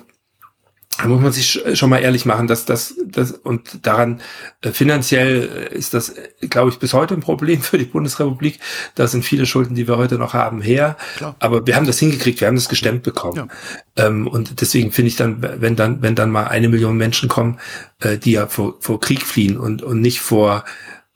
[0.97, 4.21] da muss man sich schon mal ehrlich machen, dass das, das und daran
[4.61, 8.59] äh, finanziell ist das, glaube ich, bis heute ein Problem für die Bundesrepublik.
[8.95, 10.97] Da sind viele Schulden, die wir heute noch haben, her.
[11.17, 11.35] Klar.
[11.39, 13.49] Aber wir haben das hingekriegt, wir haben das gestemmt bekommen.
[13.97, 14.05] Ja.
[14.05, 17.59] Ähm, und deswegen finde ich dann, wenn dann, wenn dann mal eine Million Menschen kommen,
[17.99, 20.65] äh, die ja vor, vor Krieg fliehen und, und nicht vor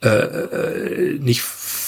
[0.01, 1.41] äh, äh nicht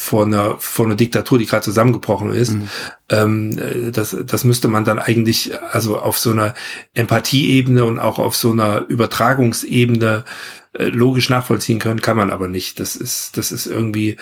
[0.07, 2.53] vor einer, vor einer Diktatur, die gerade zusammengebrochen ist.
[2.53, 2.69] Mhm.
[3.09, 6.53] Ähm, äh, das, das müsste man dann eigentlich also auf so einer
[6.93, 10.23] Empathieebene und auch auf so einer Übertragungsebene
[10.71, 12.79] äh, logisch nachvollziehen können, kann man aber nicht.
[12.79, 14.15] Das ist, das ist irgendwie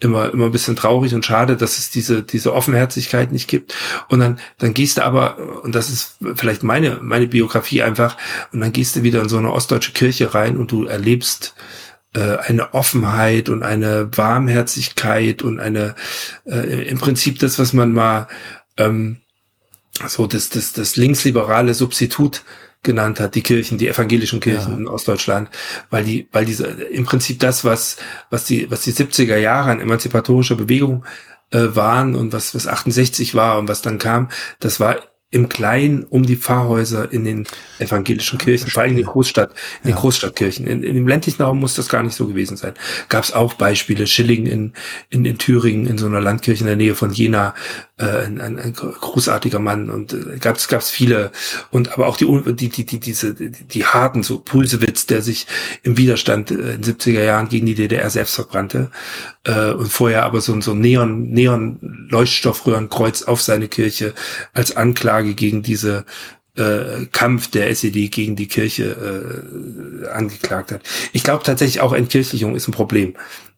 [0.00, 3.76] immer, immer ein bisschen traurig und schade, dass es diese, diese Offenherzigkeit nicht gibt.
[4.08, 8.16] Und dann, dann gehst du aber, und das ist vielleicht meine, meine Biografie einfach,
[8.52, 11.54] und dann gehst du wieder in so eine ostdeutsche Kirche rein und du erlebst,
[12.14, 15.94] äh, eine Offenheit und eine Warmherzigkeit und eine
[16.46, 18.28] äh, im Prinzip das, was man mal
[18.76, 19.18] ähm,
[20.06, 22.42] so das, das, das linksliberale Substitut
[22.82, 24.78] genannt hat, die Kirchen, die evangelischen Kirchen ja.
[24.78, 25.48] in Ostdeutschland,
[25.90, 27.96] weil die, weil diese im Prinzip das, was,
[28.30, 31.04] was die, was die 70er Jahre an emanzipatorischer Bewegung
[31.50, 34.28] äh, waren und was, was 68 war und was dann kam,
[34.60, 35.00] das war
[35.30, 37.46] im Kleinen um die Pfarrhäuser in den
[37.78, 39.50] evangelischen Kirchen, vor allem in den Großstadt,
[39.82, 39.94] in ja.
[39.94, 40.66] den Großstadtkirchen.
[40.66, 42.72] In, in, dem ländlichen Raum muss das gar nicht so gewesen sein.
[43.10, 44.72] Gab es auch Beispiele, Schilling in,
[45.10, 47.54] in, in Thüringen, in so einer Landkirche in der Nähe von Jena,
[47.98, 51.32] äh, ein, ein, ein großartiger Mann und äh, gab es gab's viele
[51.70, 55.46] und aber auch die die die die diese die, die harten so Pulsewitz, der sich
[55.82, 58.90] im Widerstand äh, in 70er Jahren gegen die DDR selbst verbrannte
[59.44, 64.14] äh, und vorher aber so so ein Neon Neon Leuchtstoffröhrenkreuz auf seine Kirche
[64.52, 66.04] als Anklage gegen diese
[66.56, 70.82] äh, Kampf der SED gegen die Kirche äh, angeklagt hat.
[71.12, 73.14] Ich glaube tatsächlich auch Entkirchlichung ist ein Problem.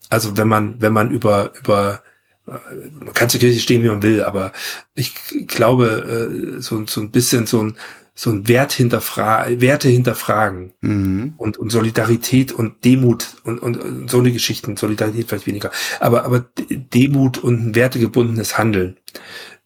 [0.08, 2.02] Also wenn man wenn man über über
[2.50, 4.52] man kann zur Kirche stehen, wie man will, aber
[4.94, 5.14] ich
[5.46, 7.76] glaube, äh, so, so ein bisschen so ein,
[8.14, 11.34] so ein Wert hinterfra Werte hinterfragen mhm.
[11.36, 15.70] und, und Solidarität und Demut und, und, und so eine Geschichten, Solidarität vielleicht weniger,
[16.00, 18.96] aber, aber Demut und ein wertegebundenes Handeln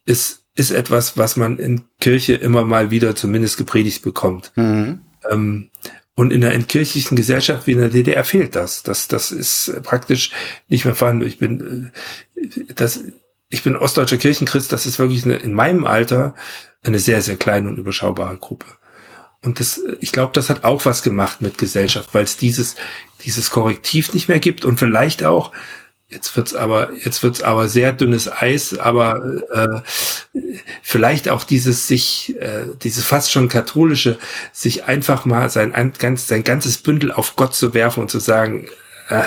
[0.04, 4.52] ist, ist etwas, was man in Kirche immer mal wieder zumindest gepredigt bekommt.
[4.56, 5.00] Mhm.
[5.28, 5.70] Ähm,
[6.16, 8.84] und in der entkirchlichen Gesellschaft wie in der DDR fehlt das.
[8.84, 10.30] Das, das ist praktisch
[10.68, 11.26] nicht mehr vorhanden.
[11.26, 11.90] Ich bin,
[12.33, 12.33] äh,
[12.74, 13.04] das,
[13.48, 14.72] ich bin ostdeutscher Kirchenchrist.
[14.72, 16.34] Das ist wirklich eine, in meinem Alter
[16.82, 18.66] eine sehr, sehr kleine und überschaubare Gruppe.
[19.42, 22.76] Und das, ich glaube, das hat auch was gemacht mit Gesellschaft, weil es dieses,
[23.24, 25.52] dieses Korrektiv nicht mehr gibt und vielleicht auch
[26.14, 29.80] Jetzt wird's aber, jetzt wird's aber sehr dünnes Eis, aber äh,
[30.82, 34.18] vielleicht auch dieses sich, äh, dieses fast schon katholische,
[34.52, 38.20] sich einfach mal sein, ein, ganz, sein ganzes Bündel auf Gott zu werfen und zu
[38.20, 38.68] sagen,
[39.08, 39.24] äh,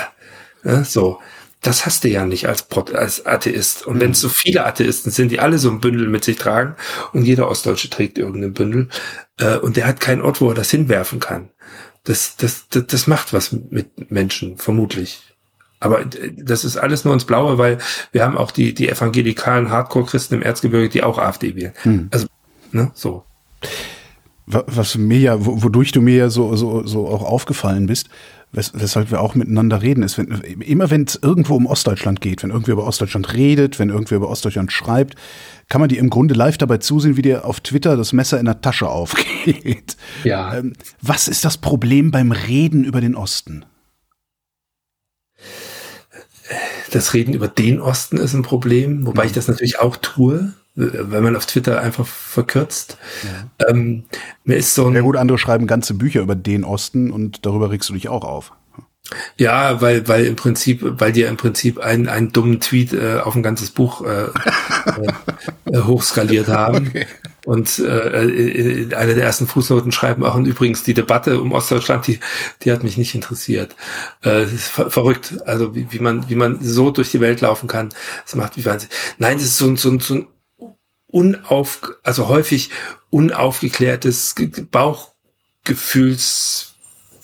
[0.62, 1.20] äh, so,
[1.60, 3.86] das hast du ja nicht als, als Atheist.
[3.86, 6.76] Und wenn es so viele Atheisten sind, die alle so ein Bündel mit sich tragen
[7.12, 8.88] und jeder Ostdeutsche trägt irgendein Bündel
[9.38, 11.50] äh, und der hat keinen Ort, wo er das hinwerfen kann.
[12.04, 15.20] Das, das, das, das macht was mit Menschen, vermutlich.
[15.80, 16.04] Aber
[16.36, 17.78] das ist alles nur ins Blaue, weil
[18.12, 21.72] wir haben auch die, die evangelikalen Hardcore-Christen im Erzgebirge, die auch AfD wählen.
[21.82, 22.08] Hm.
[22.10, 22.26] Also,
[22.72, 23.24] ne, so.
[24.46, 28.08] Was mir ja, wodurch du mir ja so, so, so auch aufgefallen bist,
[28.52, 30.28] wes weshalb wir auch miteinander reden, ist, wenn,
[30.60, 34.28] immer wenn es irgendwo um Ostdeutschland geht, wenn irgendwer über Ostdeutschland redet, wenn irgendwer über
[34.28, 35.14] Ostdeutschland schreibt,
[35.68, 38.46] kann man dir im Grunde live dabei zusehen, wie dir auf Twitter das Messer in
[38.46, 39.96] der Tasche aufgeht.
[40.24, 40.56] Ja.
[40.56, 40.72] Ähm,
[41.02, 43.64] was ist das Problem beim Reden über den Osten?
[46.90, 51.24] das Reden über den Osten ist ein Problem, wobei ich das natürlich auch tue, wenn
[51.24, 52.98] man auf Twitter einfach verkürzt.
[53.24, 53.68] Ja.
[53.68, 54.04] Ähm,
[54.44, 57.70] mir ist so ein ja gut, andere schreiben ganze Bücher über den Osten und darüber
[57.70, 58.52] regst du dich auch auf.
[59.36, 63.34] Ja, weil, weil im Prinzip, weil die im Prinzip einen, einen dummen Tweet äh, auf
[63.34, 64.26] ein ganzes Buch äh,
[65.72, 66.88] äh, hochskaliert haben.
[66.88, 67.06] Okay.
[67.46, 72.20] Und äh, eine der ersten Fußnoten schreiben auch, und übrigens die Debatte um Ostdeutschland, die,
[72.62, 73.74] die hat mich nicht interessiert.
[74.22, 77.88] Äh, ver verrückt, also wie, wie, man, wie man so durch die Welt laufen kann.
[78.24, 78.94] Das macht mich wahnsinnig.
[79.16, 80.26] Nein, das ist so, so, so ein
[81.08, 82.70] unauf, also häufig
[83.10, 84.34] unaufgeklärtes
[84.70, 86.68] Bauchgefühls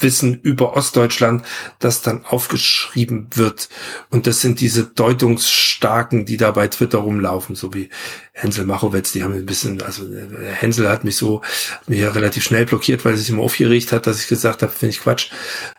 [0.04, 1.44] Wissen über Ostdeutschland,
[1.78, 3.68] das dann aufgeschrieben wird.
[4.10, 7.90] Und das sind diese Deutungsstarken, die da bei Twitter rumlaufen, so wie
[8.32, 11.42] Hänsel Machowetz, die haben ein bisschen, also äh, Hänsel hat mich so,
[11.86, 14.72] mich ja relativ schnell blockiert, weil er sich immer aufgeregt hat, dass ich gesagt habe,
[14.72, 15.30] finde ich Quatsch.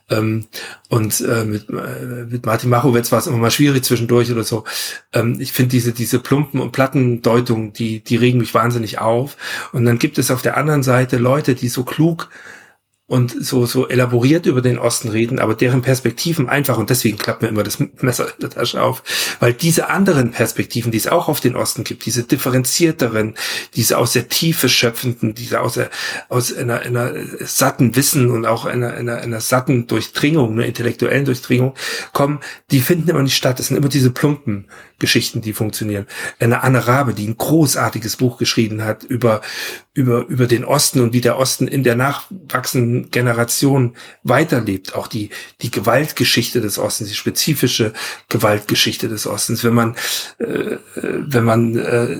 [0.10, 0.46] Ähm,
[0.90, 4.64] und äh, mit, äh, mit Martin Machowetz war es immer mal schwierig zwischendurch oder so.
[5.14, 9.38] Ähm, ich finde diese, diese plumpen und platten Deutungen, die, die regen mich wahnsinnig auf.
[9.72, 12.30] Und dann gibt es auf der anderen Seite Leute, die so klug
[13.08, 17.44] und so, so elaboriert über den Osten reden, aber deren Perspektiven einfach, und deswegen klappt
[17.44, 19.04] mir immer das Messer in der Tasche auf,
[19.40, 23.36] weil diese anderen Perspektiven, die es auch auf den Osten gibt, diese differenzierteren,
[23.76, 25.92] diese aus der Tiefe schöpfenden, diese aus, der,
[26.30, 31.76] aus einer, einer satten Wissen und auch einer, einer, einer satten Durchdringung, einer intellektuellen Durchdringung
[32.12, 32.40] kommen,
[32.72, 33.60] die finden immer nicht statt.
[33.60, 34.66] Es sind immer diese plumpen
[35.00, 36.08] Geschichten, die funktionieren.
[36.40, 39.42] Eine Anne Rabe, die ein großartiges Buch geschrieben hat über,
[39.94, 44.96] über, über den Osten und wie der Osten in der nachwachsenden Generation weiterlebt.
[44.96, 45.32] Auch die,
[45.62, 47.94] die Gewaltgeschichte des Ostens, die spezifische
[48.30, 49.64] Gewaltgeschichte des Ostens.
[49.64, 49.96] Wenn man,
[50.38, 52.18] äh, wenn man äh,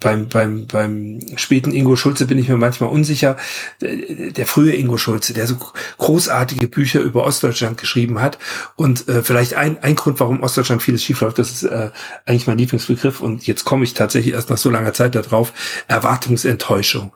[0.00, 3.36] beim, beim, beim späten Ingo Schulze bin ich mir manchmal unsicher,
[3.80, 5.56] der frühe Ingo Schulze, der so
[5.98, 8.38] großartige Bücher über Ostdeutschland geschrieben hat
[8.76, 11.89] und äh, vielleicht ein, ein Grund, warum Ostdeutschland vieles schiefläuft, das ist äh,
[12.26, 15.52] eigentlich mein Lieblingsbegriff und jetzt komme ich tatsächlich erst nach so langer Zeit darauf,
[15.88, 17.12] Erwartungsenttäuschung.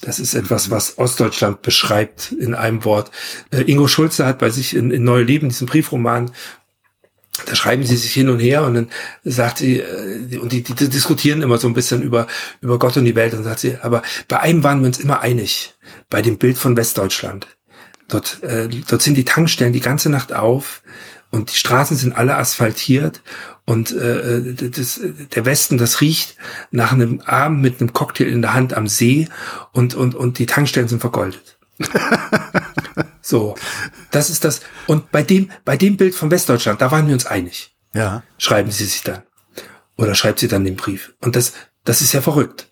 [0.00, 3.10] Das ist etwas, was Ostdeutschland beschreibt in einem Wort.
[3.50, 6.30] Äh, Ingo Schulze hat bei sich in, in Neue Leben, diesen Briefroman,
[7.46, 8.90] da schreiben sie sich hin und her und dann
[9.24, 12.26] sagt sie, äh, und die, die diskutieren immer so ein bisschen über,
[12.60, 15.20] über Gott und die Welt und sagt sie, aber bei einem waren wir uns immer
[15.20, 15.74] einig,
[16.10, 17.46] bei dem Bild von Westdeutschland.
[18.08, 20.82] Dort, äh, dort sind die Tankstellen die ganze Nacht auf
[21.30, 23.22] und die Straßen sind alle asphaltiert
[23.64, 25.00] und äh, das,
[25.34, 26.36] der Westen, das riecht
[26.70, 29.28] nach einem Abend mit einem Cocktail in der Hand am See
[29.72, 31.58] und, und, und die Tankstellen sind vergoldet.
[33.20, 33.56] so,
[34.10, 34.62] das ist das.
[34.86, 37.76] Und bei dem, bei dem Bild von Westdeutschland, da waren wir uns einig.
[37.94, 38.22] Ja.
[38.38, 39.22] Schreiben Sie sich dann.
[39.96, 41.14] Oder schreibt sie dann den Brief.
[41.20, 41.52] Und das,
[41.84, 42.70] das ist ja verrückt.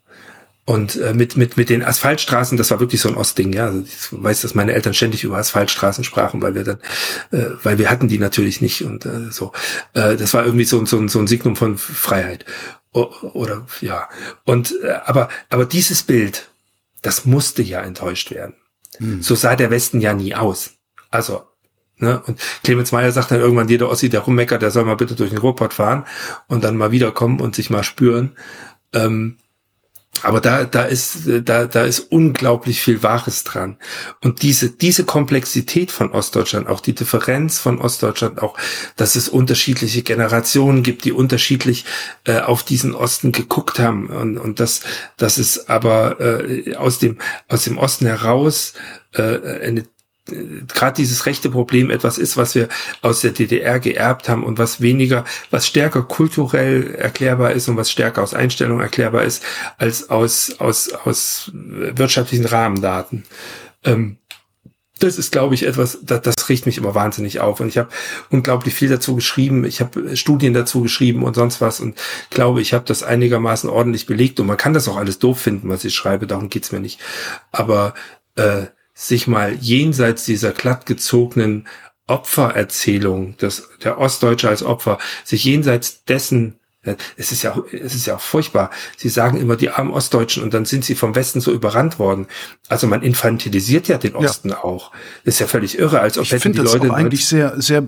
[0.69, 3.67] Und äh, mit, mit, mit den Asphaltstraßen, das war wirklich so ein Ostding, ja.
[3.67, 6.79] Also ich weiß, dass meine Eltern ständig über Asphaltstraßen sprachen, weil wir dann,
[7.31, 9.53] äh, weil wir hatten die natürlich nicht und äh, so.
[9.95, 12.45] Äh, das war irgendwie so, so, so ein Signum von Freiheit.
[12.93, 14.09] O, oder ja.
[14.45, 16.49] Und äh, aber, aber dieses Bild,
[17.01, 18.57] das musste ja enttäuscht werden.
[18.99, 19.23] Hm.
[19.23, 20.73] So sah der Westen ja nie aus.
[21.11, 21.45] Also
[21.99, 22.23] Ne?
[22.27, 25.31] Und Clemens Meyer sagt dann irgendwann, jeder Ossi, der rummeckert, der soll mal bitte durch
[25.31, 26.05] den Ruhrpott fahren
[26.47, 28.37] und dann mal wiederkommen und sich mal spüren.
[28.93, 29.39] Ähm,
[30.25, 33.77] aber da, da ist, da, da ist unglaublich viel Wahres dran.
[34.23, 38.57] Und diese, diese Komplexität von Ostdeutschland, auch die Differenz von Ostdeutschland, auch,
[38.97, 41.85] dass es unterschiedliche Generationen gibt, die unterschiedlich
[42.25, 44.09] äh, auf diesen Osten geguckt haben.
[44.09, 44.81] Und, und das,
[45.17, 47.19] das ist aber äh, aus dem,
[47.49, 48.75] aus dem Osten heraus
[49.13, 49.23] äh,
[49.63, 49.85] eine
[50.27, 52.69] gerade dieses rechte Problem etwas ist, was wir
[53.03, 57.91] aus der DDR geerbt haben und was weniger, was stärker kulturell erklärbar ist und was
[57.91, 59.43] stärker aus Einstellung erklärbar ist,
[59.79, 63.25] als aus, aus, aus wirtschaftlichen Rahmendaten.
[63.85, 64.19] Ähm,
[64.99, 67.61] das ist, glaube ich, etwas, das, das riecht mich immer wahnsinnig auf.
[67.61, 67.91] Und ich habe
[68.31, 69.65] unglaublich viel dazu geschrieben.
[69.65, 71.81] Ich habe Studien dazu geschrieben und sonst was.
[71.81, 72.01] Und
[72.31, 74.41] glaube, ich habe das einigermaßen ordentlich belegt.
[74.41, 76.27] Und man kann das auch alles doof finden, was ich schreibe.
[76.27, 76.99] Darum geht's mir nicht.
[77.53, 77.93] Aber
[78.37, 78.67] äh,
[78.97, 81.69] sich mal jenseits dieser glattgezogenen
[82.07, 86.59] Opfererzählung, des, der Ostdeutsche als Opfer, sich jenseits dessen
[87.17, 88.71] es ist ja, es ist ja auch furchtbar.
[88.97, 92.29] Sie sagen immer die armen Ostdeutschen und dann sind sie vom Westen so überrannt worden.
[92.69, 94.63] Also man infantilisiert ja den Osten ja.
[94.63, 94.93] auch.
[95.25, 96.93] Das ist ja völlig irre, als ob ich hätten die das Leute.
[96.93, 97.85] Auch eigentlich sehr, sehr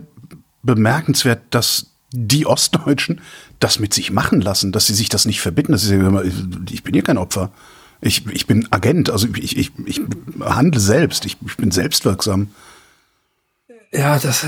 [0.65, 3.21] bemerkenswert, dass die Ostdeutschen
[3.61, 5.71] das mit sich machen lassen, dass sie sich das nicht verbitten.
[5.71, 7.53] Das ist ja immer, ich bin hier kein Opfer.
[8.01, 10.01] Ich, ich bin Agent, also ich, ich, ich
[10.41, 12.49] handle selbst, ich, ich bin selbstwirksam.
[13.91, 14.45] Ja, das,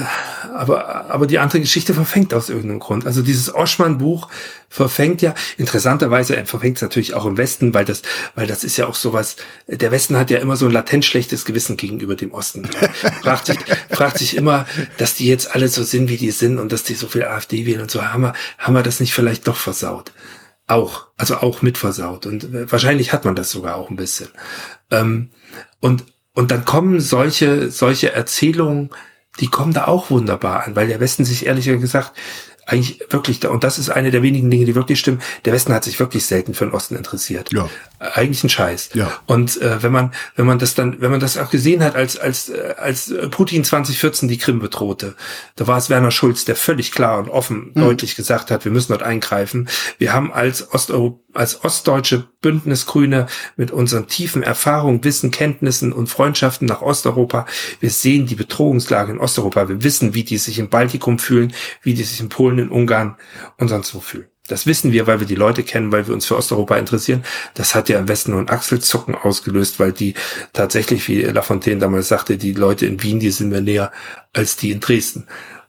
[0.54, 3.06] aber, aber die andere Geschichte verfängt aus irgendeinem Grund.
[3.06, 4.28] Also dieses Oschmann-Buch
[4.68, 8.02] verfängt ja, interessanterweise er verfängt es natürlich auch im Westen, weil das,
[8.34, 9.36] weil das ist ja auch sowas,
[9.66, 12.68] der Westen hat ja immer so ein latent schlechtes Gewissen gegenüber dem Osten.
[13.22, 13.58] fragt sich,
[13.88, 14.66] fragt sich immer,
[14.98, 17.64] dass die jetzt alle so sind, wie die sind und dass die so viel AfD
[17.64, 20.12] wählen und so, haben wir, haben wir das nicht vielleicht doch versaut?
[20.70, 22.26] Auch, also auch mitversaut.
[22.26, 24.28] Und äh, wahrscheinlich hat man das sogar auch ein bisschen.
[24.90, 25.30] Ähm,
[25.80, 28.90] und, und dann kommen solche, solche Erzählungen,
[29.40, 32.12] die kommen da auch wunderbar an, weil der Westen sich ehrlich gesagt
[32.66, 35.82] eigentlich wirklich, und das ist eine der wenigen Dinge, die wirklich stimmen, der Westen hat
[35.82, 37.52] sich wirklich selten für den Osten interessiert.
[37.52, 37.68] Ja.
[38.00, 38.90] Eigentlich ein Scheiß.
[38.94, 39.12] Ja.
[39.26, 42.18] Und äh, wenn man, wenn man das dann, wenn man das auch gesehen hat, als
[42.18, 45.14] als äh, als Putin 2014 die Krim bedrohte,
[45.56, 47.80] da war es Werner Schulz, der völlig klar und offen mhm.
[47.80, 49.68] deutlich gesagt hat, wir müssen dort eingreifen.
[49.98, 56.66] Wir haben als Osteuropa als ostdeutsche Bündnisgrüne mit unseren tiefen Erfahrungen, Wissen, Kenntnissen und Freundschaften
[56.66, 57.46] nach Osteuropa,
[57.80, 61.52] wir sehen die Bedrohungslage in Osteuropa, wir wissen, wie die sich im Baltikum fühlen,
[61.82, 63.16] wie die sich in Polen, in Ungarn
[63.58, 64.26] und sonst wo fühlen.
[64.50, 67.24] Das wissen wir, weil wir die Leute kennen, weil wir uns für Osteuropa interessieren.
[67.54, 70.14] Das hat ja im Westen nur ein Achselzucken ausgelöst, weil die
[70.52, 73.92] tatsächlich, wie Lafontaine damals sagte, die Leute in Wien, die sind mir näher
[74.32, 75.26] als die in Dresden.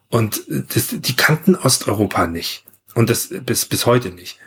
[0.08, 2.64] Und das, die kannten Osteuropa nicht.
[2.94, 4.38] Und das bis, bis heute nicht.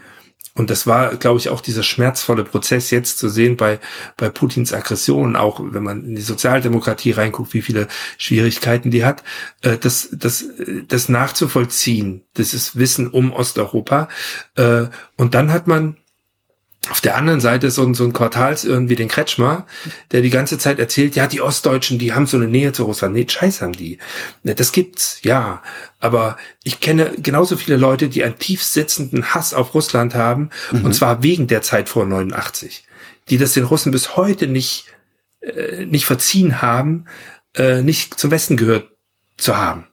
[0.58, 3.80] Und das war, glaube ich, auch dieser schmerzvolle Prozess jetzt zu sehen bei,
[4.16, 9.24] bei Putins Aggression, auch wenn man in die Sozialdemokratie reinguckt, wie viele Schwierigkeiten die hat,
[9.62, 10.46] äh, das, das,
[10.88, 14.08] das nachzuvollziehen, das ist Wissen um Osteuropa.
[14.56, 14.86] Äh,
[15.18, 15.98] und dann hat man
[16.90, 19.66] auf der anderen Seite so ein, so ein Quartals irgendwie den Kretschmer,
[20.12, 23.16] der die ganze Zeit erzählt, ja, die Ostdeutschen, die haben so eine Nähe zu Russland.
[23.16, 23.98] Nee, scheiß haben die.
[24.44, 25.64] Das gibt's, ja.
[26.00, 30.86] Aber ich kenne genauso viele Leute, die einen tief sitzenden Hass auf Russland haben, mhm.
[30.86, 32.86] und zwar wegen der Zeit vor 89,
[33.30, 34.86] die das den Russen bis heute nicht,
[35.42, 37.06] äh, nicht verziehen haben,
[37.56, 38.92] äh, nicht zum Westen gehört
[39.38, 39.88] zu haben.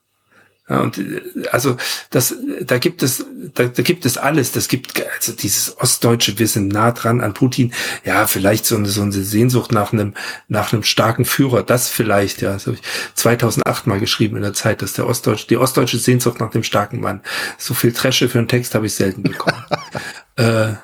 [0.81, 1.77] Und äh, also
[2.11, 3.24] das, da gibt es,
[3.55, 4.53] da, da gibt es alles.
[4.53, 7.73] Das gibt also dieses ostdeutsche Wissen nah dran an Putin.
[8.05, 10.15] Ja, vielleicht so eine, so eine Sehnsucht nach einem,
[10.49, 11.62] nach einem starken Führer.
[11.62, 12.43] Das vielleicht.
[12.43, 12.82] Ja, das habe ich
[13.15, 17.01] 2008 mal geschrieben in der Zeit, dass der ostdeutsche, die ostdeutsche Sehnsucht nach dem starken
[17.01, 17.20] Mann.
[17.59, 19.65] So viel Tresche für einen Text habe ich selten bekommen.
[20.36, 20.74] äh,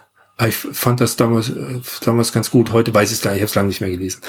[0.46, 2.72] ich fand das damals, äh, damals ganz gut.
[2.72, 4.20] Heute weiß ich es gar nicht, ich habe es lange nicht mehr gelesen.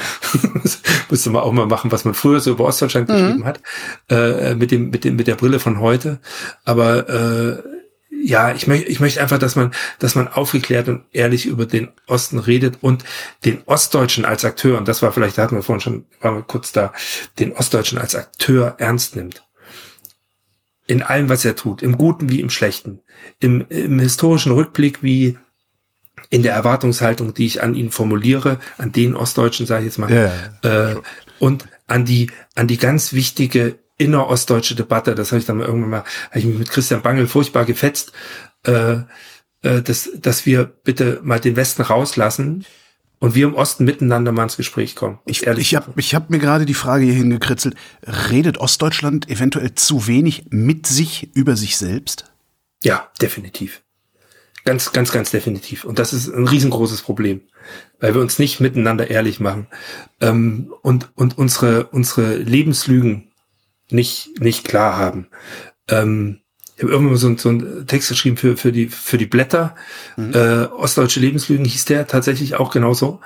[1.10, 3.14] Müsste man auch mal machen, was man früher so über Ostdeutschland mhm.
[3.14, 3.62] geschrieben hat,
[4.10, 6.20] äh, mit dem, mit dem, mit der Brille von heute.
[6.66, 7.64] Aber äh,
[8.22, 11.90] ja, ich möchte, ich möchte einfach, dass man, dass man aufgeklärt und ehrlich über den
[12.08, 13.04] Osten redet und
[13.46, 16.42] den Ostdeutschen als Akteur, und das war vielleicht, da hatten wir vorhin schon, waren wir
[16.42, 16.92] kurz da,
[17.38, 19.44] den Ostdeutschen als Akteur ernst nimmt.
[20.88, 23.00] In allem, was er tut, im Guten wie im Schlechten,
[23.40, 25.38] im, im historischen Rückblick wie
[26.30, 30.12] in der Erwartungshaltung, die ich an ihn formuliere, an den Ostdeutschen, sage ich jetzt mal,
[30.12, 30.96] ja, äh,
[31.40, 35.90] und an die, an die ganz wichtige innerostdeutsche Debatte, das habe ich dann mal irgendwann
[35.90, 38.14] mal, habe ich mich mit Christian Bangel furchtbar gefetzt,
[38.66, 38.98] äh,
[39.62, 42.66] äh, dass, dass wir bitte mal den Westen rauslassen
[43.20, 45.20] und wir im Osten miteinander mal ins Gespräch kommen.
[45.26, 47.76] Ich, ich habe ich hab mir gerade die Frage hier hingekritzelt,
[48.30, 52.32] redet Ostdeutschland eventuell zu wenig mit sich über sich selbst?
[52.84, 53.82] Ja, definitiv.
[54.70, 55.84] Ganz, ganz, ganz definitiv.
[55.84, 57.42] Und das ist ein riesengroßes Problem,
[58.00, 59.66] weil wir uns nicht miteinander ehrlich machen
[60.22, 63.32] ähm, und, und unsere, unsere Lebenslügen
[63.90, 65.26] nicht, nicht klar haben.
[65.88, 66.42] Ähm,
[66.76, 69.74] ich habe irgendwann so, so einen Text geschrieben für, für, die, für die Blätter.
[70.18, 70.34] Mhm.
[70.36, 73.22] Äh, Ostdeutsche Lebenslügen hieß der tatsächlich auch genauso.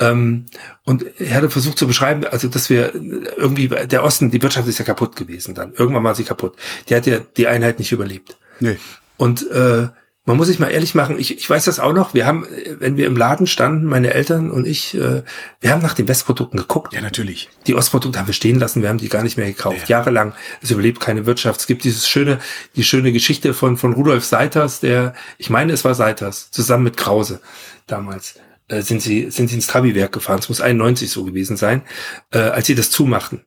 [0.00, 0.44] Ähm,
[0.82, 2.94] und er hatte versucht zu beschreiben, also dass wir
[3.38, 5.72] irgendwie, der Osten, die Wirtschaft ist ja kaputt gewesen dann.
[5.72, 6.56] Irgendwann war sie kaputt.
[6.90, 8.36] Die hat ja die Einheit nicht überlebt.
[8.60, 8.76] Nee.
[9.16, 9.88] Und äh,
[10.26, 12.46] man muss sich mal ehrlich machen, ich, ich weiß das auch noch, wir haben,
[12.78, 15.22] wenn wir im Laden standen, meine Eltern und ich, äh,
[15.60, 16.94] wir haben nach den Westprodukten geguckt.
[16.94, 17.50] Ja, natürlich.
[17.66, 19.88] Die Ostprodukte haben wir stehen lassen, wir haben die gar nicht mehr gekauft.
[19.88, 19.98] Ja.
[19.98, 20.32] Jahrelang,
[20.62, 21.60] es überlebt keine Wirtschaft.
[21.60, 22.38] Es gibt dieses schöne,
[22.74, 26.96] die schöne Geschichte von, von Rudolf Seiters, der, ich meine, es war Seiters, zusammen mit
[26.96, 27.42] Krause
[27.86, 28.36] damals.
[28.68, 31.82] Äh, sind sie, sind sie ins Trabi-Werk gefahren, es muss 91 so gewesen sein,
[32.30, 33.44] äh, als sie das zumachten.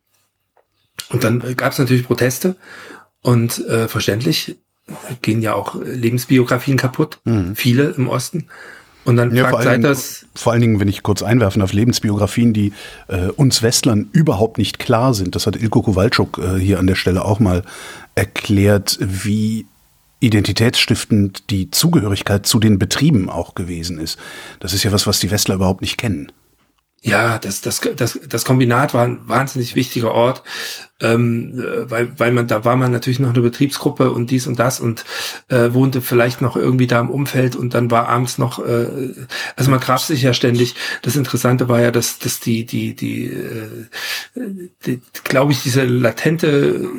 [1.10, 2.56] Und dann äh, gab es natürlich Proteste
[3.22, 4.58] und äh, verständlich,
[5.22, 7.56] gehen ja auch Lebensbiografien kaputt, mhm.
[7.56, 8.48] viele im Osten.
[9.08, 10.26] Und dann ja, fragt Seiters.
[10.36, 12.74] Vor allen Dingen, wenn ich kurz einwerfen auf Lebensbiografien, die
[13.08, 15.34] äh, uns Westlern überhaupt nicht klar sind.
[15.34, 17.64] Das hat Ilko Kowalczuk äh, hier an der Stelle auch mal
[18.16, 19.66] erklärt, wie
[20.20, 24.20] identitätsstiftend die Zugehörigkeit zu den Betrieben auch gewesen ist.
[24.60, 26.32] Das ist ja was, was die Westler überhaupt nicht kennen.
[27.04, 30.44] Ja, das, das, das, das Kombinat war ein wahnsinnig wichtiger Ort,
[31.00, 34.80] ähm, weil, weil man, da war man natürlich noch eine Betriebsgruppe und dies und das
[34.80, 35.06] und
[35.48, 39.14] äh, wohnte vielleicht noch irgendwie da im Umfeld und dann war abends noch, äh,
[39.56, 40.76] also man traf sich ja ständig.
[41.04, 43.88] Das Interessante war ja, dass, dass die, die, die, äh,
[44.86, 46.90] die glaube ich, diese latente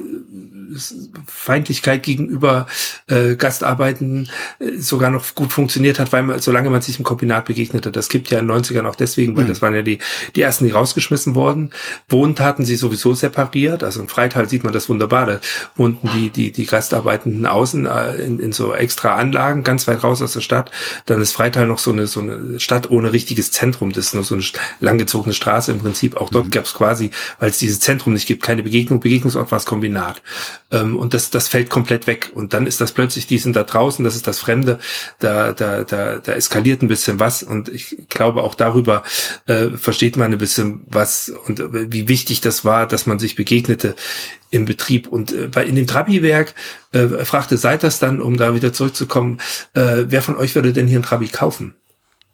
[1.27, 2.67] Feindlichkeit gegenüber
[3.07, 4.29] äh, Gastarbeiten
[4.59, 7.91] äh, sogar noch gut funktioniert hat, weil man, solange man sich im Kombinat begegnete.
[7.91, 9.49] Das gibt ja in den 90ern auch deswegen, weil mhm.
[9.49, 9.99] das waren ja die,
[10.37, 11.71] die ersten, die rausgeschmissen wurden.
[12.09, 13.83] Wohnt hatten sie sowieso separiert.
[13.83, 15.27] Also im Freital sieht man das wunderbar.
[15.27, 15.41] Da
[15.77, 20.23] wohnten die, die, die Gastarbeitenden außen äh, in, in so extra Anlagen, ganz weit raus
[20.23, 20.71] aus der Stadt.
[21.07, 23.93] Dann ist Freital noch so eine, so eine Stadt ohne richtiges Zentrum.
[23.93, 24.45] Das ist nur so eine
[24.81, 26.17] langgezogene Straße im Prinzip.
[26.17, 26.51] Auch dort mhm.
[26.51, 29.01] gab es quasi, weil es dieses Zentrum nicht gibt, keine Begegnung.
[29.01, 30.23] Begegnungsort war das Kombinat.
[30.71, 32.31] Ähm, und das, das fällt komplett weg.
[32.35, 34.79] Und dann ist das plötzlich, die sind da draußen, das ist das Fremde,
[35.19, 37.43] da, da, da, da eskaliert ein bisschen was.
[37.43, 39.03] Und ich glaube, auch darüber
[39.47, 43.35] äh, versteht man ein bisschen was und äh, wie wichtig das war, dass man sich
[43.35, 43.95] begegnete
[44.51, 45.09] im Betrieb.
[45.09, 46.55] Und äh, bei in dem Trabi-Werk
[46.93, 49.41] äh, fragte Seiters dann, um da wieder zurückzukommen,
[49.75, 51.75] äh, wer von euch würde denn hier ein Trabi kaufen?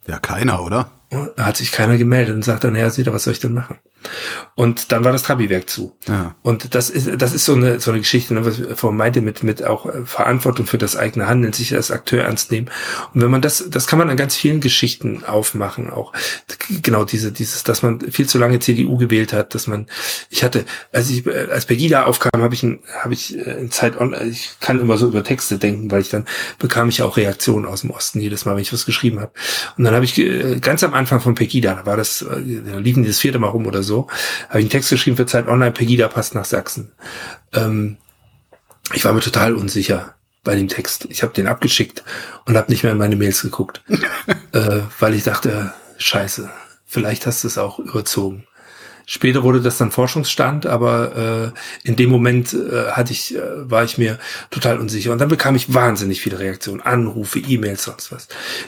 [0.07, 0.91] Ja, keiner, oder?
[1.09, 3.77] Da hat sich keiner gemeldet und sagt dann, seht ihr, was soll ich denn machen?
[4.55, 5.95] Und dann war das Trabi-Werk zu.
[6.07, 6.35] Ja.
[6.41, 9.21] Und das ist, das ist so eine, so eine Geschichte, ne, was ich vorhin meinte,
[9.21, 12.69] mit, mit auch äh, Verantwortung für das eigene Handeln, sich als Akteur ernst nehmen.
[13.13, 16.13] Und wenn man das, das kann man an ganz vielen Geschichten aufmachen, auch
[16.81, 19.87] genau diese, dieses, dass man viel zu lange CDU gewählt hat, dass man,
[20.29, 23.71] ich hatte, als ich, äh, als Pegida aufkam, habe ich, ein, habe ich äh, in
[23.71, 23.95] Zeit
[24.25, 26.25] ich kann immer so über Texte denken, weil ich dann
[26.59, 29.31] bekam ich auch Reaktionen aus dem Osten jedes Mal, wenn ich was geschrieben habe.
[29.77, 30.15] Und dann habe ich
[30.61, 33.65] ganz am Anfang von Pegida, da war das, da liefen die das vierte Mal rum
[33.67, 34.07] oder so, so,
[34.49, 36.91] habe ich einen Text geschrieben für Zeit Online, Pegida passt nach Sachsen.
[37.53, 37.97] Ähm,
[38.93, 41.07] ich war mir total unsicher bei dem Text.
[41.09, 42.03] Ich habe den abgeschickt
[42.45, 43.81] und habe nicht mehr in meine Mails geguckt,
[44.51, 46.49] äh, weil ich dachte, scheiße,
[46.85, 48.45] vielleicht hast du es auch überzogen.
[49.07, 51.53] Später wurde das dann Forschungsstand, aber
[51.83, 54.17] äh, in dem Moment äh, hatte ich, äh, war ich mir
[54.49, 55.11] total unsicher.
[55.11, 58.27] Und dann bekam ich wahnsinnig viele Reaktionen, Anrufe, E-Mails, sonst was,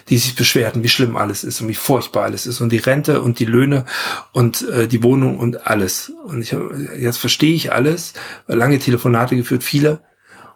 [0.10, 3.22] die sich beschwerten, wie schlimm alles ist und wie furchtbar alles ist und die Rente
[3.22, 3.86] und die Löhne
[4.32, 6.12] und äh, die Wohnung und alles.
[6.26, 6.56] Und ich
[6.98, 8.14] jetzt verstehe ich alles,
[8.48, 10.02] lange Telefonate geführt, viele,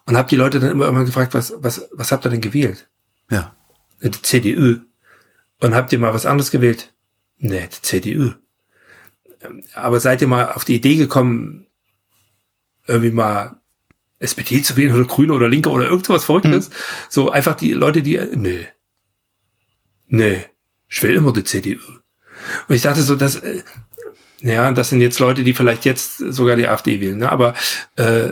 [0.06, 2.88] und habe die Leute dann immer immer gefragt, was was was habt ihr denn gewählt?
[3.30, 3.56] Ja.
[4.04, 4.80] Die CDU.
[5.60, 6.94] Und habt ihr mal was anderes gewählt?
[7.38, 8.32] Nee, die CDU
[9.74, 11.68] aber seid ihr mal auf die Idee gekommen,
[12.88, 13.58] irgendwie mal
[14.20, 16.70] SPD zu wählen oder Grüne oder Linke oder irgendwas Verrücktes?
[16.70, 16.74] Mhm.
[17.10, 18.68] So einfach die Leute, die, nee.
[20.08, 20.46] Nee.
[20.90, 21.80] Ich will immer die CDU.
[22.68, 23.64] Und ich dachte so, dass, äh,
[24.42, 27.32] ja, das sind jetzt Leute, die vielleicht jetzt sogar die AfD wählen, ne?
[27.32, 27.54] aber
[27.96, 28.32] äh,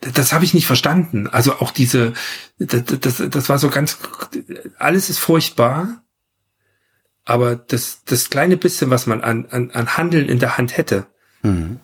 [0.00, 1.26] das habe ich nicht verstanden.
[1.28, 2.12] Also auch diese,
[2.58, 3.98] das, das, das war so ganz,
[4.78, 6.02] alles ist furchtbar
[7.24, 11.06] aber das, das kleine bisschen, was man an, an, an Handeln in der Hand hätte,
[11.42, 11.78] mhm.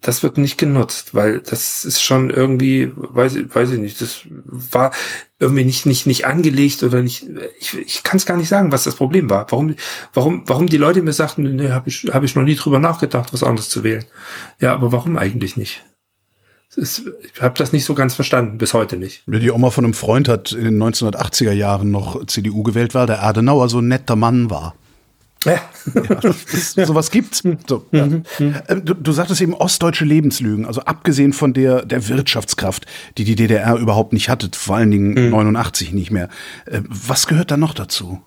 [0.00, 4.92] das wird nicht genutzt, weil das ist schon irgendwie, weiß, weiß ich nicht, das war
[5.38, 7.26] irgendwie nicht, nicht, nicht angelegt oder nicht,
[7.58, 9.46] ich, ich kann es gar nicht sagen, was das Problem war.
[9.50, 9.74] Warum,
[10.12, 13.32] warum, warum die Leute mir sagten, nee, habe ich, hab ich noch nie drüber nachgedacht,
[13.32, 14.04] was anderes zu wählen.
[14.60, 15.82] Ja, aber warum eigentlich nicht?
[16.76, 19.22] Ist, ich habe das nicht so ganz verstanden, bis heute nicht.
[19.26, 23.22] Die Oma von einem Freund hat in den 1980er Jahren noch CDU gewählt, weil der
[23.22, 24.74] Adenauer so ein netter Mann war.
[25.44, 25.60] Ja.
[26.74, 27.42] ja sowas gibt's.
[27.66, 28.06] So, ja.
[28.06, 28.54] Mhm, mhm.
[28.66, 32.86] Äh, du, du sagtest eben ostdeutsche Lebenslügen, also abgesehen von der, der Wirtschaftskraft,
[33.18, 35.30] die die DDR überhaupt nicht hatte, vor allen Dingen mhm.
[35.30, 36.28] 89 nicht mehr.
[36.66, 38.22] Äh, was gehört da noch dazu?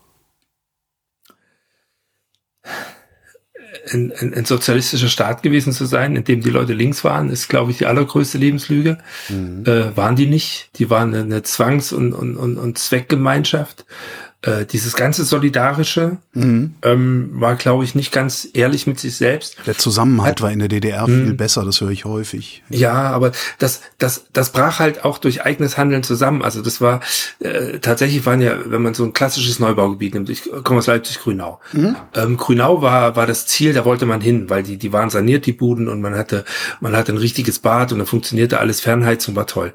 [3.91, 7.47] Ein, ein, ein sozialistischer Staat gewesen zu sein, in dem die Leute links waren, ist,
[7.47, 8.97] glaube ich, die allergrößte Lebenslüge.
[9.29, 9.63] Mhm.
[9.65, 10.69] Äh, waren die nicht.
[10.77, 13.85] Die waren eine, Zwangs- und, und, und, und Zweckgemeinschaft
[14.43, 16.75] äh, dieses ganze Solidarische mhm.
[16.83, 19.57] ähm, war, glaube ich, nicht ganz ehrlich mit sich selbst.
[19.65, 21.37] Der Zusammenhalt Hat, war in der DDR viel mhm.
[21.37, 22.63] besser, das höre ich häufig.
[22.69, 26.43] Ja, aber das, das, das brach halt auch durch eigenes Handeln zusammen.
[26.43, 27.01] Also das war
[27.39, 31.59] äh, tatsächlich waren ja, wenn man so ein klassisches Neubaugebiet nimmt, ich komme aus Leipzig-Grünau.
[31.73, 31.95] Mhm.
[32.13, 35.47] Ähm, Grünau war, war das Ziel, da wollte man hin, weil die, die waren saniert,
[35.47, 36.45] die Buden, und man hatte,
[36.79, 39.73] man hatte ein richtiges Bad und da funktionierte alles, Fernheizung war toll.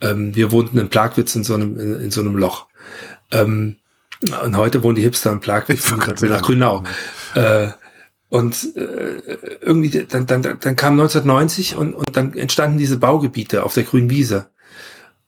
[0.00, 2.68] Ähm, wir wohnten in Plagwitz in so einem, in, in so einem Loch.
[3.30, 3.76] Ähm,
[4.44, 5.90] und heute wohnen die Hipster in Plagwitz
[6.22, 6.82] nach Grünau.
[7.34, 7.68] Äh,
[8.28, 9.20] und äh,
[9.60, 14.10] irgendwie, dann, dann, dann kam 1990 und, und dann entstanden diese Baugebiete auf der grünen
[14.10, 14.50] Wiese.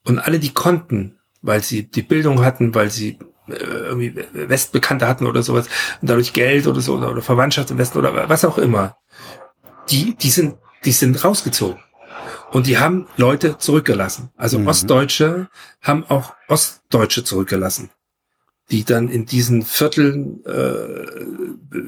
[0.05, 3.19] Und alle, die konnten, weil sie die Bildung hatten, weil sie
[3.49, 5.67] äh, irgendwie Westbekannte hatten oder sowas,
[6.03, 8.97] und dadurch Geld oder so, oder, oder Verwandtschaft im Westen oder was auch immer,
[9.89, 11.81] die, die sind, die sind rausgezogen.
[12.51, 14.31] Und die haben Leute zurückgelassen.
[14.37, 14.67] Also mhm.
[14.67, 15.49] Ostdeutsche
[15.81, 17.91] haben auch Ostdeutsche zurückgelassen
[18.71, 21.79] die dann in diesen Vierteln äh,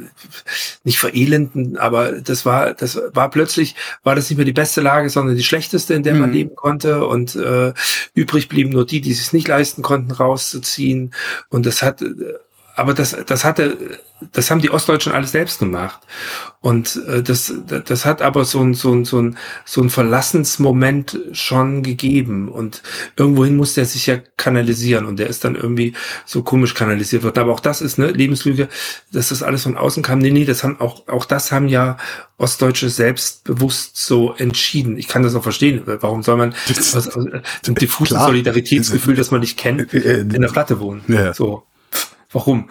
[0.84, 5.08] nicht verelenden, aber das war das war plötzlich war das nicht mehr die beste Lage,
[5.10, 6.34] sondern die schlechteste, in der man mhm.
[6.34, 7.72] leben konnte und äh,
[8.14, 11.14] übrig blieben nur die, die es nicht leisten konnten, rauszuziehen
[11.48, 12.02] und das hat
[12.74, 14.00] aber das, das hatte,
[14.32, 16.00] das haben die Ostdeutschen alles selbst gemacht.
[16.60, 21.18] Und äh, das, das hat aber so ein, so ein, so ein, so ein Verlassensmoment
[21.32, 22.48] schon gegeben.
[22.48, 22.82] Und
[23.16, 25.06] irgendwohin muss der sich ja kanalisieren.
[25.06, 25.94] Und der ist dann irgendwie
[26.24, 27.40] so komisch kanalisiert worden.
[27.40, 28.68] Aber auch das ist eine Lebenslüge,
[29.12, 30.20] dass das alles von außen kam.
[30.20, 31.96] Nee, nee, das haben auch, auch das haben ja
[32.38, 34.96] Ostdeutsche selbstbewusst so entschieden.
[34.96, 35.82] Ich kann das auch verstehen.
[35.84, 37.42] Warum soll man das, was, äh,
[37.74, 41.02] diffuses Solidaritätsgefühl, das man nicht kennt, äh, äh, in der Platte wohnen?
[41.08, 41.34] Ja.
[41.34, 41.64] So.
[42.32, 42.68] Warum?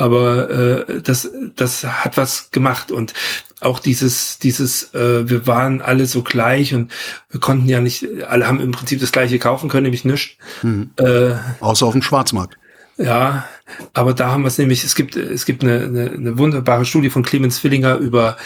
[0.00, 3.12] aber äh, das, das hat was gemacht und
[3.60, 6.90] auch dieses, dieses, äh, wir waren alle so gleich und
[7.28, 10.36] wir konnten ja nicht, alle haben im Prinzip das gleiche kaufen können, nämlich nichts.
[10.62, 10.92] Mhm.
[10.96, 12.56] Äh, Außer auf dem Schwarzmarkt.
[12.96, 13.48] Ja,
[13.94, 17.08] aber da haben wir es nämlich, es gibt, es gibt eine, eine, eine wunderbare Studie
[17.08, 18.36] von Clemens Fillinger über,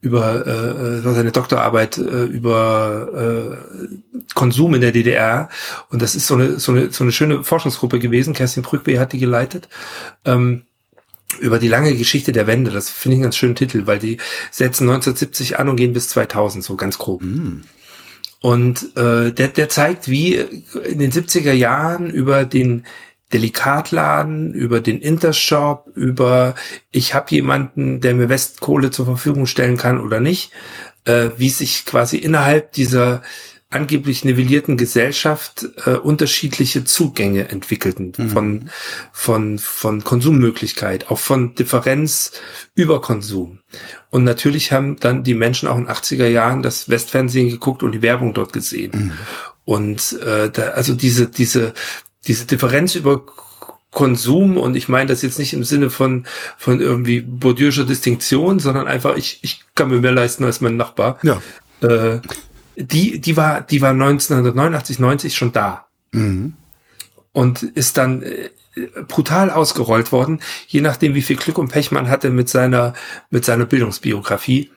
[0.00, 5.48] über äh, seine Doktorarbeit äh, über äh, Konsum in der DDR.
[5.90, 8.34] Und das ist so eine, so eine, so eine schöne Forschungsgruppe gewesen.
[8.34, 9.68] Kerstin Brückbe hat die geleitet.
[10.24, 10.62] Ähm,
[11.40, 12.70] über die lange Geschichte der Wende.
[12.70, 14.18] Das finde ich einen ganz schönen Titel, weil die
[14.50, 17.22] setzen 1970 an und gehen bis 2000, so ganz grob.
[17.22, 17.62] Mm.
[18.40, 22.84] Und äh, der, der zeigt, wie in den 70er Jahren über den
[23.32, 26.54] Delikatladen, über den Intershop, über
[26.90, 30.52] ich habe jemanden, der mir Westkohle zur Verfügung stellen kann oder nicht,
[31.04, 33.22] äh, wie sich quasi innerhalb dieser
[33.72, 38.28] angeblich nivellierten Gesellschaft äh, unterschiedliche Zugänge entwickelten mhm.
[38.28, 38.70] von,
[39.12, 42.32] von, von Konsummöglichkeit, auch von Differenz
[42.74, 43.60] über Konsum.
[44.10, 48.02] Und natürlich haben dann die Menschen auch in 80er Jahren das Westfernsehen geguckt und die
[48.02, 48.92] Werbung dort gesehen.
[48.94, 49.12] Mhm.
[49.64, 51.72] Und äh, da, also diese, diese,
[52.26, 53.22] diese Differenz über
[53.90, 56.26] Konsum und ich meine das jetzt nicht im Sinne von
[56.56, 61.18] von irgendwie Bourdieu'scher Distinktion, sondern einfach ich ich kann mir mehr leisten als mein Nachbar.
[61.22, 61.42] Ja.
[61.80, 62.20] Äh,
[62.76, 65.86] die, die war, die war 1989, 90 schon da.
[66.12, 66.54] Mhm.
[67.32, 68.50] Und ist dann äh,
[69.08, 72.94] brutal ausgerollt worden, je nachdem, wie viel Glück und Pech man hatte mit seiner,
[73.30, 74.70] mit seiner Bildungsbiografie.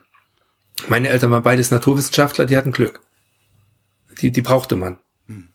[0.88, 3.02] Meine Eltern waren beides Naturwissenschaftler, die hatten Glück.
[4.22, 4.98] Die, die brauchte man.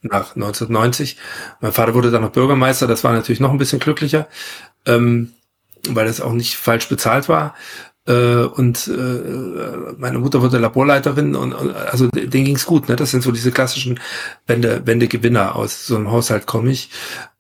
[0.03, 1.17] Nach 1990.
[1.61, 4.29] Mein Vater wurde dann noch Bürgermeister, das war natürlich noch ein bisschen glücklicher,
[4.87, 5.33] ähm,
[5.89, 7.55] weil das auch nicht falsch bezahlt war.
[8.07, 12.89] Äh, und äh, meine Mutter wurde Laborleiterin und, und also denen ging's gut.
[12.89, 12.97] Ne?
[12.97, 14.01] Das sind so diese klassischen
[14.47, 16.91] Wende, Wendegewinner aus so einem Haushalt komme ich.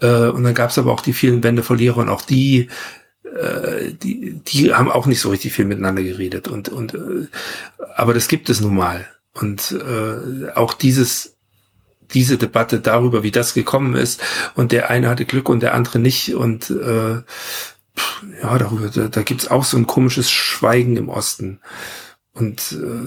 [0.00, 2.68] Äh, und dann gab's aber auch die vielen Wendeverlierer und auch die
[3.24, 6.48] äh, die, die haben auch nicht so richtig viel miteinander geredet.
[6.48, 7.26] Und, und äh,
[7.96, 9.06] aber das gibt es nun mal.
[9.32, 11.36] Und äh, auch dieses
[12.14, 14.20] diese Debatte darüber, wie das gekommen ist
[14.54, 17.22] und der eine hatte Glück und der andere nicht und äh,
[18.42, 21.60] ja, darüber, da, da gibt es auch so ein komisches Schweigen im Osten.
[22.32, 23.06] Und äh,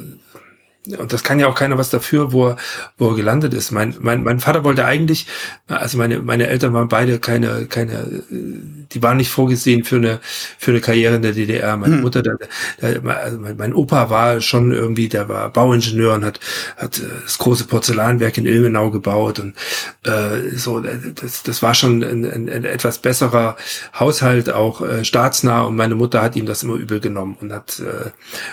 [0.85, 2.57] und das kann ja auch keiner was dafür, wo er,
[2.97, 3.71] wo er gelandet ist.
[3.71, 5.27] Mein, mein, mein Vater wollte eigentlich,
[5.67, 10.19] also meine, meine Eltern waren beide keine, keine, die waren nicht vorgesehen für eine,
[10.57, 11.77] für eine Karriere in der DDR.
[11.77, 12.01] Meine hm.
[12.01, 12.37] Mutter, der,
[12.81, 16.41] der, also mein, mein Opa war schon irgendwie, der war Bauingenieur und hat,
[16.75, 19.55] hat äh, das große Porzellanwerk in Ilmenau gebaut und
[20.03, 23.55] äh, so, das, das war schon ein, ein, ein etwas besserer
[23.97, 27.79] Haushalt, auch äh, staatsnah und meine Mutter hat ihm das immer übel genommen und hat
[27.79, 28.09] äh,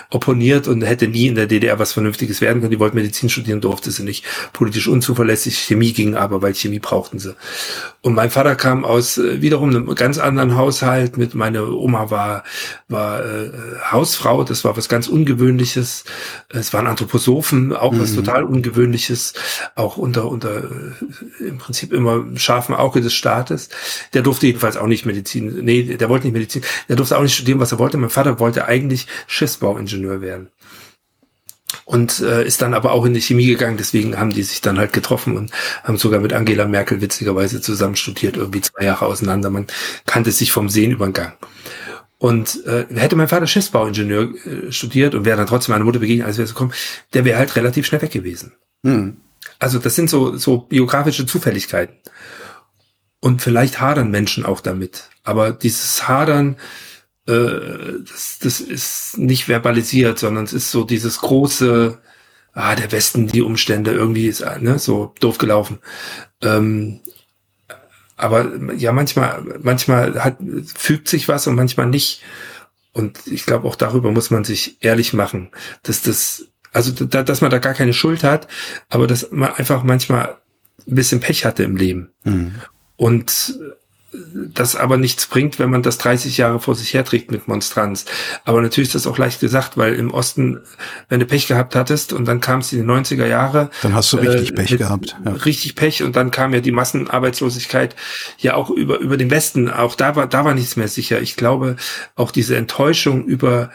[0.09, 2.71] opponiert und hätte nie in der DDR was vernünftiges Vernünftiges werden können.
[2.71, 4.25] Die wollten Medizin studieren, durfte sie nicht.
[4.53, 7.35] Politisch unzuverlässig, Chemie ging aber, weil Chemie brauchten sie.
[8.01, 11.17] Und mein Vater kam aus äh, wiederum einem ganz anderen Haushalt.
[11.17, 12.43] Mit meine Oma war
[12.87, 13.51] war äh,
[13.91, 14.43] Hausfrau.
[14.43, 16.03] Das war was ganz Ungewöhnliches.
[16.49, 18.17] Es waren Anthroposophen, auch was mhm.
[18.17, 19.33] total Ungewöhnliches.
[19.75, 23.69] Auch unter unter äh, im Prinzip immer scharfen Auge des Staates.
[24.13, 25.63] Der durfte jedenfalls auch nicht Medizin.
[25.63, 26.63] Nee, der wollte nicht Medizin.
[26.89, 27.97] Der durfte auch nicht studieren, was er wollte.
[27.97, 30.49] Mein Vater wollte eigentlich Schiffsbauingenieur werden
[31.91, 33.75] und äh, ist dann aber auch in die Chemie gegangen.
[33.75, 35.51] Deswegen haben die sich dann halt getroffen und
[35.83, 39.49] haben sogar mit Angela Merkel witzigerweise zusammen studiert, irgendwie zwei Jahre auseinander.
[39.49, 39.67] Man
[40.05, 41.33] kannte sich vom Sehen über den Gang.
[42.17, 46.27] Und äh, hätte mein Vater Schiffsbauingenieur äh, studiert und wäre dann trotzdem meiner Mutter begegnet,
[46.27, 46.73] als wäre so gekommen,
[47.13, 48.53] der wäre halt relativ schnell weg gewesen.
[48.83, 49.17] Mhm.
[49.59, 51.97] Also das sind so, so biografische Zufälligkeiten.
[53.19, 55.09] Und vielleicht hadern Menschen auch damit.
[55.25, 56.55] Aber dieses Hadern,
[57.27, 61.99] äh, das, das ist nicht verbalisiert, sondern es ist so dieses große,
[62.53, 65.79] ah, der Westen, die Umstände, irgendwie ist ne, so doof gelaufen.
[66.41, 67.01] Ähm,
[68.17, 70.37] aber ja, manchmal, manchmal hat,
[70.75, 72.21] fügt sich was und manchmal nicht.
[72.93, 75.49] Und ich glaube, auch darüber muss man sich ehrlich machen,
[75.83, 78.47] dass das, also da, dass man da gar keine Schuld hat,
[78.89, 80.37] aber dass man einfach manchmal
[80.87, 82.09] ein bisschen Pech hatte im Leben.
[82.23, 82.55] Mhm.
[82.95, 83.57] Und
[84.13, 88.05] das aber nichts bringt, wenn man das 30 Jahre vor sich herträgt mit Monstranz.
[88.43, 90.59] Aber natürlich ist das auch leicht gesagt, weil im Osten,
[91.07, 93.69] wenn du Pech gehabt hattest und dann kam es in die 90er Jahre.
[93.81, 95.15] Dann hast du richtig äh, Pech gehabt.
[95.23, 95.31] Ja.
[95.31, 97.95] Richtig Pech und dann kam ja die Massenarbeitslosigkeit
[98.37, 99.69] ja auch über, über den Westen.
[99.69, 101.21] Auch da war, da war nichts mehr sicher.
[101.21, 101.77] Ich glaube,
[102.15, 103.71] auch diese Enttäuschung über,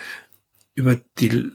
[0.74, 1.50] über die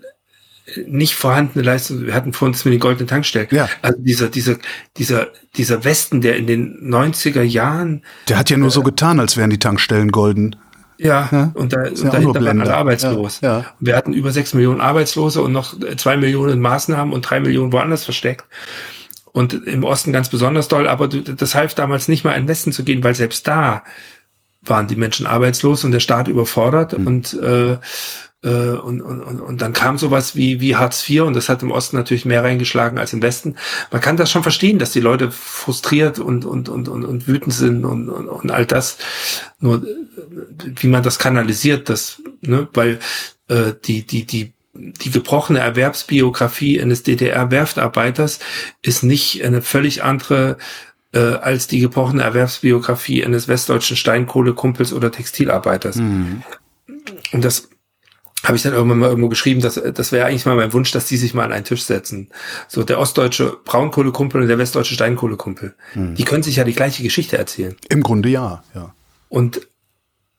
[0.88, 2.06] nicht vorhandene Leistung.
[2.06, 3.48] Wir hatten vor uns mit den goldenen Tankstellen.
[3.52, 3.70] Ja.
[3.82, 4.58] Also dieser, dieser,
[4.98, 8.04] dieser, dieser Westen, der in den 90er Jahren.
[8.28, 10.56] Der hat ja nur äh, so getan, als wären die Tankstellen golden.
[10.98, 13.42] Ja, ja, und, da, und dahinter waren alle arbeitslos.
[13.42, 13.66] Ja, ja.
[13.80, 18.04] Wir hatten über sechs Millionen Arbeitslose und noch zwei Millionen Maßnahmen und drei Millionen woanders
[18.04, 18.46] versteckt.
[19.32, 22.72] Und im Osten ganz besonders doll, aber das half damals nicht mal in den Westen
[22.72, 23.84] zu gehen, weil selbst da
[24.62, 27.08] waren die Menschen arbeitslos und der Staat überfordert mhm.
[27.08, 27.78] und äh, äh,
[28.50, 31.70] und, und, und, und dann kam sowas wie, wie Hartz IV und das hat im
[31.70, 33.56] Osten natürlich mehr reingeschlagen als im Westen.
[33.92, 37.54] Man kann das schon verstehen, dass die Leute frustriert und, und, und, und, und wütend
[37.54, 38.98] sind und, und, und all das.
[39.60, 39.86] Nur
[40.80, 43.00] wie man das kanalisiert, das, ne, weil
[43.48, 48.40] äh, die, die, die die gebrochene Erwerbsbiografie eines DDR-Werftarbeiters
[48.82, 50.58] ist nicht eine völlig andere
[51.14, 55.98] äh, als die gebrochene Erwerbsbiografie eines westdeutschen Steinkohlekumpels oder Textilarbeiters.
[55.98, 56.44] Mhm.
[57.34, 57.70] Und das
[58.44, 61.08] habe ich dann irgendwann mal irgendwo geschrieben, dass das wäre eigentlich mal mein Wunsch, dass
[61.08, 62.30] die sich mal an einen Tisch setzen.
[62.68, 65.76] So der ostdeutsche Braunkohlekumpel und der westdeutsche Steinkohlekumpel.
[65.94, 66.16] Hm.
[66.16, 67.76] Die können sich ja die gleiche Geschichte erzählen.
[67.90, 68.96] Im Grunde ja, ja.
[69.30, 69.68] Und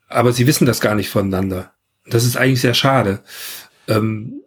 [0.08, 1.72] aber sie wissen das gar nicht voneinander.
[2.06, 3.20] Das ist eigentlich sehr schade.
[3.88, 4.42] Ähm,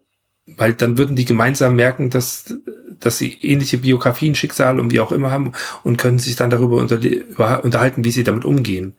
[0.46, 2.54] weil dann würden die gemeinsam merken, dass,
[3.00, 5.54] dass sie ähnliche Biografien, Schicksale und wie auch immer haben
[5.84, 7.00] und können sich dann darüber unter,
[7.64, 8.96] unterhalten, wie sie damit umgehen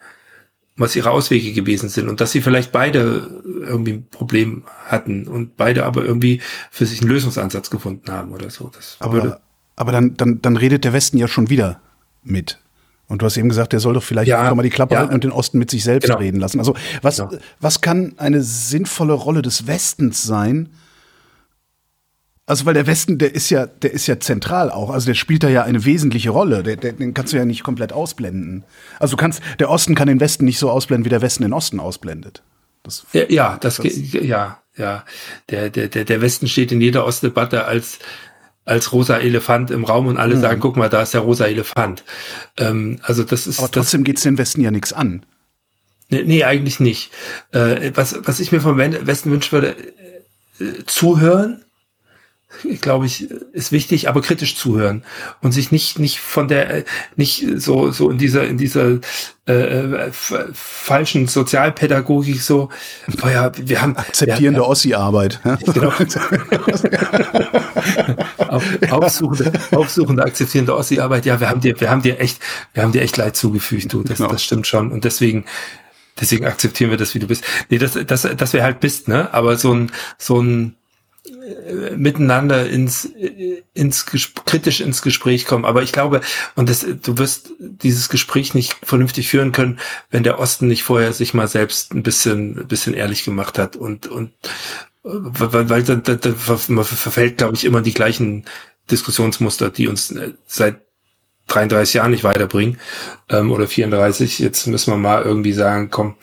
[0.77, 5.57] was ihre Auswege gewesen sind und dass sie vielleicht beide irgendwie ein Problem hatten und
[5.57, 6.40] beide aber irgendwie
[6.70, 8.70] für sich einen Lösungsansatz gefunden haben oder so.
[8.74, 9.40] Das aber
[9.77, 11.81] aber dann, dann, dann redet der Westen ja schon wieder
[12.24, 12.59] mit.
[13.09, 15.01] Und du hast eben gesagt, der soll doch vielleicht ja, auch mal die Klappe ja.
[15.01, 16.19] halten und den Osten mit sich selbst genau.
[16.19, 16.59] reden lassen.
[16.59, 17.31] Also was, genau.
[17.61, 20.70] was kann eine sinnvolle Rolle des Westens sein,
[22.47, 24.90] also weil der Westen, der ist ja, der ist ja zentral auch.
[24.90, 26.62] Also der spielt da ja eine wesentliche Rolle.
[26.62, 28.64] Der, der, den kannst du ja nicht komplett ausblenden.
[29.01, 31.52] Also du kannst, der Osten kann den Westen nicht so ausblenden, wie der Westen den
[31.52, 32.43] Osten ausblendet.
[32.85, 35.05] Das, ja, ja, das, das ja, ja.
[35.51, 37.98] Der, der, der, der Westen steht in jeder Ostdebatte als
[38.64, 40.40] als rosa Elefant im Raum und alle mhm.
[40.40, 42.02] sagen, guck mal, da ist der rosa Elefant.
[42.59, 43.60] Ähm, also das ist.
[43.60, 45.24] Aber trotzdem das, geht's den Westen ja nichts an.
[46.10, 47.12] Nee, nee, eigentlich nicht.
[47.52, 49.77] Äh, was, was ich mir vom Westen wünschen würde,
[50.59, 51.64] äh, zuhören,
[52.81, 55.02] glaube ich, ist wichtig, aber kritisch zuhören
[55.43, 56.85] und sich nicht nicht von der
[57.16, 58.98] nicht so so in dieser in dieser
[59.47, 62.70] äh, falschen Sozialpädagogik so
[63.23, 65.40] oh ja, wir haben akzeptierende ja, Ossi-Arbeit.
[65.66, 65.93] Genau.
[68.90, 71.27] aufsuchende, aufsuchende, akzeptierende Ossi-Arbeit.
[71.27, 72.40] Ja, wir haben dir wir haben dir echt
[72.73, 74.02] wir haben dir echt Leid zugefügt, du.
[74.02, 74.31] Das, genau.
[74.31, 75.44] das stimmt schon und deswegen
[76.20, 77.44] deswegen akzeptieren wir das, wie du bist.
[77.68, 79.32] Nee, das das das wir halt bist, ne?
[79.35, 80.77] Aber so ein so ein
[81.97, 83.05] miteinander ins,
[83.74, 85.64] ins kritisch ins Gespräch kommen.
[85.64, 86.20] Aber ich glaube,
[86.55, 89.78] und das, du wirst dieses Gespräch nicht vernünftig führen können,
[90.10, 93.77] wenn der Osten nicht vorher sich mal selbst ein bisschen, ein bisschen ehrlich gemacht hat
[93.77, 94.32] und, und,
[95.02, 96.35] weil, weil dann, dann,
[96.68, 98.44] man verfällt, glaube ich, immer die gleichen
[98.90, 100.81] Diskussionsmuster, die uns äh, seit
[101.48, 102.78] 33 Jahren nicht weiterbringen,
[103.28, 104.40] ähm, oder 34.
[104.40, 106.16] Jetzt müssen wir mal irgendwie sagen, komm,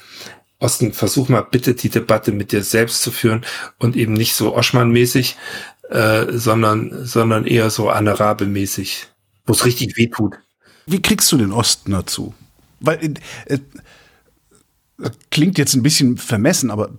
[0.60, 3.46] Osten, versuch mal bitte die Debatte mit dir selbst zu führen
[3.80, 5.36] und eben nicht so Oschmann-mäßig,
[5.90, 9.08] äh, sondern, sondern eher so Anne-Rabe-mäßig,
[9.46, 10.36] wo es richtig weh tut.
[10.86, 12.34] Wie kriegst du den Osten dazu?
[12.80, 13.16] Weil
[13.46, 13.60] äh,
[15.02, 16.92] äh, klingt jetzt ein bisschen vermessen, aber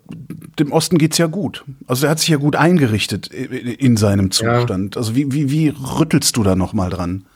[0.58, 1.64] dem Osten geht's ja gut.
[1.86, 4.94] Also er hat sich ja gut eingerichtet in seinem Zustand.
[4.94, 5.00] Ja.
[5.00, 7.26] Also wie, wie, wie rüttelst du da noch mal dran?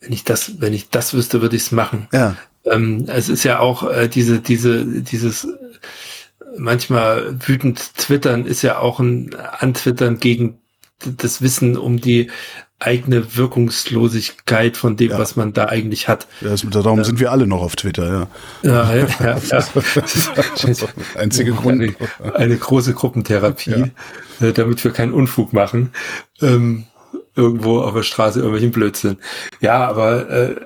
[0.00, 2.06] Wenn ich das, wenn ich das wüsste, würde ich es machen.
[2.12, 2.36] Ja.
[2.66, 5.48] Ähm, es ist ja auch äh, diese, diese, dieses
[6.58, 10.58] manchmal wütend twittern ist ja auch ein Antwittern gegen
[11.00, 12.30] das Wissen um die
[12.78, 15.18] eigene Wirkungslosigkeit von dem, ja.
[15.18, 16.26] was man da eigentlich hat.
[16.42, 17.04] Ja, darum ja.
[17.04, 18.28] sind wir alle noch auf Twitter,
[18.62, 18.70] ja.
[18.70, 19.38] Ja, ja, ja.
[19.50, 19.64] ja.
[21.14, 21.82] Einzige Grund.
[21.82, 23.92] Eine, eine große Gruppentherapie.
[24.40, 25.92] Äh, damit wir keinen Unfug machen.
[26.42, 26.84] Ähm,
[27.34, 29.18] irgendwo auf der Straße irgendwelchen Blödsinn.
[29.60, 30.56] Ja, aber äh,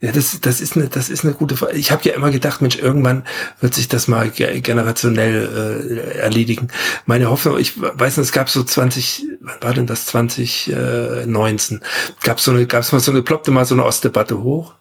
[0.00, 1.76] ja, das, das ist eine, das ist eine gute Frage.
[1.76, 3.24] Ich habe ja immer gedacht, Mensch, irgendwann
[3.60, 5.84] wird sich das mal generationell
[6.14, 6.68] äh, erledigen.
[7.06, 11.80] Meine Hoffnung, ich weiß nicht, es gab so 20, wann war denn das 2019?
[12.22, 14.74] Gab so eine, gab es mal so eine, ploppte mal so eine Ostdebatte hoch.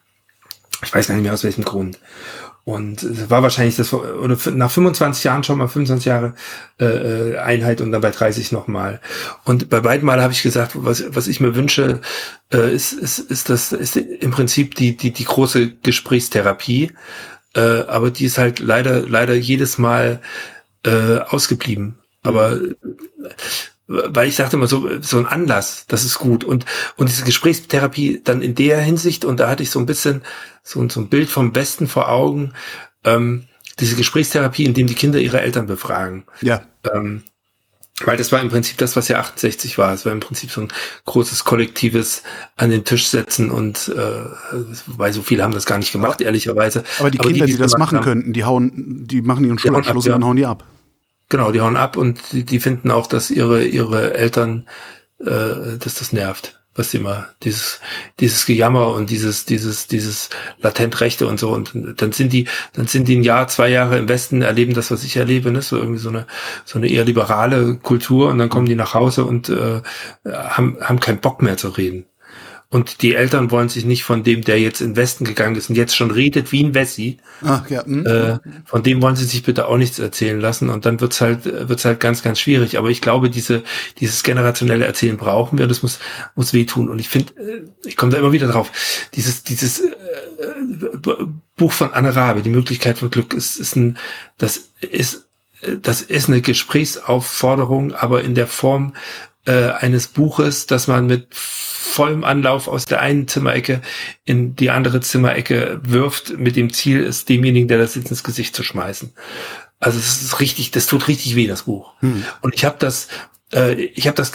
[0.83, 1.99] Ich weiß gar nicht mehr aus welchem Grund.
[2.69, 6.35] Und war wahrscheinlich das, oder nach 25 Jahren schon mal 25 Jahre
[6.79, 9.01] äh, äh, Einheit und dann bei 30 nochmal.
[9.43, 11.99] Und bei beiden Mal habe ich gesagt, was, was ich mir wünsche,
[12.53, 16.91] äh, ist, ist, ist das ist im Prinzip die, die, die große Gesprächstherapie.
[17.55, 20.21] Äh, aber die ist halt leider, leider jedes Mal
[20.85, 21.97] äh, ausgeblieben.
[22.21, 22.59] Aber
[23.89, 26.43] weil ich sagte immer so, so ein Anlass, das ist gut.
[26.43, 30.21] Und, und diese Gesprächstherapie dann in der Hinsicht, und da hatte ich so ein bisschen
[30.63, 32.53] so, so ein Bild vom Besten vor Augen,
[33.03, 33.45] ähm,
[33.79, 36.25] diese Gesprächstherapie, in dem die Kinder ihre Eltern befragen.
[36.41, 36.61] Ja.
[36.93, 37.23] Ähm,
[38.05, 39.91] weil das war im Prinzip das, was ja 68 war.
[39.93, 40.69] Es war im Prinzip so ein
[41.05, 42.23] großes kollektives
[42.55, 44.25] an den Tisch setzen und äh,
[44.85, 46.83] weil so viele haben das gar nicht gemacht, ehrlicherweise.
[46.99, 50.05] Aber die Kinder, die, die das machen haben, könnten, die hauen, die machen ihren Schulabschluss
[50.05, 50.63] und dann hauen die ab.
[51.29, 54.67] Genau, die hauen ab und die, die finden auch, dass ihre, ihre Eltern,
[55.19, 56.59] äh, dass das nervt.
[56.75, 57.81] was immer, dieses,
[58.19, 60.29] dieses Gejammer und dieses, dieses, dieses
[60.61, 61.49] latent Rechte und so.
[61.51, 64.89] Und dann sind die, dann sind die ein Jahr, zwei Jahre im Westen, erleben das,
[64.89, 65.61] was ich erlebe, ne?
[65.61, 66.25] so irgendwie so eine,
[66.65, 69.81] so eine eher liberale Kultur und dann kommen die nach Hause und äh,
[70.25, 72.05] haben, haben keinen Bock mehr zu reden.
[72.71, 75.71] Und die Eltern wollen sich nicht von dem, der jetzt in den Westen gegangen ist
[75.71, 77.83] und jetzt schon redet wie ein Wessi, Ach, ja.
[77.83, 78.05] Hm.
[78.05, 80.69] Äh, von dem wollen sie sich bitte auch nichts erzählen lassen.
[80.69, 82.77] Und dann wird's halt, wird's halt ganz, ganz schwierig.
[82.77, 83.63] Aber ich glaube, diese,
[83.99, 85.65] dieses generationelle Erzählen brauchen wir.
[85.65, 85.97] Das muss,
[86.35, 86.89] muss wehtun.
[86.89, 88.71] Und ich finde, äh, ich komme da immer wieder drauf.
[89.15, 89.93] Dieses, dieses äh,
[91.55, 93.97] Buch von Anne Rabe, die Möglichkeit von Glück, ist, ist ein,
[94.37, 95.25] das ist,
[95.81, 98.93] das ist eine Gesprächsaufforderung, aber in der Form
[99.49, 103.81] äh, eines Buches, das man mit vollem Anlauf aus der einen Zimmerecke
[104.23, 108.55] in die andere Zimmerecke wirft, mit dem Ziel, es demjenigen, der das jetzt ins Gesicht
[108.55, 109.11] zu schmeißen.
[109.79, 111.93] Also es ist richtig, das tut richtig weh, das Buch.
[112.01, 112.23] Hm.
[112.41, 113.07] Und ich habe das,
[113.51, 114.33] äh, ich habe das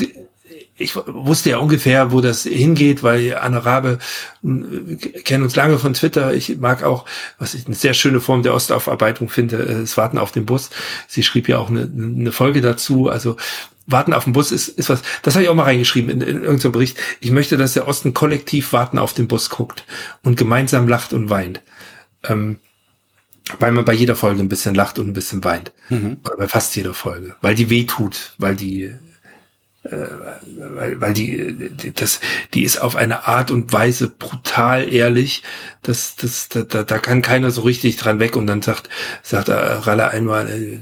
[0.77, 3.99] ich wusste ja ungefähr, wo das hingeht, weil Anne Rabe
[4.43, 6.35] äh, kennen uns lange von Twitter.
[6.35, 7.05] Ich mag auch,
[7.39, 10.70] was ich eine sehr schöne Form der Ostaufarbeitung finde, äh, das Warten auf den Bus.
[11.07, 13.09] Sie schrieb ja auch eine, eine Folge dazu.
[13.09, 13.36] Also
[13.86, 16.43] Warten auf den Bus ist, ist was, das habe ich auch mal reingeschrieben in, in
[16.43, 16.98] irgendeinem Bericht.
[17.20, 19.85] Ich möchte, dass der Osten kollektiv Warten auf den Bus guckt
[20.23, 21.61] und gemeinsam lacht und weint.
[22.24, 22.59] Ähm,
[23.59, 25.73] weil man bei jeder Folge ein bisschen lacht und ein bisschen weint.
[25.90, 26.19] Mhm.
[26.24, 27.36] Oder bei fast jeder Folge.
[27.43, 28.94] Weil die weh tut, weil die
[29.90, 32.20] weil, weil die, das,
[32.55, 35.43] die ist auf eine Art und Weise brutal ehrlich,
[35.82, 38.89] dass das, da, da, da kann keiner so richtig dran weg und dann sagt,
[39.23, 40.78] sagt Ralle einmal, äh,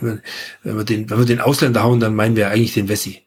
[0.00, 3.22] wenn wir den, wenn wir den Ausländer hauen, dann meinen wir eigentlich den Wessi.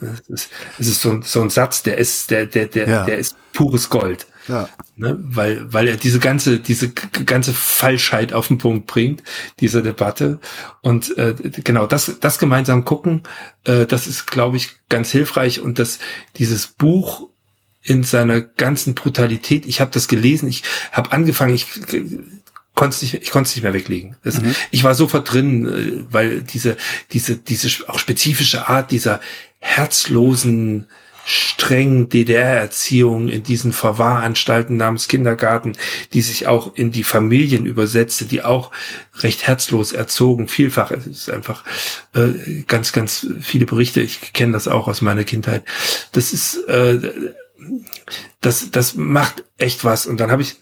[0.00, 3.04] Das ist, das ist so, ein, so ein Satz, der ist, der, der, der, ja.
[3.04, 4.26] der ist pures Gold.
[4.48, 4.68] Ja.
[4.96, 5.16] Ne?
[5.20, 9.22] Weil, weil er diese ganze, diese ganze Falschheit auf den Punkt bringt,
[9.60, 10.40] diese Debatte.
[10.80, 13.22] Und äh, genau, das, das gemeinsam gucken,
[13.64, 15.60] äh, das ist, glaube ich, ganz hilfreich.
[15.60, 15.98] Und das,
[16.36, 17.28] dieses Buch
[17.82, 20.62] in seiner ganzen Brutalität, ich habe das gelesen, ich
[20.92, 21.66] habe angefangen, ich
[22.74, 24.16] konnte nicht, ich konnte es nicht mehr weglegen.
[24.22, 24.54] Das, mhm.
[24.70, 26.76] Ich war sofort drin, äh, weil diese,
[27.12, 29.20] diese, diese auch spezifische Art dieser
[29.58, 30.88] herzlosen
[31.24, 35.72] strengen DDR-Erziehung in diesen Verwahranstalten namens Kindergarten,
[36.12, 38.70] die sich auch in die Familien übersetzte, die auch
[39.20, 40.90] recht herzlos erzogen, vielfach.
[40.90, 41.64] Es ist einfach
[42.14, 44.00] äh, ganz, ganz viele Berichte.
[44.00, 45.64] Ich kenne das auch aus meiner Kindheit.
[46.12, 46.98] Das ist, äh,
[48.40, 50.06] das, das macht echt was.
[50.06, 50.56] Und dann habe ich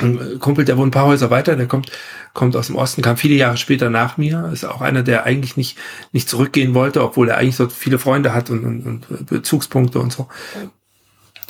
[0.00, 1.90] ein Kumpel, der wohnt ein paar Häuser weiter, der kommt,
[2.32, 5.56] kommt aus dem Osten, kam viele Jahre später nach mir, ist auch einer, der eigentlich
[5.56, 5.76] nicht,
[6.12, 10.12] nicht zurückgehen wollte, obwohl er eigentlich so viele Freunde hat und, und, und Bezugspunkte und
[10.12, 10.28] so.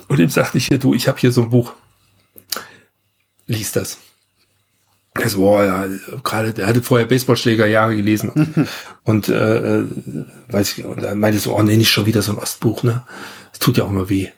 [0.08, 1.74] Und ihm sagte ich hier, du, ich habe hier so ein Buch.
[3.46, 3.98] Lies das.
[5.14, 5.86] Er so, boah, ja,
[6.24, 8.66] gerade, der hatte vorher Baseballschläger Jahre gelesen.
[9.04, 9.84] und äh,
[10.48, 13.06] weiß ich, und er meinte so, oh nee, nicht schon wieder so ein Ostbuch, ne?
[13.52, 14.28] Es tut ja auch immer weh.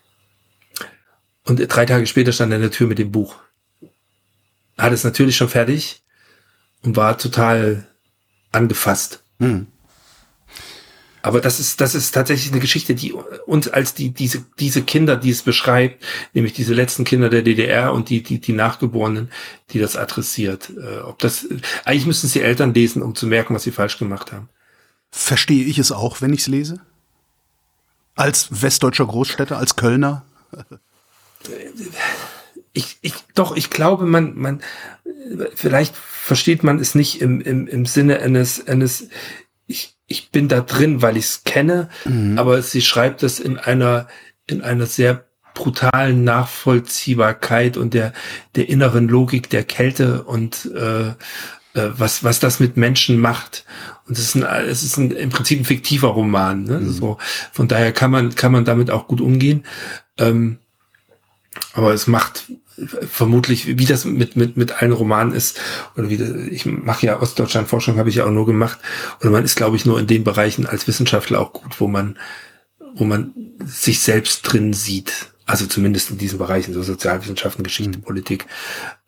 [1.44, 3.36] Und drei Tage später stand er in der Tür mit dem Buch
[4.78, 6.02] hat es natürlich schon fertig
[6.82, 7.86] und war total
[8.52, 9.22] angefasst.
[9.38, 9.66] Hm.
[11.24, 13.14] Aber das ist, das ist tatsächlich eine Geschichte, die
[13.46, 17.94] uns als die, diese, diese Kinder, die es beschreibt, nämlich diese letzten Kinder der DDR
[17.94, 19.30] und die, die, die Nachgeborenen,
[19.70, 20.70] die das adressiert.
[20.76, 21.46] Äh, ob das,
[21.86, 24.50] eigentlich müssen es die Eltern lesen, um zu merken, was sie falsch gemacht haben.
[25.10, 26.80] Verstehe ich es auch, wenn ich es lese?
[28.14, 30.26] Als westdeutscher Großstädter, als Kölner?
[32.74, 34.60] Ich, ich, doch, ich glaube, man, man,
[35.54, 39.08] vielleicht versteht man es nicht im, im, im Sinne eines, eines,
[39.66, 42.36] ich, ich bin da drin, weil ich es kenne, mhm.
[42.36, 44.08] aber sie schreibt es in einer,
[44.46, 45.24] in einer sehr
[45.54, 48.12] brutalen Nachvollziehbarkeit und der,
[48.56, 51.14] der inneren Logik der Kälte und äh, äh,
[51.74, 53.64] was, was das mit Menschen macht.
[54.06, 56.64] Und es ist, ein, es ist ein, im Prinzip ein fiktiver Roman.
[56.64, 56.80] Ne?
[56.80, 56.90] Mhm.
[56.90, 57.18] So,
[57.52, 59.64] von daher kann man, kann man damit auch gut umgehen.
[60.18, 60.58] Ähm,
[61.72, 65.60] aber es macht vermutlich, wie das mit, mit, mit allen Romanen ist,
[65.96, 68.78] oder wie das, ich mache ja Ostdeutschland-Forschung, habe ich ja auch nur gemacht,
[69.20, 72.18] oder man ist, glaube ich, nur in den Bereichen als Wissenschaftler auch gut, wo man,
[72.94, 73.32] wo man
[73.64, 75.33] sich selbst drin sieht.
[75.46, 78.02] Also zumindest in diesen Bereichen, so Sozialwissenschaften, Geschichte, mhm.
[78.02, 78.46] Politik.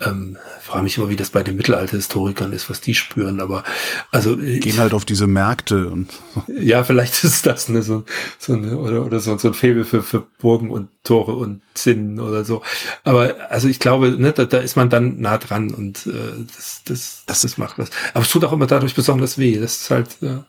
[0.01, 3.41] Ähm, frage mich immer, wie das bei den Mittelalterhistorikern ist, was die spüren.
[3.41, 3.65] Aber
[4.11, 6.11] also gehen ich, halt auf diese Märkte und
[6.49, 8.05] ja, vielleicht ist das ne, so,
[8.39, 12.21] so eine, oder oder so, so ein Faible für, für Burgen und Tore und Zinnen
[12.21, 12.63] oder so.
[13.03, 16.83] Aber also ich glaube, ne, da, da ist man dann nah dran und äh, das,
[16.85, 17.89] das, das, das macht was.
[18.13, 19.59] Aber es tut auch immer dadurch besonders weh.
[19.59, 20.45] Das ist halt ja.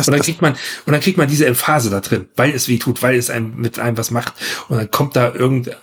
[0.00, 0.52] Das, und dann kriegt man,
[0.86, 3.56] und dann kriegt man diese Emphase da drin, weil es weh tut, weil es einem
[3.56, 4.34] mit einem was macht.
[4.68, 5.74] Und dann kommt da irgendein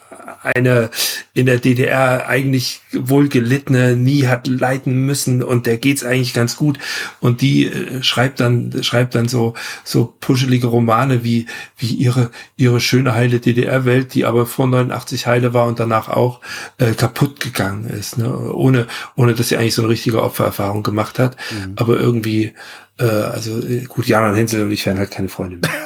[0.43, 0.89] eine
[1.33, 6.79] in der DDR eigentlich wohlgelittene nie hat leiden müssen und der geht's eigentlich ganz gut
[7.19, 9.53] und die äh, schreibt dann schreibt dann so
[9.83, 15.53] so puschelige Romane wie wie ihre ihre schöne heile DDR-Welt, die aber vor 89 heile
[15.53, 16.41] war und danach auch
[16.77, 18.53] äh, kaputt gegangen ist, ne?
[18.53, 21.73] ohne ohne dass sie eigentlich so eine richtige Opfererfahrung gemacht hat, mhm.
[21.75, 22.53] aber irgendwie
[22.99, 25.69] äh, also äh, gut, Jan und Hensel und ich wären halt keine Freunde mehr.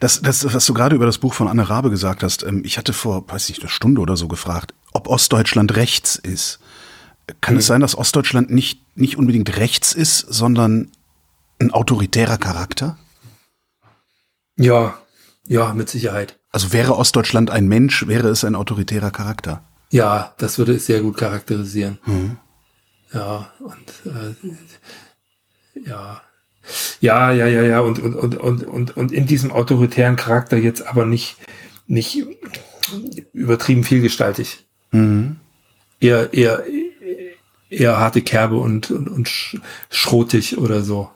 [0.00, 2.76] Das, das, was du gerade über das Buch von Anne Rabe gesagt hast, ähm, ich
[2.76, 6.58] hatte vor, weiß nicht, eine Stunde oder so gefragt, ob Ostdeutschland rechts ist.
[7.40, 7.60] Kann mhm.
[7.60, 10.90] es sein, dass Ostdeutschland nicht, nicht unbedingt rechts ist, sondern
[11.58, 12.98] ein autoritärer Charakter?
[14.56, 14.98] Ja,
[15.46, 16.38] ja, mit Sicherheit.
[16.50, 19.64] Also wäre Ostdeutschland ein Mensch, wäre es ein autoritärer Charakter?
[19.90, 21.98] Ja, das würde es sehr gut charakterisieren.
[22.04, 22.36] Mhm.
[23.12, 26.20] Ja, und äh, ja,
[27.00, 30.86] ja, ja, ja, ja, und, und, und, und, und, und in diesem autoritären Charakter jetzt
[30.86, 31.36] aber nicht,
[31.86, 32.24] nicht
[33.32, 34.64] übertrieben vielgestaltig.
[34.90, 35.36] Mhm.
[36.00, 36.64] Eher, eher,
[37.70, 39.30] eher harte Kerbe und, und, und
[39.90, 41.10] schrotig oder so.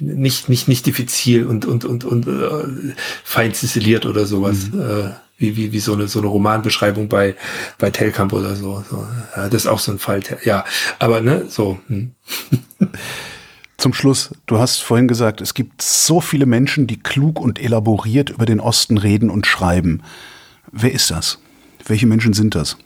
[0.00, 4.70] Nicht, nicht, nicht diffizil und, und, und, und äh, fein ziseliert oder sowas.
[4.70, 4.80] Mhm.
[4.80, 7.36] Äh, wie, wie, wie so eine, so eine Romanbeschreibung bei,
[7.78, 8.84] bei Telkamp oder so.
[8.90, 9.06] so.
[9.36, 10.22] Ja, das ist auch so ein Fall.
[10.44, 10.64] Ja,
[10.98, 11.78] aber ne, so.
[11.86, 12.12] Hm.
[13.78, 18.28] Zum Schluss, du hast vorhin gesagt, es gibt so viele Menschen, die klug und elaboriert
[18.28, 20.02] über den Osten reden und schreiben.
[20.72, 21.38] Wer ist das?
[21.86, 22.76] Welche Menschen sind das?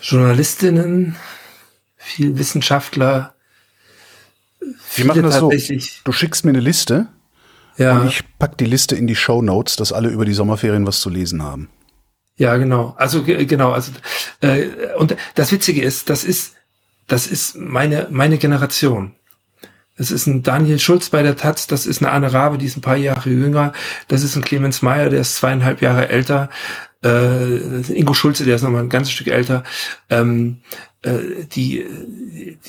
[0.00, 1.16] Journalistinnen,
[1.96, 3.34] viel Wissenschaftler.
[4.94, 5.52] Wir machen das so.
[6.04, 7.08] Du schickst mir eine Liste.
[7.76, 7.98] Ja.
[7.98, 11.00] Und ich pack die Liste in die Show Notes, dass alle über die Sommerferien was
[11.00, 11.68] zu lesen haben.
[12.36, 12.94] Ja, genau.
[12.96, 13.72] Also genau.
[13.72, 13.92] Also
[14.40, 16.54] äh, und das Witzige ist, das ist
[17.06, 19.14] das ist meine, meine Generation.
[19.96, 22.76] Das ist ein Daniel Schulz bei der Taz, das ist eine Anne Rabe, die ist
[22.76, 23.72] ein paar Jahre jünger,
[24.08, 26.50] das ist ein Clemens Meyer, der ist zweieinhalb Jahre älter,
[27.02, 29.64] äh, Ingo Schulze, der ist nochmal ein ganzes Stück älter,
[30.10, 30.58] ähm,
[31.00, 31.86] äh, die,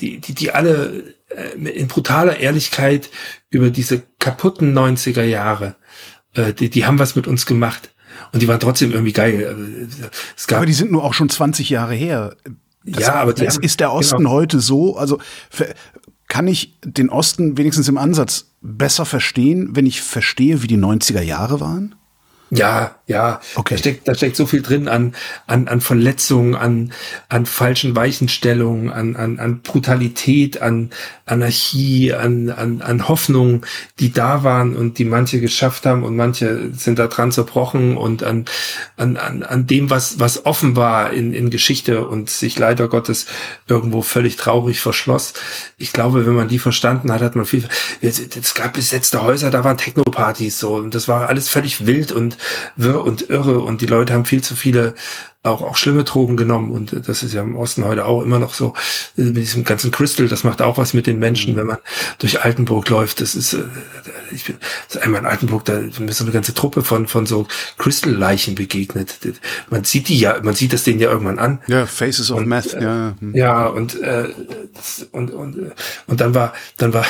[0.00, 3.10] die, die, die alle äh, in brutaler Ehrlichkeit
[3.50, 5.76] über diese kaputten 90er Jahre,
[6.34, 7.90] äh, die, die haben was mit uns gemacht.
[8.32, 9.88] Und die waren trotzdem irgendwie geil.
[10.36, 12.36] Es gab Aber die sind nur auch schon 20 Jahre her.
[12.84, 14.30] Das ja, aber das ist der Osten genau.
[14.30, 15.18] heute so, also
[16.28, 21.22] kann ich den Osten wenigstens im Ansatz besser verstehen, wenn ich verstehe, wie die 90er
[21.22, 21.94] Jahre waren?
[22.50, 23.40] Ja, ja.
[23.56, 23.74] Okay.
[23.74, 25.14] Da steckt, da steckt so viel drin an,
[25.46, 26.92] an, an Verletzungen, an,
[27.30, 30.90] an falschen Weichenstellungen, an, an, an Brutalität, an
[31.24, 33.62] Anarchie, an, an, an Hoffnungen,
[33.98, 38.22] die da waren und die manche geschafft haben und manche sind da dran zerbrochen und
[38.22, 38.44] an,
[38.98, 43.26] an, an, an dem, was, was offen war in, in Geschichte und sich leider Gottes
[43.66, 45.32] irgendwo völlig traurig verschloss.
[45.78, 47.64] Ich glaube, wenn man die verstanden hat, hat man viel,
[48.02, 52.36] es gab besetzte Häuser, da waren Technopartys so und das war alles völlig wild und
[52.76, 54.94] wirr und irre und die Leute haben viel zu viele
[55.44, 58.54] auch, auch schlimme Drogen genommen und das ist ja im Osten heute auch immer noch
[58.54, 58.74] so
[59.16, 61.78] äh, mit diesem ganzen Crystal, das macht auch was mit den Menschen, wenn man
[62.18, 63.62] durch Altenburg läuft, das ist, äh,
[64.32, 64.56] ich bin
[65.00, 67.46] einmal in Altenburg, da ist so eine ganze Truppe von, von so
[67.78, 69.18] Crystal-Leichen begegnet.
[69.70, 71.60] Man sieht die ja, man sieht das denen ja irgendwann an.
[71.68, 73.14] Ja, Faces of und, Meth, äh, ja.
[73.20, 73.34] Hm.
[73.34, 74.28] Ja, und, äh,
[75.12, 75.72] und, und,
[76.06, 77.06] und dann war, dann war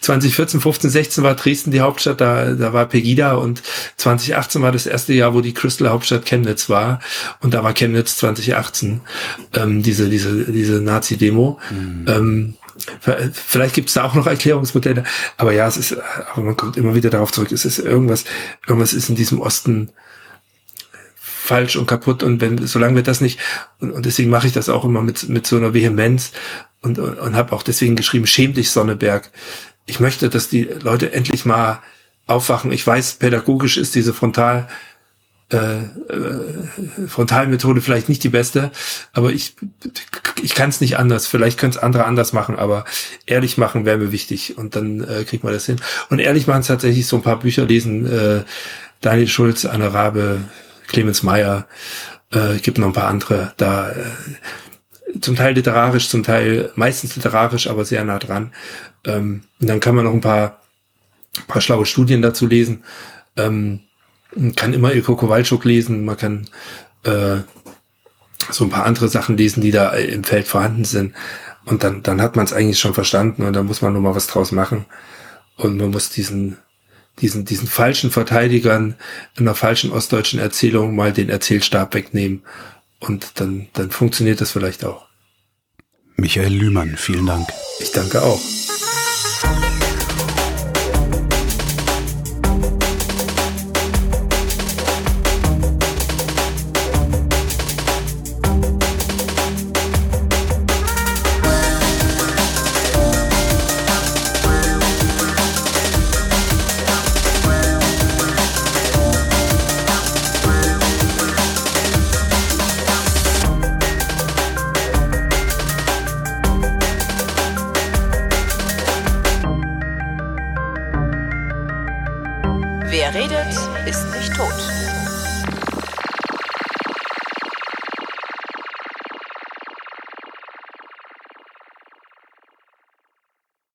[0.00, 3.62] 2014, 15, 16 war Dresden die Hauptstadt, da, da war Pegida und
[3.96, 7.00] 2018 war das erste Jahr, wo die Crystal Hauptstadt Chemnitz war
[7.40, 9.00] und da war Chemnitz 2018,
[9.54, 11.58] ähm, diese, diese, diese Nazi-Demo.
[11.70, 12.04] Mhm.
[12.08, 12.54] Ähm,
[13.32, 15.04] Vielleicht gibt es da auch noch Erklärungsmodelle,
[15.36, 15.96] aber ja, es ist,
[16.32, 18.24] aber man kommt immer wieder darauf zurück, es ist irgendwas,
[18.66, 19.90] irgendwas ist in diesem Osten
[21.44, 23.38] falsch und kaputt und wenn, solange wir das nicht,
[23.78, 26.32] und, und deswegen mache ich das auch immer mit, mit so einer Vehemenz
[26.84, 29.30] und, und, und habe auch deswegen geschrieben, schäm dich Sonneberg.
[29.86, 31.80] Ich möchte, dass die Leute endlich mal
[32.26, 32.72] aufwachen.
[32.72, 34.68] Ich weiß, pädagogisch ist diese Frontal,
[35.50, 38.70] äh, äh, Frontalmethode vielleicht nicht die beste,
[39.12, 39.56] aber ich,
[40.42, 41.26] ich kann es nicht anders.
[41.26, 42.84] Vielleicht können es andere anders machen, aber
[43.26, 45.76] ehrlich machen wäre mir wichtig und dann äh, kriegt man das hin.
[46.10, 48.44] Und ehrlich machen es tatsächlich so ein paar Bücher lesen, äh,
[49.00, 50.40] Daniel Schulz, Anne Rabe,
[50.86, 51.66] Clemens Meyer,
[52.30, 53.94] äh, gibt noch ein paar andere, da äh,
[55.20, 58.52] zum Teil literarisch, zum Teil meistens literarisch, aber sehr nah dran.
[59.04, 60.60] Ähm, und dann kann man noch ein paar,
[61.46, 62.84] paar schlaue Studien dazu lesen.
[63.36, 63.80] Ähm,
[64.34, 66.48] man kann immer Ilko Kowalczuk lesen, man kann
[67.04, 67.38] äh,
[68.50, 71.14] so ein paar andere Sachen lesen, die da im Feld vorhanden sind.
[71.64, 74.14] Und dann, dann hat man es eigentlich schon verstanden und dann muss man nur mal
[74.14, 74.84] was draus machen.
[75.56, 76.58] Und man muss diesen,
[77.20, 78.96] diesen, diesen falschen Verteidigern
[79.36, 82.42] in einer falschen ostdeutschen Erzählung mal den Erzählstab wegnehmen.
[83.06, 85.06] Und dann, dann funktioniert das vielleicht auch.
[86.16, 87.48] Michael Lühmann, vielen Dank.
[87.80, 88.40] Ich danke auch.